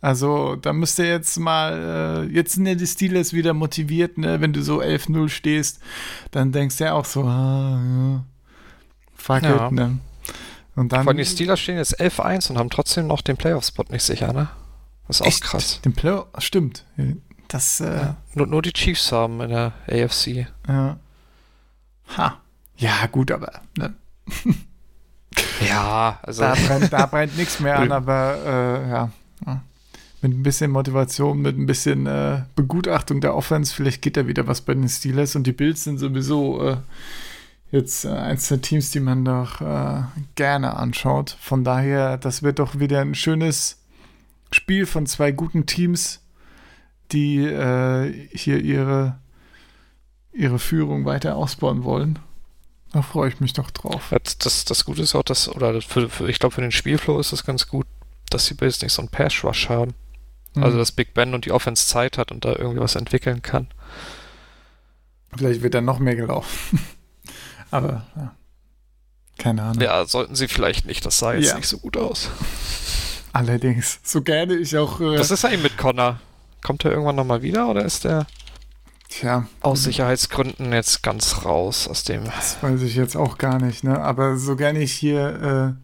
Also, 0.00 0.56
da 0.56 0.72
müsst 0.72 0.98
ihr 0.98 1.06
jetzt 1.06 1.38
mal, 1.38 2.26
äh, 2.28 2.32
jetzt 2.32 2.52
sind 2.52 2.66
ja 2.66 2.74
die 2.74 2.86
Steelers 2.86 3.32
wieder 3.32 3.54
motiviert, 3.54 4.18
ne? 4.18 4.40
Wenn 4.40 4.52
du 4.52 4.62
so 4.62 4.80
11-0 4.80 5.28
stehst, 5.28 5.80
dann 6.30 6.52
denkst 6.52 6.76
du 6.76 6.84
ja 6.84 6.92
auch 6.92 7.06
so, 7.06 7.24
ah, 7.24 7.80
ja, 7.82 8.24
fuck 9.14 9.42
ja. 9.42 9.66
it, 9.66 9.72
ne? 9.72 9.98
Und 10.76 10.92
dann. 10.92 11.04
Vor 11.04 11.10
allem 11.10 11.18
die 11.18 11.24
Steelers 11.24 11.58
stehen 11.58 11.78
jetzt 11.78 12.00
11-1 12.00 12.50
und 12.50 12.58
haben 12.58 12.70
trotzdem 12.70 13.06
noch 13.06 13.22
den 13.22 13.36
Playoff-Spot 13.36 13.84
nicht 13.90 14.02
sicher, 14.02 14.32
ne? 14.32 14.48
Das 15.08 15.16
ist 15.16 15.22
auch 15.22 15.26
Echt? 15.26 15.42
krass. 15.42 15.80
Den 15.82 15.94
Playoff, 15.94 16.26
stimmt. 16.38 16.84
Das, 17.48 17.80
äh, 17.80 17.96
ja. 17.96 18.16
nur, 18.34 18.46
nur 18.46 18.62
die 18.62 18.72
Chiefs 18.72 19.12
haben 19.12 19.40
in 19.40 19.50
der 19.50 19.72
AFC. 19.88 20.46
Ja. 20.68 20.98
Ha. 22.16 22.40
Ja, 22.76 23.06
gut, 23.10 23.30
aber. 23.30 23.60
Ne? 23.76 23.94
ja, 25.68 26.18
also. 26.22 26.42
Da 26.42 26.54
brennt, 26.54 26.92
da 26.92 27.06
brennt 27.06 27.36
nichts 27.36 27.60
mehr 27.60 27.78
an, 27.78 27.92
aber 27.92 28.36
äh, 28.44 28.90
ja. 28.90 29.10
Mit 30.22 30.32
ein 30.32 30.42
bisschen 30.42 30.70
Motivation, 30.70 31.40
mit 31.40 31.58
ein 31.58 31.66
bisschen 31.66 32.06
äh, 32.06 32.42
Begutachtung 32.56 33.20
der 33.20 33.34
Offense, 33.34 33.74
vielleicht 33.74 34.02
geht 34.02 34.16
da 34.16 34.26
wieder 34.26 34.46
was 34.46 34.62
bei 34.62 34.74
den 34.74 34.88
Steelers 34.88 35.36
und 35.36 35.46
die 35.46 35.52
Bills 35.52 35.84
sind 35.84 35.98
sowieso 35.98 36.62
äh, 36.62 36.76
jetzt 37.70 38.04
äh, 38.06 38.10
eins 38.10 38.48
der 38.48 38.62
Teams, 38.62 38.90
die 38.90 39.00
man 39.00 39.24
doch 39.24 39.60
äh, 39.60 40.02
gerne 40.34 40.76
anschaut. 40.76 41.36
Von 41.40 41.64
daher, 41.64 42.16
das 42.16 42.42
wird 42.42 42.58
doch 42.58 42.78
wieder 42.78 43.00
ein 43.00 43.14
schönes 43.14 43.78
Spiel 44.52 44.86
von 44.86 45.06
zwei 45.06 45.32
guten 45.32 45.66
Teams 45.66 46.20
die 47.12 47.44
äh, 47.44 48.28
hier 48.36 48.58
ihre, 48.60 49.18
ihre 50.32 50.58
Führung 50.58 51.04
weiter 51.04 51.36
ausbauen 51.36 51.84
wollen. 51.84 52.18
Da 52.92 53.02
freue 53.02 53.28
ich 53.28 53.40
mich 53.40 53.52
doch 53.52 53.70
drauf. 53.70 54.12
Das, 54.22 54.38
das, 54.38 54.64
das 54.64 54.84
Gute 54.84 55.02
ist 55.02 55.14
auch, 55.14 55.22
dass, 55.22 55.48
oder 55.48 55.80
für, 55.82 56.08
für, 56.08 56.28
ich 56.28 56.38
glaube, 56.38 56.54
für 56.54 56.60
den 56.62 56.72
Spielflow 56.72 57.18
ist 57.18 57.32
es 57.32 57.44
ganz 57.44 57.68
gut, 57.68 57.86
dass 58.30 58.46
die 58.46 58.54
Bills 58.54 58.80
nicht 58.82 58.92
so 58.92 59.02
einen 59.02 59.10
Pass-Rush 59.10 59.68
haben. 59.68 59.94
Also, 60.54 60.72
Hm. 60.72 60.78
dass 60.78 60.92
Big 60.92 61.12
Ben 61.12 61.34
und 61.34 61.44
die 61.44 61.52
Offense 61.52 61.86
Zeit 61.86 62.16
hat 62.16 62.32
und 62.32 62.44
da 62.46 62.54
irgendwie 62.56 62.80
was 62.80 62.94
entwickeln 62.94 63.42
kann. 63.42 63.66
Vielleicht 65.36 65.62
wird 65.62 65.74
dann 65.74 65.84
noch 65.84 65.98
mehr 65.98 66.16
gelaufen. 66.16 66.78
Aber 67.70 68.06
ja. 68.16 68.34
keine 69.38 69.62
Ahnung. 69.64 69.82
Ja, 69.82 70.06
sollten 70.06 70.34
sie 70.34 70.48
vielleicht 70.48 70.86
nicht. 70.86 71.04
Das 71.04 71.18
sah 71.18 71.34
jetzt 71.34 71.48
Ja. 71.48 71.56
nicht 71.56 71.68
so 71.68 71.76
gut 71.78 71.96
aus. 71.98 72.30
Allerdings, 73.34 73.98
so 74.02 74.22
gerne 74.22 74.54
ich 74.54 74.74
auch. 74.78 74.98
Äh, 75.00 75.18
Was 75.18 75.30
ist 75.30 75.44
eigentlich 75.44 75.62
mit 75.64 75.76
Connor? 75.76 76.20
Kommt 76.66 76.84
er 76.84 76.90
irgendwann 76.90 77.14
nochmal 77.14 77.42
wieder 77.42 77.68
oder 77.68 77.84
ist 77.84 78.02
der 78.02 78.26
tja, 79.08 79.46
aus 79.60 79.84
Sicherheitsgründen 79.84 80.72
jetzt 80.72 81.00
ganz 81.04 81.44
raus 81.44 81.86
aus 81.86 82.02
dem. 82.02 82.24
das 82.24 82.60
weiß 82.60 82.82
ich 82.82 82.96
jetzt 82.96 83.16
auch 83.16 83.38
gar 83.38 83.60
nicht, 83.60 83.84
ne? 83.84 84.00
Aber 84.00 84.36
so 84.36 84.56
gerne 84.56 84.80
ich 84.80 84.92
hier 84.92 85.76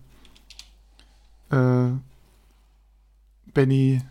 äh, 1.53 1.55
äh, 1.55 1.93
Benny. 3.55 4.03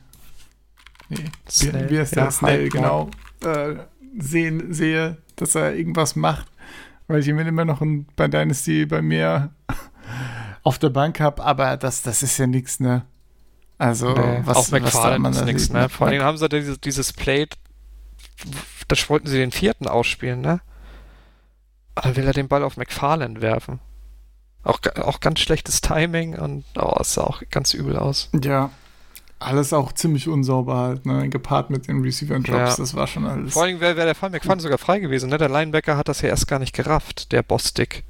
Nee, 1.09 1.25
Snell. 1.49 1.89
wie, 1.89 1.95
wie 1.95 1.99
heißt 1.99 2.15
Ja, 2.15 2.23
der? 2.23 2.31
Snell, 2.31 2.59
Hyde 2.59 2.69
genau. 2.69 3.09
Äh, 3.43 3.75
sehen, 4.17 4.73
sehe, 4.73 5.17
dass 5.35 5.55
er 5.55 5.75
irgendwas 5.75 6.15
macht, 6.15 6.47
weil 7.07 7.19
ich 7.19 7.27
ihn 7.27 7.37
immer 7.37 7.65
noch 7.65 7.81
ein, 7.81 8.07
bei 8.15 8.29
Dynasty 8.29 8.85
bei 8.85 9.01
mir 9.01 9.49
auf 10.63 10.79
der 10.79 10.89
Bank 10.89 11.19
habe, 11.19 11.43
aber 11.43 11.75
das, 11.75 12.01
das 12.01 12.23
ist 12.23 12.37
ja 12.37 12.47
nichts, 12.47 12.79
ne? 12.79 13.05
Also, 13.81 14.13
Nee, 14.13 14.41
was, 14.45 14.57
auch 14.57 14.61
was 14.61 14.69
da 14.69 14.79
McFarlane 14.79 15.19
man 15.19 15.33
ist 15.33 15.43
nichts, 15.45 15.69
ne? 15.71 15.89
Vor 15.89 16.05
allem 16.05 16.21
haben 16.21 16.37
sie 16.37 16.47
dieses, 16.47 16.79
dieses 16.79 17.13
Plate, 17.13 17.57
das 18.87 19.09
wollten 19.09 19.25
sie 19.25 19.39
den 19.39 19.51
vierten 19.51 19.87
ausspielen, 19.87 20.39
ne? 20.39 20.61
Dann 21.95 22.15
will 22.15 22.27
er 22.27 22.33
den 22.33 22.47
Ball 22.47 22.63
auf 22.63 22.77
McFarlane 22.77 23.41
werfen. 23.41 23.79
Auch, 24.63 24.79
auch 24.97 25.19
ganz 25.19 25.39
schlechtes 25.39 25.81
Timing 25.81 26.37
und 26.37 26.63
oh, 26.77 26.95
es 26.99 27.15
sah 27.15 27.23
auch 27.23 27.41
ganz 27.49 27.73
übel 27.73 27.97
aus. 27.97 28.29
Ja, 28.43 28.69
alles 29.39 29.73
auch 29.73 29.93
ziemlich 29.93 30.27
unsauber 30.27 30.77
halt, 30.77 31.07
ne? 31.07 31.27
Gepaart 31.29 31.71
mit 31.71 31.87
den 31.87 32.01
Receiver-Drops, 32.03 32.49
Ja. 32.49 32.75
das 32.77 32.93
war 32.93 33.07
schon 33.07 33.25
alles. 33.25 33.53
Vor 33.53 33.63
allem 33.63 33.79
wäre 33.79 33.97
wär 33.97 34.05
der 34.05 34.13
Fall 34.13 34.29
McFarlane 34.29 34.61
sogar 34.61 34.77
frei 34.77 34.99
gewesen, 34.99 35.31
ne? 35.31 35.39
Der 35.39 35.49
Linebacker 35.49 35.97
hat 35.97 36.07
das 36.07 36.21
ja 36.21 36.29
erst 36.29 36.47
gar 36.47 36.59
nicht 36.59 36.75
gerafft, 36.75 37.31
der 37.31 37.41
Boss-Stick. 37.41 38.03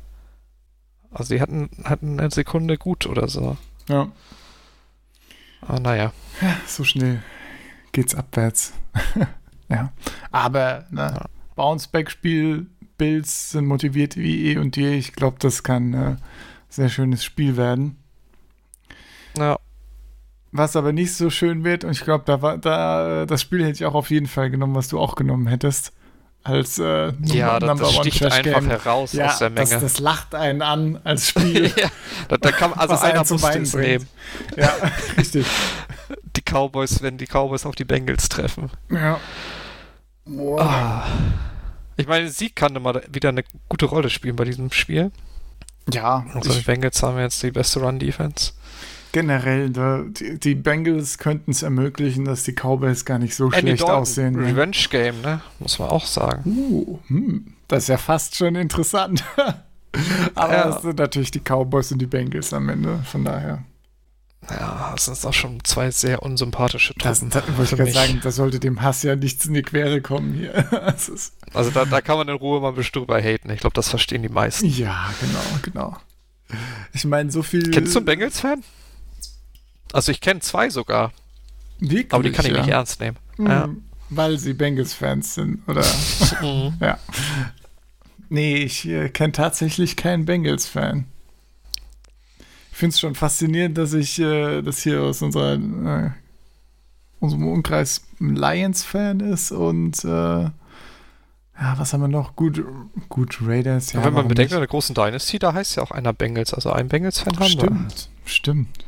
Also 1.12 1.34
die 1.34 1.40
hatten, 1.40 1.70
hatten 1.86 2.20
eine 2.20 2.30
Sekunde 2.30 2.78
gut 2.78 3.06
oder 3.06 3.30
so. 3.30 3.56
Ja, 3.88 4.10
Aber 5.62 5.80
naja. 5.80 6.14
so 6.68 6.84
schnell 6.84 7.22
geht's 7.92 8.16
abwärts. 8.16 8.74
ja, 9.70 9.92
aber, 10.32 10.86
ne? 10.90 11.14
Ja. 11.16 11.26
Bounce-Back-Spiel, 11.56 12.68
Bills 12.98 13.52
sind 13.52 13.66
motiviert 13.66 14.16
wie 14.16 14.52
eh 14.52 14.58
und 14.58 14.78
je. 14.78 14.94
Ich 14.94 15.14
glaube, 15.14 15.38
das 15.40 15.64
kann 15.64 15.94
ein 15.94 16.22
sehr 16.70 16.90
schönes 16.90 17.24
Spiel 17.24 17.58
werden. 17.58 17.98
Ja, 19.38 19.58
Was 20.52 20.76
aber 20.76 20.92
nicht 20.92 21.14
so 21.14 21.30
schön 21.30 21.64
wird, 21.64 21.84
und 21.84 21.92
ich 21.92 22.02
glaube, 22.02 22.24
da 22.26 22.42
war, 22.42 22.58
da, 22.58 23.26
das 23.26 23.42
Spiel 23.42 23.62
hätte 23.64 23.74
ich 23.74 23.86
auch 23.86 23.94
auf 23.94 24.10
jeden 24.10 24.28
Fall 24.28 24.50
genommen, 24.50 24.76
was 24.76 24.88
du 24.90 25.00
auch 25.00 25.16
genommen 25.16 25.48
hättest. 25.48 25.94
Als 26.44 26.80
äh, 26.80 27.14
ja 27.22 27.60
das, 27.60 27.80
das 27.80 27.94
sticht 27.94 28.20
Trash 28.20 28.34
einfach 28.34 28.60
Game. 28.62 28.70
heraus 28.70 29.14
Ja, 29.14 29.28
aus 29.28 29.38
der 29.38 29.52
Menge. 29.52 29.70
das, 29.70 29.82
das 29.82 30.00
lacht 30.00 30.34
einen 30.34 30.64
an 30.64 31.00
als 31.04 31.30
Spiel. 31.30 31.68
ja, 31.78 31.90
da, 32.30 32.38
da 32.38 32.52
kann 32.52 32.74
also 32.74 32.96
einer 32.96 33.24
zum 33.26 33.38
es 33.44 33.74
nehmen. 33.76 34.08
ja, 34.56 34.74
richtig. 35.18 35.46
Die 36.36 36.42
Cowboys, 36.42 37.02
wenn 37.02 37.18
die 37.18 37.28
Cowboys 37.28 37.66
auf 37.66 37.76
die 37.76 37.86
Bengals 37.86 38.28
treffen. 38.30 38.72
Ja. 38.90 39.20
Ah. 40.58 41.04
Ich 41.98 42.08
meine, 42.08 42.30
Sieg 42.30 42.56
kann 42.56 42.76
immer 42.76 43.02
wieder 43.10 43.30
eine 43.30 43.44
gute 43.70 43.86
Rolle 43.86 44.10
spielen 44.10 44.36
bei 44.36 44.46
diesem 44.46 44.72
Spiel. 44.72 45.12
Ja, 45.92 46.26
Also 46.34 46.54
die 46.54 46.62
Bengals 46.62 47.02
haben 47.04 47.18
jetzt 47.20 47.42
die 47.44 47.52
beste 47.52 47.80
Run-Defense. 47.82 48.54
Generell, 49.12 49.70
die, 49.70 50.40
die 50.40 50.56
Bengals 50.56 51.18
könnten 51.18 51.52
es 51.52 51.64
ermöglichen, 51.64 52.26
dass 52.26 52.44
die 52.44 52.54
Cowboys 52.54 53.06
gar 53.06 53.20
nicht 53.20 53.36
so 53.36 53.46
Andy 53.46 53.60
schlecht 53.60 53.82
Dalton, 53.84 53.96
aussehen. 53.96 54.34
Ne? 54.36 54.48
Revenge-Game, 54.48 55.22
ne? 55.22 55.42
Muss 55.60 55.80
man 55.80 55.90
auch 55.90 56.06
sagen. 56.06 56.44
Uh, 56.46 57.00
hm, 57.08 57.54
das 57.68 57.84
ist 57.84 57.90
ja 57.90 57.98
fast 57.98 58.36
schon 58.36 58.56
interessant. 58.56 59.24
Aber 60.36 60.54
Ja. 60.54 60.70
es 60.76 60.82
sind 60.84 60.98
natürlich 61.00 61.32
die 61.32 61.42
Cowboys 61.42 61.92
und 61.92 62.00
die 62.00 62.06
Bengals 62.06 62.54
am 62.54 62.70
Ende, 62.70 63.00
von 63.04 63.26
daher. 63.26 63.64
Ja, 64.50 64.92
das 64.96 65.06
sind 65.06 65.24
auch 65.30 65.34
schon 65.34 65.64
zwei 65.64 65.92
sehr 65.92 66.24
unsympathische 66.24 66.94
Das, 66.98 67.20
Truppen. 67.20 67.30
das 67.58 67.72
wollte 67.72 67.84
ich 67.88 67.94
sagen, 67.94 68.20
da 68.24 68.32
sollte 68.32 68.60
dem 68.60 68.82
Hass 68.82 69.04
ja 69.04 69.16
nichts 69.16 69.46
in 69.46 69.54
die 69.54 69.62
Quere 69.62 70.02
kommen 70.02 70.34
hier. 70.34 70.54
Das 70.72 71.34
Also 71.54 71.70
da, 71.70 71.86
da 71.86 72.02
kann 72.02 72.18
man 72.18 72.28
in 72.28 72.36
Ruhe 72.36 72.60
mal 72.60 72.70
ein 72.70 72.76
bisschen 72.76 72.94
drüber 72.94 73.22
haten. 73.22 73.52
Ich 73.52 73.60
glaube, 73.60 73.76
das 73.76 73.90
verstehen 73.90 74.24
die 74.24 74.30
meisten. 74.30 74.66
ja, 74.68 75.12
genau, 75.20 75.40
genau. 75.62 75.98
Ich 76.94 77.06
meine, 77.06 77.30
so 77.32 77.44
viel. 77.44 77.70
Kennst 77.70 77.94
du 77.94 78.00
einen 78.00 78.06
Bengals-Fan? 78.08 78.64
Also 79.94 80.12
ich 80.12 80.22
kenne 80.22 80.40
zwei 80.40 80.70
sogar, 80.70 81.12
Wirklich, 81.80 82.14
aber 82.14 82.24
die 82.24 82.32
kann 82.32 82.46
ich 82.46 82.52
ja. 82.52 82.60
nicht 82.60 82.70
ernst 82.70 83.00
nehmen. 83.00 83.18
Hm, 83.38 83.48
Ja. 83.48 83.70
Weil 84.14 84.38
sie 84.38 84.54
Bengals-Fans 84.54 85.36
sind, 85.36 85.68
oder? 85.68 85.84
Mhm. 86.42 86.74
ja. 86.82 86.98
Nee, 88.30 88.58
ich 88.58 88.88
äh, 88.88 89.10
kenne 89.10 89.32
tatsächlich 89.34 89.96
keinen 89.96 90.26
Bengals-Fan. 90.26 91.06
Ich 92.72 92.78
finde 92.78 92.94
es 92.94 93.00
schon 93.00 93.16
faszinierend, 93.16 93.78
dass 93.78 93.94
ich 93.94 94.20
äh, 94.20 94.62
das 94.62 94.82
hier 94.82 95.02
aus 95.02 95.22
unserer, 95.22 95.54
äh, 95.54 96.12
unserem 97.20 97.48
Umkreis 97.48 98.04
ein 98.20 98.36
Lions-Fan 98.36 99.20
ist 99.22 99.52
und 99.52 100.04
äh, 100.04 100.08
ja, 101.62 101.76
was 101.78 101.94
haben 101.94 102.02
wir 102.02 102.08
noch? 102.08 102.36
Gut, 102.36 102.64
gut 103.08 103.38
Raiders, 103.42 103.94
ja. 103.94 104.00
Und 104.00 104.06
wenn 104.06 104.14
man 104.14 104.28
bedenkt, 104.28 104.52
in 104.52 104.58
nicht? 104.58 104.62
der 104.62 104.68
großen 104.68 104.96
Dynasty, 104.96 105.38
da 105.38 105.54
heißt 105.54 105.76
ja 105.76 105.84
auch 105.84 105.92
einer 105.92 106.12
Bengals. 106.12 106.54
Also 106.54 106.72
ein 106.72 106.88
Bengals-Fan 106.88 107.36
haben 107.36 107.42
wir. 107.42 107.50
Stimmt, 107.50 108.10
stimmt. 108.26 108.86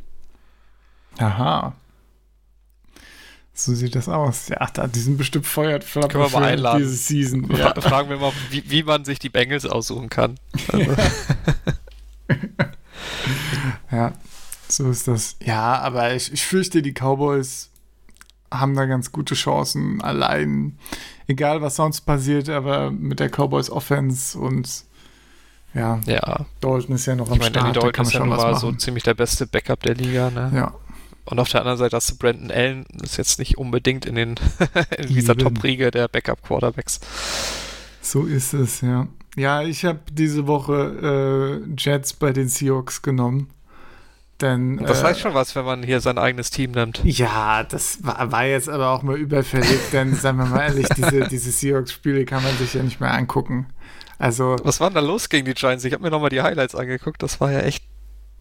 Aha. 1.19 1.73
So 3.55 3.75
sieht 3.75 3.95
das 3.95 4.09
aus. 4.09 4.49
Ja, 4.49 4.67
da, 4.73 4.87
die 4.87 4.99
sind 4.99 5.17
bestimmt 5.17 5.45
feuert 5.45 5.85
Können 5.85 6.11
wir 6.11 6.29
mal 6.29 6.43
einladen. 6.43 6.81
diese 6.81 6.95
Season. 6.95 7.49
Ja. 7.55 7.79
Fragen 7.79 8.09
wir 8.09 8.17
mal, 8.17 8.31
wie, 8.49 8.63
wie 8.69 8.83
man 8.83 9.05
sich 9.05 9.19
die 9.19 9.29
Bengals 9.29 9.65
aussuchen 9.65 10.09
kann. 10.09 10.39
Also, 10.71 10.95
ja, 13.91 14.13
so 14.67 14.89
ist 14.89 15.07
das. 15.07 15.35
Ja, 15.43 15.79
aber 15.79 16.15
ich, 16.15 16.33
ich 16.33 16.43
fürchte, 16.43 16.81
die 16.81 16.93
Cowboys 16.93 17.69
haben 18.51 18.75
da 18.75 18.85
ganz 18.85 19.11
gute 19.11 19.35
Chancen. 19.35 20.01
Allein, 20.01 20.79
egal 21.27 21.61
was 21.61 21.75
sonst 21.75 22.01
passiert, 22.01 22.49
aber 22.49 22.89
mit 22.89 23.19
der 23.19 23.29
Cowboys 23.29 23.69
Offense 23.69 24.37
und 24.37 24.85
ja, 25.75 25.99
ja, 26.05 26.45
Dalton 26.59 26.95
ist 26.95 27.07
ja 27.07 27.15
noch 27.15 27.27
am 27.27 27.33
ich 27.33 27.39
meine, 27.39 27.51
Start, 27.51 27.75
da 27.75 27.79
Dalton 27.79 27.91
kann 27.91 28.03
man 28.03 28.07
ist 28.07 28.13
ja 28.13 28.19
schon 28.19 28.29
nun 28.29 28.37
was 28.37 28.43
mal 28.43 28.59
so 28.59 28.71
ziemlich 28.73 29.03
der 29.03 29.15
beste 29.15 29.47
Backup 29.47 29.81
der 29.81 29.95
Liga. 29.95 30.29
Ne? 30.29 30.51
Ja, 30.55 30.73
Und 31.25 31.39
auf 31.39 31.49
der 31.49 31.61
anderen 31.61 31.77
Seite 31.77 31.95
hast 31.95 32.11
du 32.11 32.17
Brandon 32.17 32.51
Allen, 32.51 32.85
ist 33.01 33.17
jetzt 33.17 33.39
nicht 33.39 33.57
unbedingt 33.57 34.05
in, 34.05 34.15
den 34.15 34.35
in 34.97 35.07
dieser. 35.07 35.35
Top-Riege 35.37 35.91
der 35.91 36.07
Backup-Quarterbacks. 36.07 36.99
so 38.01 38.25
ist 38.25 38.53
es, 38.53 38.81
ja. 38.81 39.07
Ja, 39.35 39.63
ich 39.63 39.85
habe 39.85 39.99
diese 40.11 40.45
Woche 40.47 41.63
äh, 41.65 41.73
Jets 41.77 42.13
bei 42.13 42.33
den 42.33 42.47
Seahawks 42.49 43.01
genommen. 43.01 43.49
Denn, 44.41 44.77
das 44.77 45.01
äh, 45.01 45.05
heißt 45.05 45.21
schon 45.21 45.33
was, 45.33 45.55
wenn 45.55 45.63
man 45.63 45.83
hier 45.83 46.01
sein 46.01 46.17
eigenes 46.17 46.49
Team 46.49 46.71
nimmt. 46.71 47.01
Ja, 47.03 47.63
das 47.63 48.03
war, 48.03 48.31
war 48.31 48.45
jetzt 48.45 48.67
aber 48.67 48.89
auch 48.89 49.01
mal 49.01 49.15
überfällig, 49.15 49.79
denn 49.91 50.15
sagen 50.15 50.37
wir 50.37 50.45
mal 50.45 50.63
ehrlich, 50.63 50.87
diese, 50.97 51.21
diese 51.29 51.51
Seahawks-Spiele 51.51 52.25
kann 52.25 52.43
man 52.43 52.55
sich 52.57 52.73
ja 52.73 52.83
nicht 52.83 52.99
mehr 52.99 53.13
angucken. 53.13 53.67
Also, 54.17 54.57
Was 54.63 54.79
war 54.79 54.89
denn 54.89 54.95
da 54.95 55.01
los 55.01 55.29
gegen 55.29 55.45
die 55.45 55.53
Giants? 55.53 55.83
Ich 55.85 55.93
habe 55.93 56.03
mir 56.03 56.11
nochmal 56.11 56.29
die 56.29 56.41
Highlights 56.41 56.75
angeguckt. 56.75 57.23
Das 57.23 57.39
war 57.39 57.51
ja 57.51 57.61
echt. 57.61 57.83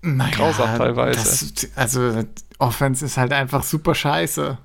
Naja, 0.03 0.36
grausam 0.36 0.76
teilweise. 0.76 1.18
Das, 1.18 1.68
also, 1.76 2.24
Offense 2.59 3.05
ist 3.05 3.16
halt 3.16 3.32
einfach 3.32 3.62
super 3.62 3.94
scheiße. 3.94 4.59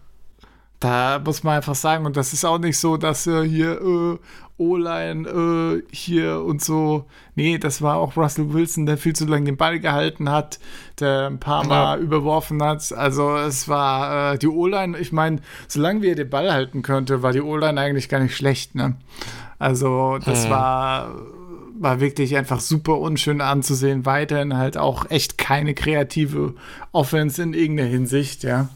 Da 0.79 1.19
muss 1.23 1.43
man 1.43 1.55
einfach 1.55 1.73
sagen, 1.73 2.05
und 2.05 2.17
das 2.17 2.33
ist 2.33 2.45
auch 2.45 2.59
nicht 2.59 2.77
so, 2.77 2.97
dass 2.97 3.25
äh, 3.25 3.43
hier 3.47 3.81
äh, 3.81 4.17
O-Line 4.59 5.27
äh, 5.27 5.83
hier 5.91 6.41
und 6.43 6.63
so. 6.63 7.05
Nee, 7.33 7.57
das 7.57 7.81
war 7.81 7.97
auch 7.97 8.15
Russell 8.15 8.53
Wilson, 8.53 8.85
der 8.85 8.97
viel 8.97 9.15
zu 9.15 9.25
lange 9.25 9.45
den 9.45 9.57
Ball 9.57 9.79
gehalten 9.79 10.29
hat, 10.29 10.59
der 10.99 11.27
ein 11.27 11.39
paar 11.39 11.65
Mal 11.65 11.99
überworfen 11.99 12.61
hat. 12.61 12.91
Also 12.93 13.37
es 13.37 13.67
war 13.67 14.33
äh, 14.33 14.37
die 14.37 14.47
O-Line, 14.47 14.97
ich 14.99 15.11
meine, 15.11 15.41
solange 15.67 16.03
wir 16.03 16.15
den 16.15 16.29
Ball 16.29 16.51
halten 16.51 16.83
könnte, 16.83 17.23
war 17.23 17.33
die 17.33 17.41
O-Line 17.41 17.79
eigentlich 17.81 18.09
gar 18.09 18.19
nicht 18.19 18.35
schlecht, 18.35 18.75
ne? 18.75 18.95
Also 19.59 20.19
das 20.23 20.43
Hm. 20.43 20.49
war 20.51 21.15
war 21.79 21.99
wirklich 21.99 22.35
einfach 22.37 22.59
super 22.59 22.97
unschön 22.97 23.41
anzusehen. 23.41 24.05
Weiterhin 24.05 24.57
halt 24.57 24.77
auch 24.77 25.09
echt 25.09 25.37
keine 25.37 25.73
kreative 25.73 26.55
Offense 26.91 27.41
in 27.41 27.53
irgendeiner 27.53 27.89
Hinsicht, 27.89 28.43
ja. 28.43 28.69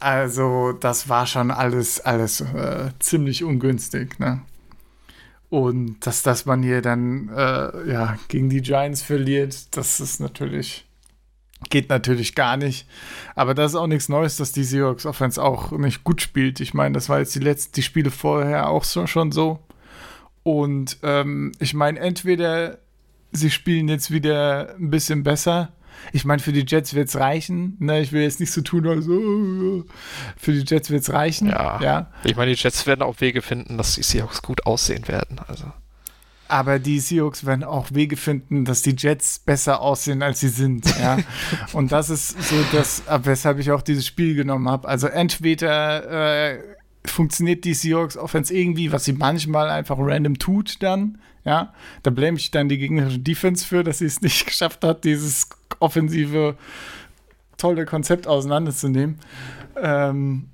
Also, 0.00 0.72
das 0.72 1.08
war 1.08 1.26
schon 1.26 1.50
alles, 1.50 2.00
alles 2.00 2.40
äh, 2.40 2.90
ziemlich 3.00 3.42
ungünstig, 3.42 4.18
ne? 4.18 4.42
Und 5.50 6.06
dass, 6.06 6.22
dass 6.22 6.46
man 6.46 6.62
hier 6.62 6.82
dann 6.82 7.30
äh, 7.30 7.90
ja, 7.90 8.18
gegen 8.28 8.50
die 8.50 8.60
Giants 8.60 9.02
verliert, 9.02 9.76
das 9.76 9.98
ist 9.98 10.20
natürlich 10.20 10.84
Geht 11.70 11.88
natürlich 11.88 12.34
gar 12.34 12.56
nicht. 12.56 12.86
Aber 13.34 13.52
das 13.52 13.72
ist 13.72 13.76
auch 13.76 13.88
nichts 13.88 14.08
Neues, 14.08 14.36
dass 14.36 14.52
die 14.52 14.62
Seahawks 14.62 15.06
Offense 15.06 15.42
auch 15.42 15.72
nicht 15.72 16.04
gut 16.04 16.22
spielt. 16.22 16.60
Ich 16.60 16.72
meine, 16.72 16.94
das 16.94 17.08
war 17.08 17.18
jetzt 17.18 17.34
die 17.34 17.40
letzten, 17.40 17.72
die 17.72 17.82
Spiele 17.82 18.10
vorher 18.10 18.68
auch 18.68 18.84
so, 18.84 19.06
schon 19.06 19.32
so. 19.32 19.58
Und 20.48 20.96
ähm, 21.02 21.52
ich 21.58 21.74
meine, 21.74 22.00
entweder 22.00 22.78
sie 23.32 23.50
spielen 23.50 23.86
jetzt 23.86 24.10
wieder 24.10 24.74
ein 24.76 24.88
bisschen 24.88 25.22
besser. 25.22 25.74
Ich 26.14 26.24
meine, 26.24 26.40
für 26.40 26.52
die 26.52 26.64
Jets 26.66 26.94
wird 26.94 27.10
es 27.10 27.16
reichen. 27.16 27.76
Ne? 27.80 28.00
Ich 28.00 28.12
will 28.12 28.22
jetzt 28.22 28.40
nicht 28.40 28.52
so 28.52 28.62
tun, 28.62 28.86
also 28.86 29.84
für 30.38 30.52
die 30.52 30.64
Jets 30.66 30.88
wird 30.88 31.02
es 31.02 31.12
reichen. 31.12 31.48
Ja. 31.48 31.78
ja. 31.82 32.10
Ich 32.24 32.34
meine, 32.34 32.54
die 32.54 32.58
Jets 32.62 32.86
werden 32.86 33.02
auch 33.02 33.20
Wege 33.20 33.42
finden, 33.42 33.76
dass 33.76 33.94
die 33.94 34.02
Seahawks 34.02 34.40
gut 34.40 34.64
aussehen 34.64 35.06
werden. 35.06 35.38
Also. 35.48 35.66
Aber 36.48 36.78
die 36.78 36.98
Seahawks 36.98 37.44
werden 37.44 37.62
auch 37.62 37.88
Wege 37.92 38.16
finden, 38.16 38.64
dass 38.64 38.80
die 38.80 38.96
Jets 38.96 39.40
besser 39.40 39.82
aussehen, 39.82 40.22
als 40.22 40.40
sie 40.40 40.48
sind. 40.48 40.86
Ja? 40.98 41.18
Und 41.74 41.92
das 41.92 42.08
ist 42.08 42.42
so 42.42 42.56
das, 42.72 43.02
weshalb 43.22 43.58
ich 43.58 43.70
auch 43.70 43.82
dieses 43.82 44.06
Spiel 44.06 44.34
genommen 44.34 44.66
habe. 44.66 44.88
Also 44.88 45.08
entweder 45.08 46.54
äh, 46.54 46.58
funktioniert 47.04 47.64
die 47.64 47.74
Seahawks 47.74 48.16
Offense 48.16 48.54
irgendwie, 48.54 48.92
was 48.92 49.04
sie 49.04 49.12
manchmal 49.12 49.68
einfach 49.70 49.96
random 49.98 50.38
tut 50.38 50.82
dann. 50.82 51.18
Ja, 51.44 51.72
da 52.02 52.10
blame 52.10 52.36
ich 52.36 52.50
dann 52.50 52.68
die 52.68 52.78
gegnerische 52.78 53.20
Defense 53.20 53.64
für, 53.64 53.82
dass 53.82 53.98
sie 53.98 54.06
es 54.06 54.20
nicht 54.20 54.46
geschafft 54.46 54.84
hat, 54.84 55.04
dieses 55.04 55.48
offensive 55.80 56.56
tolle 57.56 57.86
Konzept 57.86 58.26
auseinanderzunehmen. 58.26 59.18
Ähm, 59.80 60.48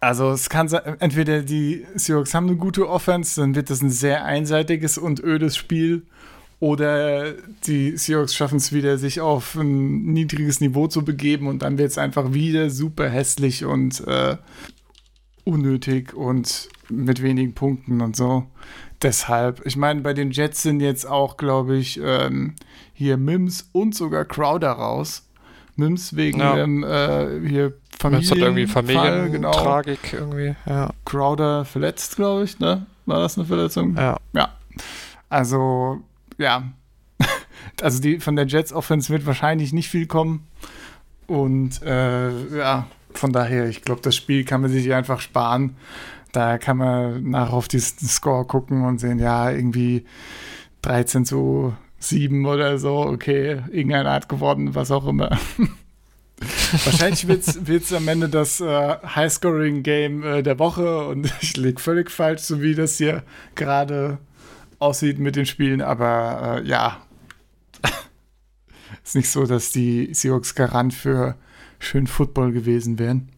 also 0.00 0.30
es 0.30 0.48
kann 0.48 0.68
sein, 0.68 0.96
entweder 1.00 1.42
die 1.42 1.84
Seahawks 1.94 2.34
haben 2.34 2.46
eine 2.48 2.56
gute 2.56 2.88
Offense, 2.88 3.40
dann 3.40 3.54
wird 3.54 3.70
das 3.70 3.82
ein 3.82 3.90
sehr 3.90 4.24
einseitiges 4.24 4.98
und 4.98 5.20
ödes 5.20 5.56
Spiel. 5.56 6.02
Oder 6.60 7.34
die 7.66 7.96
Seahawks 7.96 8.34
schaffen 8.34 8.56
es 8.56 8.72
wieder, 8.72 8.98
sich 8.98 9.20
auf 9.20 9.54
ein 9.54 10.12
niedriges 10.12 10.60
Niveau 10.60 10.88
zu 10.88 11.04
begeben 11.04 11.46
und 11.46 11.62
dann 11.62 11.78
wird 11.78 11.92
es 11.92 11.98
einfach 11.98 12.32
wieder 12.32 12.68
super 12.70 13.08
hässlich 13.08 13.64
und 13.64 14.04
äh, 14.08 14.36
unnötig 15.48 16.14
und 16.14 16.68
mit 16.88 17.22
wenigen 17.22 17.54
Punkten 17.54 18.00
und 18.00 18.14
so. 18.16 18.44
Deshalb, 19.02 19.64
ich 19.64 19.76
meine, 19.76 20.00
bei 20.02 20.12
den 20.12 20.30
Jets 20.30 20.62
sind 20.62 20.80
jetzt 20.80 21.06
auch, 21.06 21.36
glaube 21.36 21.76
ich, 21.76 21.98
ähm, 22.02 22.54
hier 22.92 23.16
Mims 23.16 23.68
und 23.72 23.94
sogar 23.94 24.24
Crowder 24.24 24.72
raus. 24.72 25.24
Mims 25.76 26.16
wegen 26.16 26.40
Ja. 26.40 26.56
ähm, 26.58 26.82
äh, 26.84 27.48
hier 27.48 27.74
Familien. 27.98 28.22
Das 28.22 28.30
hat 28.30 28.38
irgendwie 28.38 28.66
Fall, 28.66 28.84
genau. 29.30 29.52
Familientragik 29.52 30.12
irgendwie. 30.12 30.54
Ja. 30.66 30.90
Crowder 31.04 31.64
verletzt, 31.64 32.16
glaube 32.16 32.44
ich, 32.44 32.58
ne? 32.58 32.86
War 33.06 33.20
das 33.20 33.38
eine 33.38 33.46
Verletzung? 33.46 33.96
ja. 33.96 34.16
Ja. 34.32 34.52
Also, 35.28 36.00
ja. 36.36 36.64
Also 37.80 38.00
die 38.00 38.18
von 38.18 38.34
der 38.34 38.46
Jets 38.46 38.72
Offense 38.72 39.12
wird 39.12 39.24
wahrscheinlich 39.26 39.72
nicht 39.72 39.88
viel 39.88 40.06
kommen. 40.06 40.46
Und 41.28 41.80
äh, 41.82 42.56
ja, 42.56 42.86
von 43.18 43.32
daher, 43.32 43.68
ich 43.68 43.82
glaube, 43.82 44.00
das 44.02 44.16
Spiel 44.16 44.44
kann 44.44 44.60
man 44.60 44.70
sich 44.70 44.92
einfach 44.92 45.20
sparen. 45.20 45.76
Da 46.32 46.58
kann 46.58 46.76
man 46.76 47.30
nach 47.30 47.52
auf 47.52 47.68
die 47.68 47.80
Score 47.80 48.44
gucken 48.46 48.84
und 48.84 48.98
sehen, 48.98 49.18
ja, 49.18 49.50
irgendwie 49.50 50.04
13 50.82 51.24
zu 51.24 51.74
7 51.98 52.46
oder 52.46 52.78
so, 52.78 52.98
okay, 52.98 53.62
irgendeine 53.70 54.10
Art 54.10 54.28
geworden, 54.28 54.74
was 54.74 54.90
auch 54.90 55.06
immer. 55.06 55.38
Wahrscheinlich 56.84 57.26
wird 57.26 57.82
es 57.82 57.92
am 57.92 58.06
Ende 58.06 58.28
das 58.28 58.60
äh, 58.60 58.96
Highscoring-Game 59.14 60.22
äh, 60.22 60.42
der 60.42 60.58
Woche 60.58 61.08
und 61.08 61.32
ich 61.40 61.56
liege 61.56 61.80
völlig 61.80 62.10
falsch, 62.10 62.42
so 62.42 62.62
wie 62.62 62.74
das 62.74 62.98
hier 62.98 63.24
gerade 63.56 64.18
aussieht 64.78 65.18
mit 65.18 65.34
den 65.34 65.46
Spielen, 65.46 65.82
aber 65.82 66.60
äh, 66.62 66.68
ja. 66.68 67.02
Ist 69.04 69.16
nicht 69.16 69.30
so, 69.30 69.46
dass 69.46 69.72
die 69.72 70.14
Seahawks 70.14 70.54
Garant 70.54 70.94
für 70.94 71.34
schön 71.78 72.06
Football 72.06 72.52
gewesen 72.52 72.98
wären. 72.98 73.28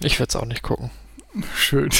Ich 0.00 0.18
werde 0.18 0.30
es 0.30 0.36
auch 0.36 0.46
nicht 0.46 0.62
gucken. 0.62 0.90
Schön. 1.54 1.90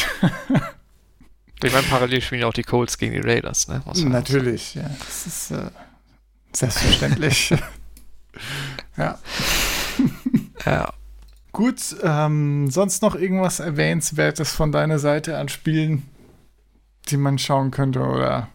Ich 1.64 1.72
meine, 1.72 1.86
parallel 1.86 2.20
spielen 2.20 2.44
auch 2.44 2.52
die 2.52 2.64
Colts 2.64 2.98
gegen 2.98 3.12
die 3.12 3.20
Raiders, 3.20 3.68
ne? 3.68 3.82
Natürlich, 4.04 4.74
ja. 4.74 4.90
Das 4.98 5.26
ist 5.26 5.50
äh, 5.52 5.70
selbstverständlich. 6.52 7.54
ja. 8.96 9.18
Ja. 10.66 10.92
Gut, 11.52 11.96
ähm, 12.02 12.70
sonst 12.70 13.02
noch 13.02 13.14
irgendwas 13.14 13.60
Erwähnenswertes 13.60 14.52
von 14.52 14.72
deiner 14.72 14.98
Seite 14.98 15.38
an 15.38 15.48
Spielen, 15.48 16.08
die 17.08 17.16
man 17.16 17.38
schauen 17.38 17.70
könnte, 17.70 18.00
oder? 18.00 18.48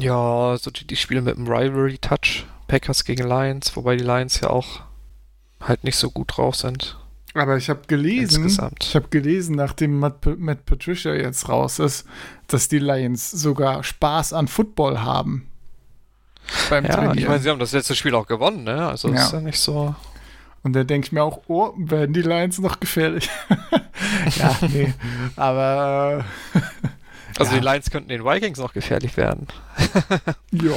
Ja, 0.00 0.56
so 0.58 0.70
die, 0.70 0.86
die 0.86 0.96
Spiele 0.96 1.22
mit 1.22 1.36
dem 1.36 1.46
Rivalry-Touch. 1.46 2.46
Packers 2.66 3.04
gegen 3.04 3.28
Lions, 3.28 3.76
wobei 3.76 3.96
die 3.96 4.04
Lions 4.04 4.40
ja 4.40 4.48
auch 4.48 4.80
halt 5.66 5.84
nicht 5.84 5.96
so 5.96 6.10
gut 6.10 6.36
drauf 6.36 6.56
sind. 6.56 6.96
Aber 7.34 7.56
ich 7.56 7.68
habe 7.68 7.80
gelesen, 7.88 8.44
Insgesamt. 8.44 8.84
ich 8.84 8.94
habe 8.94 9.08
gelesen, 9.08 9.56
nachdem 9.56 9.98
Matt, 9.98 10.24
Matt 10.38 10.64
Patricia 10.66 11.12
jetzt 11.14 11.48
raus 11.48 11.80
ist, 11.80 12.06
dass 12.46 12.68
die 12.68 12.78
Lions 12.78 13.30
sogar 13.30 13.82
Spaß 13.82 14.32
an 14.34 14.46
Football 14.46 15.00
haben. 15.02 15.48
Beim 16.70 16.84
Ja, 16.84 16.92
Trainieren. 16.94 17.18
ich 17.18 17.26
meine, 17.26 17.40
sie 17.40 17.50
haben 17.50 17.58
das 17.58 17.72
letzte 17.72 17.94
Spiel 17.96 18.14
auch 18.14 18.26
gewonnen, 18.28 18.62
ne? 18.64 18.86
Also 18.86 19.08
Ja. 19.08 19.24
ist 19.24 19.32
ja 19.32 19.40
nicht 19.40 19.58
so. 19.58 19.94
Und 20.62 20.74
da 20.74 20.84
denke 20.84 21.06
ich 21.06 21.12
mir 21.12 21.22
auch, 21.24 21.40
oh, 21.48 21.72
werden 21.76 22.12
die 22.14 22.22
Lions 22.22 22.58
noch 22.60 22.78
gefährlich? 22.80 23.28
ja, 24.36 24.56
nee. 24.68 24.94
Aber 25.36 26.24
Also 27.38 27.52
Ja. 27.54 27.58
die 27.60 27.66
Lions 27.66 27.90
könnten 27.90 28.10
den 28.10 28.24
Vikings 28.24 28.58
noch 28.60 28.72
gefährlich 28.74 29.16
werden, 29.16 29.48
ja, 30.52 30.72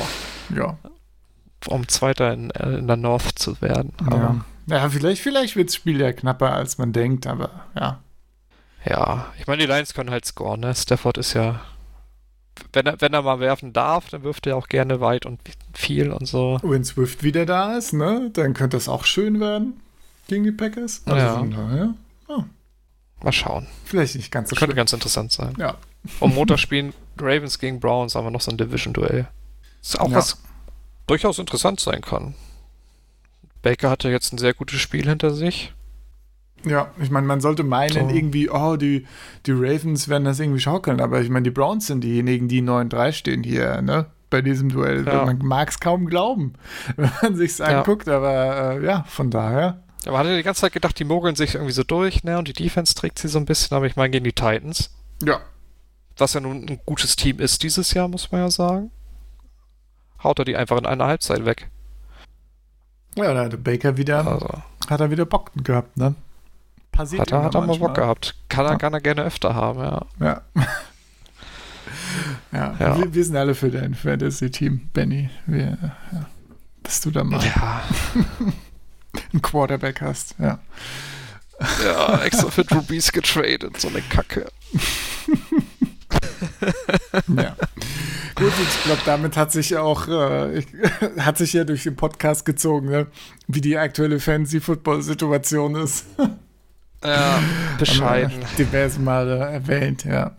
ja. 0.56 0.78
um 1.68 1.88
Zweiter 1.88 2.34
in, 2.34 2.50
äh, 2.52 2.78
in 2.80 2.88
der 2.88 2.98
North 2.98 3.38
zu 3.38 3.62
werden. 3.62 3.94
Aber, 4.04 4.18
ja 4.18 4.46
vielleicht, 4.89 5.22
vielleicht 5.22 5.55
wird 5.55 5.70
das 5.70 5.76
Spiel 5.76 5.99
ja 6.01 6.11
knapper, 6.13 6.53
als 6.53 6.78
man 6.78 6.93
denkt, 6.93 7.26
aber 7.28 7.49
ja. 7.76 7.99
ja. 8.86 9.28
ich 9.39 9.47
meine, 9.47 9.61
die 9.61 9.68
Lions 9.72 9.93
können 9.93 10.11
halt 10.11 10.26
scoren, 10.26 10.59
ne? 10.61 10.74
Stafford 10.76 11.18
ist 11.18 11.34
ja. 11.34 11.61
Wenn 12.74 12.88
er, 12.88 12.99
wenn 12.99 13.13
er 13.13 13.22
mal 13.22 13.39
werfen 13.39 13.72
darf, 13.72 14.09
dann 14.09 14.24
wirft 14.24 14.47
er 14.47 14.57
auch 14.57 14.68
gerne 14.68 14.99
weit 14.99 15.26
und 15.28 15.39
viel 15.74 16.11
und 16.11 16.26
so. 16.28 16.59
Wenn 16.63 16.84
Swift 16.84 17.22
wieder 17.24 17.45
da 17.45 17.78
ist, 17.78 17.93
ne, 17.93 18.32
dann 18.34 18.53
könnte 18.55 18.76
das 18.78 18.89
auch 18.89 19.05
schön 19.05 19.39
werden 19.39 19.80
gegen 20.28 20.43
die 20.43 20.51
Packers. 20.51 21.03
Also 21.05 21.18
Ja. 21.26 21.38
von 21.38 21.51
daher, 21.51 21.93
Mal 23.24 23.32
schauen. 23.32 23.65
vielleicht 23.86 24.15
nicht 24.15 24.32
ganz 24.32 24.49
so 24.49 24.55
Könnte 24.55 24.72
schlimm. 24.74 24.78
ganz 24.78 24.93
interessant 24.93 25.32
sein. 25.32 25.55
Ja. 25.57 25.76
Um 26.20 26.36
Montag 26.36 26.59
spielen 26.59 26.93
Ravens 27.20 27.57
gegen 27.57 27.80
Browns, 27.80 28.13
haben 28.13 28.26
wir 28.28 28.32
noch 28.32 28.41
so 28.41 28.51
ein 28.51 28.57
Division-Duell. 28.57 29.28
Ist 29.82 29.99
auch 29.99 30.09
Ja. 30.11 30.18
was 30.18 30.38
durchaus 31.07 31.39
interessant 31.39 31.80
sein 31.80 32.01
kann. 32.01 32.36
Baker 33.70 33.89
hatte 33.89 34.09
jetzt 34.09 34.32
ein 34.34 34.38
sehr 34.38 34.53
gutes 34.53 34.80
Spiel 34.80 35.07
hinter 35.07 35.32
sich. 35.32 35.74
Ja, 36.65 36.91
ich 37.01 37.09
meine, 37.11 37.28
man 37.28 37.41
sollte 37.41 37.63
meinen 37.63 37.91
So. 37.93 37.99
irgendwie, 38.09 38.49
oh, 38.49 38.78
die, 38.78 39.05
die 39.45 39.51
Ravens 39.51 40.07
werden 40.09 40.24
das 40.24 40.39
irgendwie 40.39 40.59
schaukeln, 40.59 41.01
aber 41.01 41.22
ich 41.22 41.30
meine, 41.30 41.43
die 41.43 41.51
Browns 41.51 41.88
sind 41.88 42.01
diejenigen, 42.03 42.47
die 42.47 42.61
9-3 42.61 43.11
stehen 43.11 43.43
hier, 43.43 43.82
ne? 43.82 44.07
Bei 44.30 44.41
diesem 44.41 44.70
Duell. 44.70 45.05
Ja. 45.05 45.26
Man 45.26 45.39
mag 45.39 45.70
es 45.70 45.80
kaum 45.80 46.07
glauben, 46.07 46.53
wenn 46.95 47.11
man 47.22 47.36
sich's 47.36 47.59
Ja. 47.59 47.65
anguckt, 47.80 48.07
aber 48.09 48.78
äh, 48.80 48.86
ja, 48.86 49.03
von 49.07 49.30
daher. 49.30 49.84
Aber 50.05 50.18
man 50.18 50.26
hatte 50.28 50.38
die 50.38 50.43
ganze 50.43 50.61
Zeit 50.61 50.74
gedacht, 50.74 50.97
die 50.97 51.03
mogeln 51.05 51.36
sich 51.36 51.55
irgendwie 51.55 51.74
so 51.74 51.84
durch, 51.84 52.24
ne? 52.24 52.38
Und 52.38 52.47
die 52.47 52.53
Defense 52.53 52.95
trägt 52.95 53.20
sie 53.20 53.28
so 53.28 53.38
ein 53.38 53.45
bisschen, 53.45 53.76
aber 53.76 53.86
ich 53.86 53.95
meine 53.97 54.11
gegen 54.11 54.24
die 54.26 54.34
Titans, 54.34 54.89
Ja. 55.24 55.39
was 56.18 56.34
ja 56.34 56.39
nun 56.39 56.65
ein 56.68 56.80
gutes 56.86 57.15
Team 57.18 57.39
ist 57.39 57.63
dieses 57.63 57.93
Jahr, 57.93 58.07
muss 58.07 58.32
man 58.32 58.41
ja 58.41 58.49
sagen. 58.49 58.91
Haut 60.24 60.39
er 60.39 60.45
die 60.45 60.55
einfach 60.55 60.78
in 60.78 60.86
einer 60.86 61.05
Halbzeit 61.05 61.45
weg. 61.45 61.70
Ja, 63.18 63.34
da 63.34 63.45
hatte 63.45 63.57
Baker 63.57 63.97
wieder, 63.97 64.26
Also, 64.26 64.47
hat 64.89 64.99
er 65.01 65.11
wieder 65.11 65.26
Bock 65.26 65.51
gehabt, 65.63 65.97
ne? 65.97 66.15
Passiert 66.91 67.22
hat 67.22 67.32
er, 67.32 67.43
hat 67.43 67.55
er 67.55 67.61
mal 67.61 67.78
Bock 67.78 67.95
gehabt. 67.95 68.36
Kann 68.49 68.65
er, 68.65 68.72
Ja. 68.74 68.78
kann 68.78 68.93
er 68.93 69.01
gerne 69.01 69.24
öfter 69.24 69.53
haben, 69.55 69.80
ja. 69.80 70.05
Ja. 70.20 70.41
ja, 72.51 72.76
Ja. 72.80 72.97
Wir, 72.97 73.13
wir 73.13 73.26
sind 73.26 73.36
alle 73.36 73.55
für 73.55 73.70
dein 73.70 73.93
Fantasy-Team, 73.95 74.89
Benny. 74.93 75.30
Wir, 75.45 75.78
ja. 76.11 76.26
Dass 76.84 77.01
du 77.01 77.11
da 77.11 77.24
mal 77.24 77.43
Ja, 77.43 77.84
einen 79.34 79.41
Quarterback 79.41 80.01
hast, 80.01 80.36
ja. 80.39 80.59
ja 81.84 82.20
extra 82.24 82.49
für 82.49 82.63
Drew 82.63 82.82
Brees 82.82 83.11
getradet, 83.11 83.80
so 83.80 83.88
eine 83.89 84.01
Kacke. 84.01 84.47
Ja. 87.36 87.56
Gut, 88.36 88.54
ich 88.62 88.84
glaube, 88.84 89.02
damit 89.06 89.36
hat 89.36 89.52
sich 89.52 89.78
auch, 89.78 90.08
äh, 90.08 90.60
ich, 90.60 90.68
hat 91.20 91.38
sich 91.38 91.54
ja 91.54 91.64
durch 91.64 91.84
den 91.84 91.96
Podcast 91.96 92.46
gezogen, 92.46 92.90
ne? 92.90 93.08
wie 93.48 93.62
die 93.62 93.78
aktuelle 93.78 94.20
Fantasy-Football-Situation 94.20 95.76
ist. 95.76 96.06
Ja, 97.04 97.42
bescheiden. 97.80 98.44
Diverse 98.58 99.00
Male 99.00 99.38
erwähnt, 99.38 100.04
ja. 100.04 100.36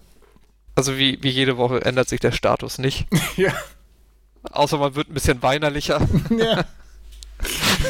Also 0.74 0.96
wie, 0.96 1.18
wie 1.22 1.30
jede 1.30 1.56
Woche 1.56 1.84
ändert 1.84 2.08
sich 2.08 2.20
der 2.20 2.32
Status 2.32 2.78
nicht. 2.78 3.06
Ja. 3.36 3.52
Außer 4.52 4.78
man 4.78 4.94
wird 4.94 5.10
ein 5.10 5.14
bisschen 5.14 5.42
weinerlicher, 5.42 6.00
ja. 6.30 6.64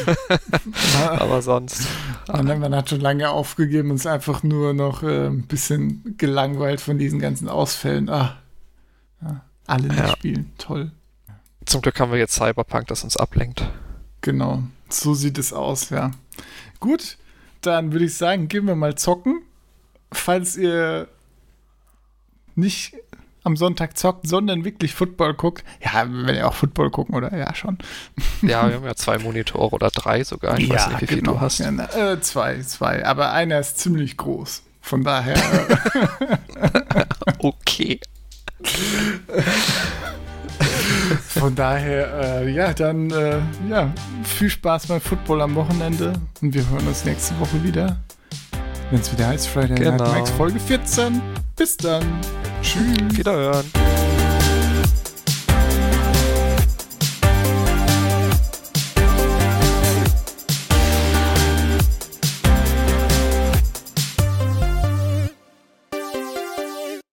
aber 1.19 1.41
sonst. 1.41 1.83
Man, 2.27 2.59
man 2.59 2.75
hat 2.75 2.89
schon 2.89 3.01
lange 3.01 3.29
aufgegeben 3.29 3.89
und 3.91 3.95
ist 3.97 4.07
einfach 4.07 4.43
nur 4.43 4.73
noch 4.73 5.03
äh, 5.03 5.27
ein 5.27 5.43
bisschen 5.43 6.15
gelangweilt 6.17 6.81
von 6.81 6.97
diesen 6.97 7.19
ganzen 7.19 7.49
Ausfällen. 7.49 8.09
Ah, 8.09 8.37
ja. 9.21 9.41
Alle 9.67 9.87
nicht 9.87 9.99
Ja. 9.99 10.07
spielen, 10.09 10.51
toll. 10.57 10.91
Zum 11.65 11.81
Glück 11.81 11.99
haben 11.99 12.11
wir 12.11 12.19
jetzt 12.19 12.33
Cyberpunk, 12.35 12.87
das 12.87 13.03
uns 13.03 13.17
ablenkt. 13.17 13.69
Genau. 14.21 14.63
So 14.89 15.13
sieht 15.13 15.37
es 15.37 15.53
aus, 15.53 15.89
ja. 15.91 16.11
Gut, 16.79 17.17
dann 17.61 17.91
würde 17.91 18.05
ich 18.05 18.15
sagen, 18.15 18.47
gehen 18.47 18.65
wir 18.65 18.75
mal 18.75 18.95
zocken. 18.95 19.41
Falls 20.11 20.57
ihr 20.57 21.07
nicht 22.55 22.95
am 23.43 23.55
Sonntag 23.55 23.97
zockt, 23.97 24.27
sondern 24.27 24.65
wirklich 24.65 24.93
Football 24.93 25.33
guckt. 25.33 25.63
Ja, 25.83 26.05
wenn 26.07 26.35
ihr 26.35 26.47
auch 26.47 26.53
Football 26.53 26.91
gucken, 26.91 27.15
oder? 27.15 27.35
Ja, 27.35 27.53
schon. 27.55 27.77
Ja, 28.41 28.67
wir 28.67 28.75
haben 28.75 28.85
ja 28.85 28.95
zwei 28.95 29.17
Monitore 29.17 29.73
oder 29.75 29.89
drei 29.89 30.23
sogar. 30.23 30.57
Ich 30.57 30.69
weiß 30.69 30.89
nicht, 30.89 31.01
wie 31.01 31.07
viel 31.07 31.21
du 31.21 31.39
hast. 31.39 31.59
Ja, 31.59 31.71
na, 31.71 31.85
äh, 31.93 32.19
zwei, 32.21 32.61
zwei. 32.61 33.05
Aber 33.05 33.31
einer 33.31 33.59
ist 33.59 33.79
ziemlich 33.79 34.17
groß. 34.17 34.63
Von 34.81 35.03
daher. 35.03 35.37
okay. 37.39 37.99
Von 41.27 41.55
daher, 41.55 42.41
äh, 42.41 42.51
ja, 42.51 42.73
dann 42.73 43.09
äh, 43.11 43.39
ja, 43.69 43.91
viel 44.23 44.49
Spaß 44.49 44.87
beim 44.87 45.01
Football 45.01 45.41
am 45.41 45.55
Wochenende 45.55 46.13
und 46.41 46.53
wir 46.53 46.67
hören 46.69 46.87
uns 46.87 47.05
nächste 47.05 47.39
Woche 47.39 47.63
wieder, 47.63 47.97
wenn 48.91 48.99
es 48.99 49.11
wieder 49.11 49.27
heißt 49.27 49.47
Friday 49.47 49.75
Genau. 49.75 50.03
Night 50.03 50.13
Max 50.13 50.29
Folge 50.31 50.59
14. 50.59 51.21
Bis 51.59 51.75
dann. 51.75 52.21
Tschüss. 52.61 53.17
Wiederhören. 53.17 53.69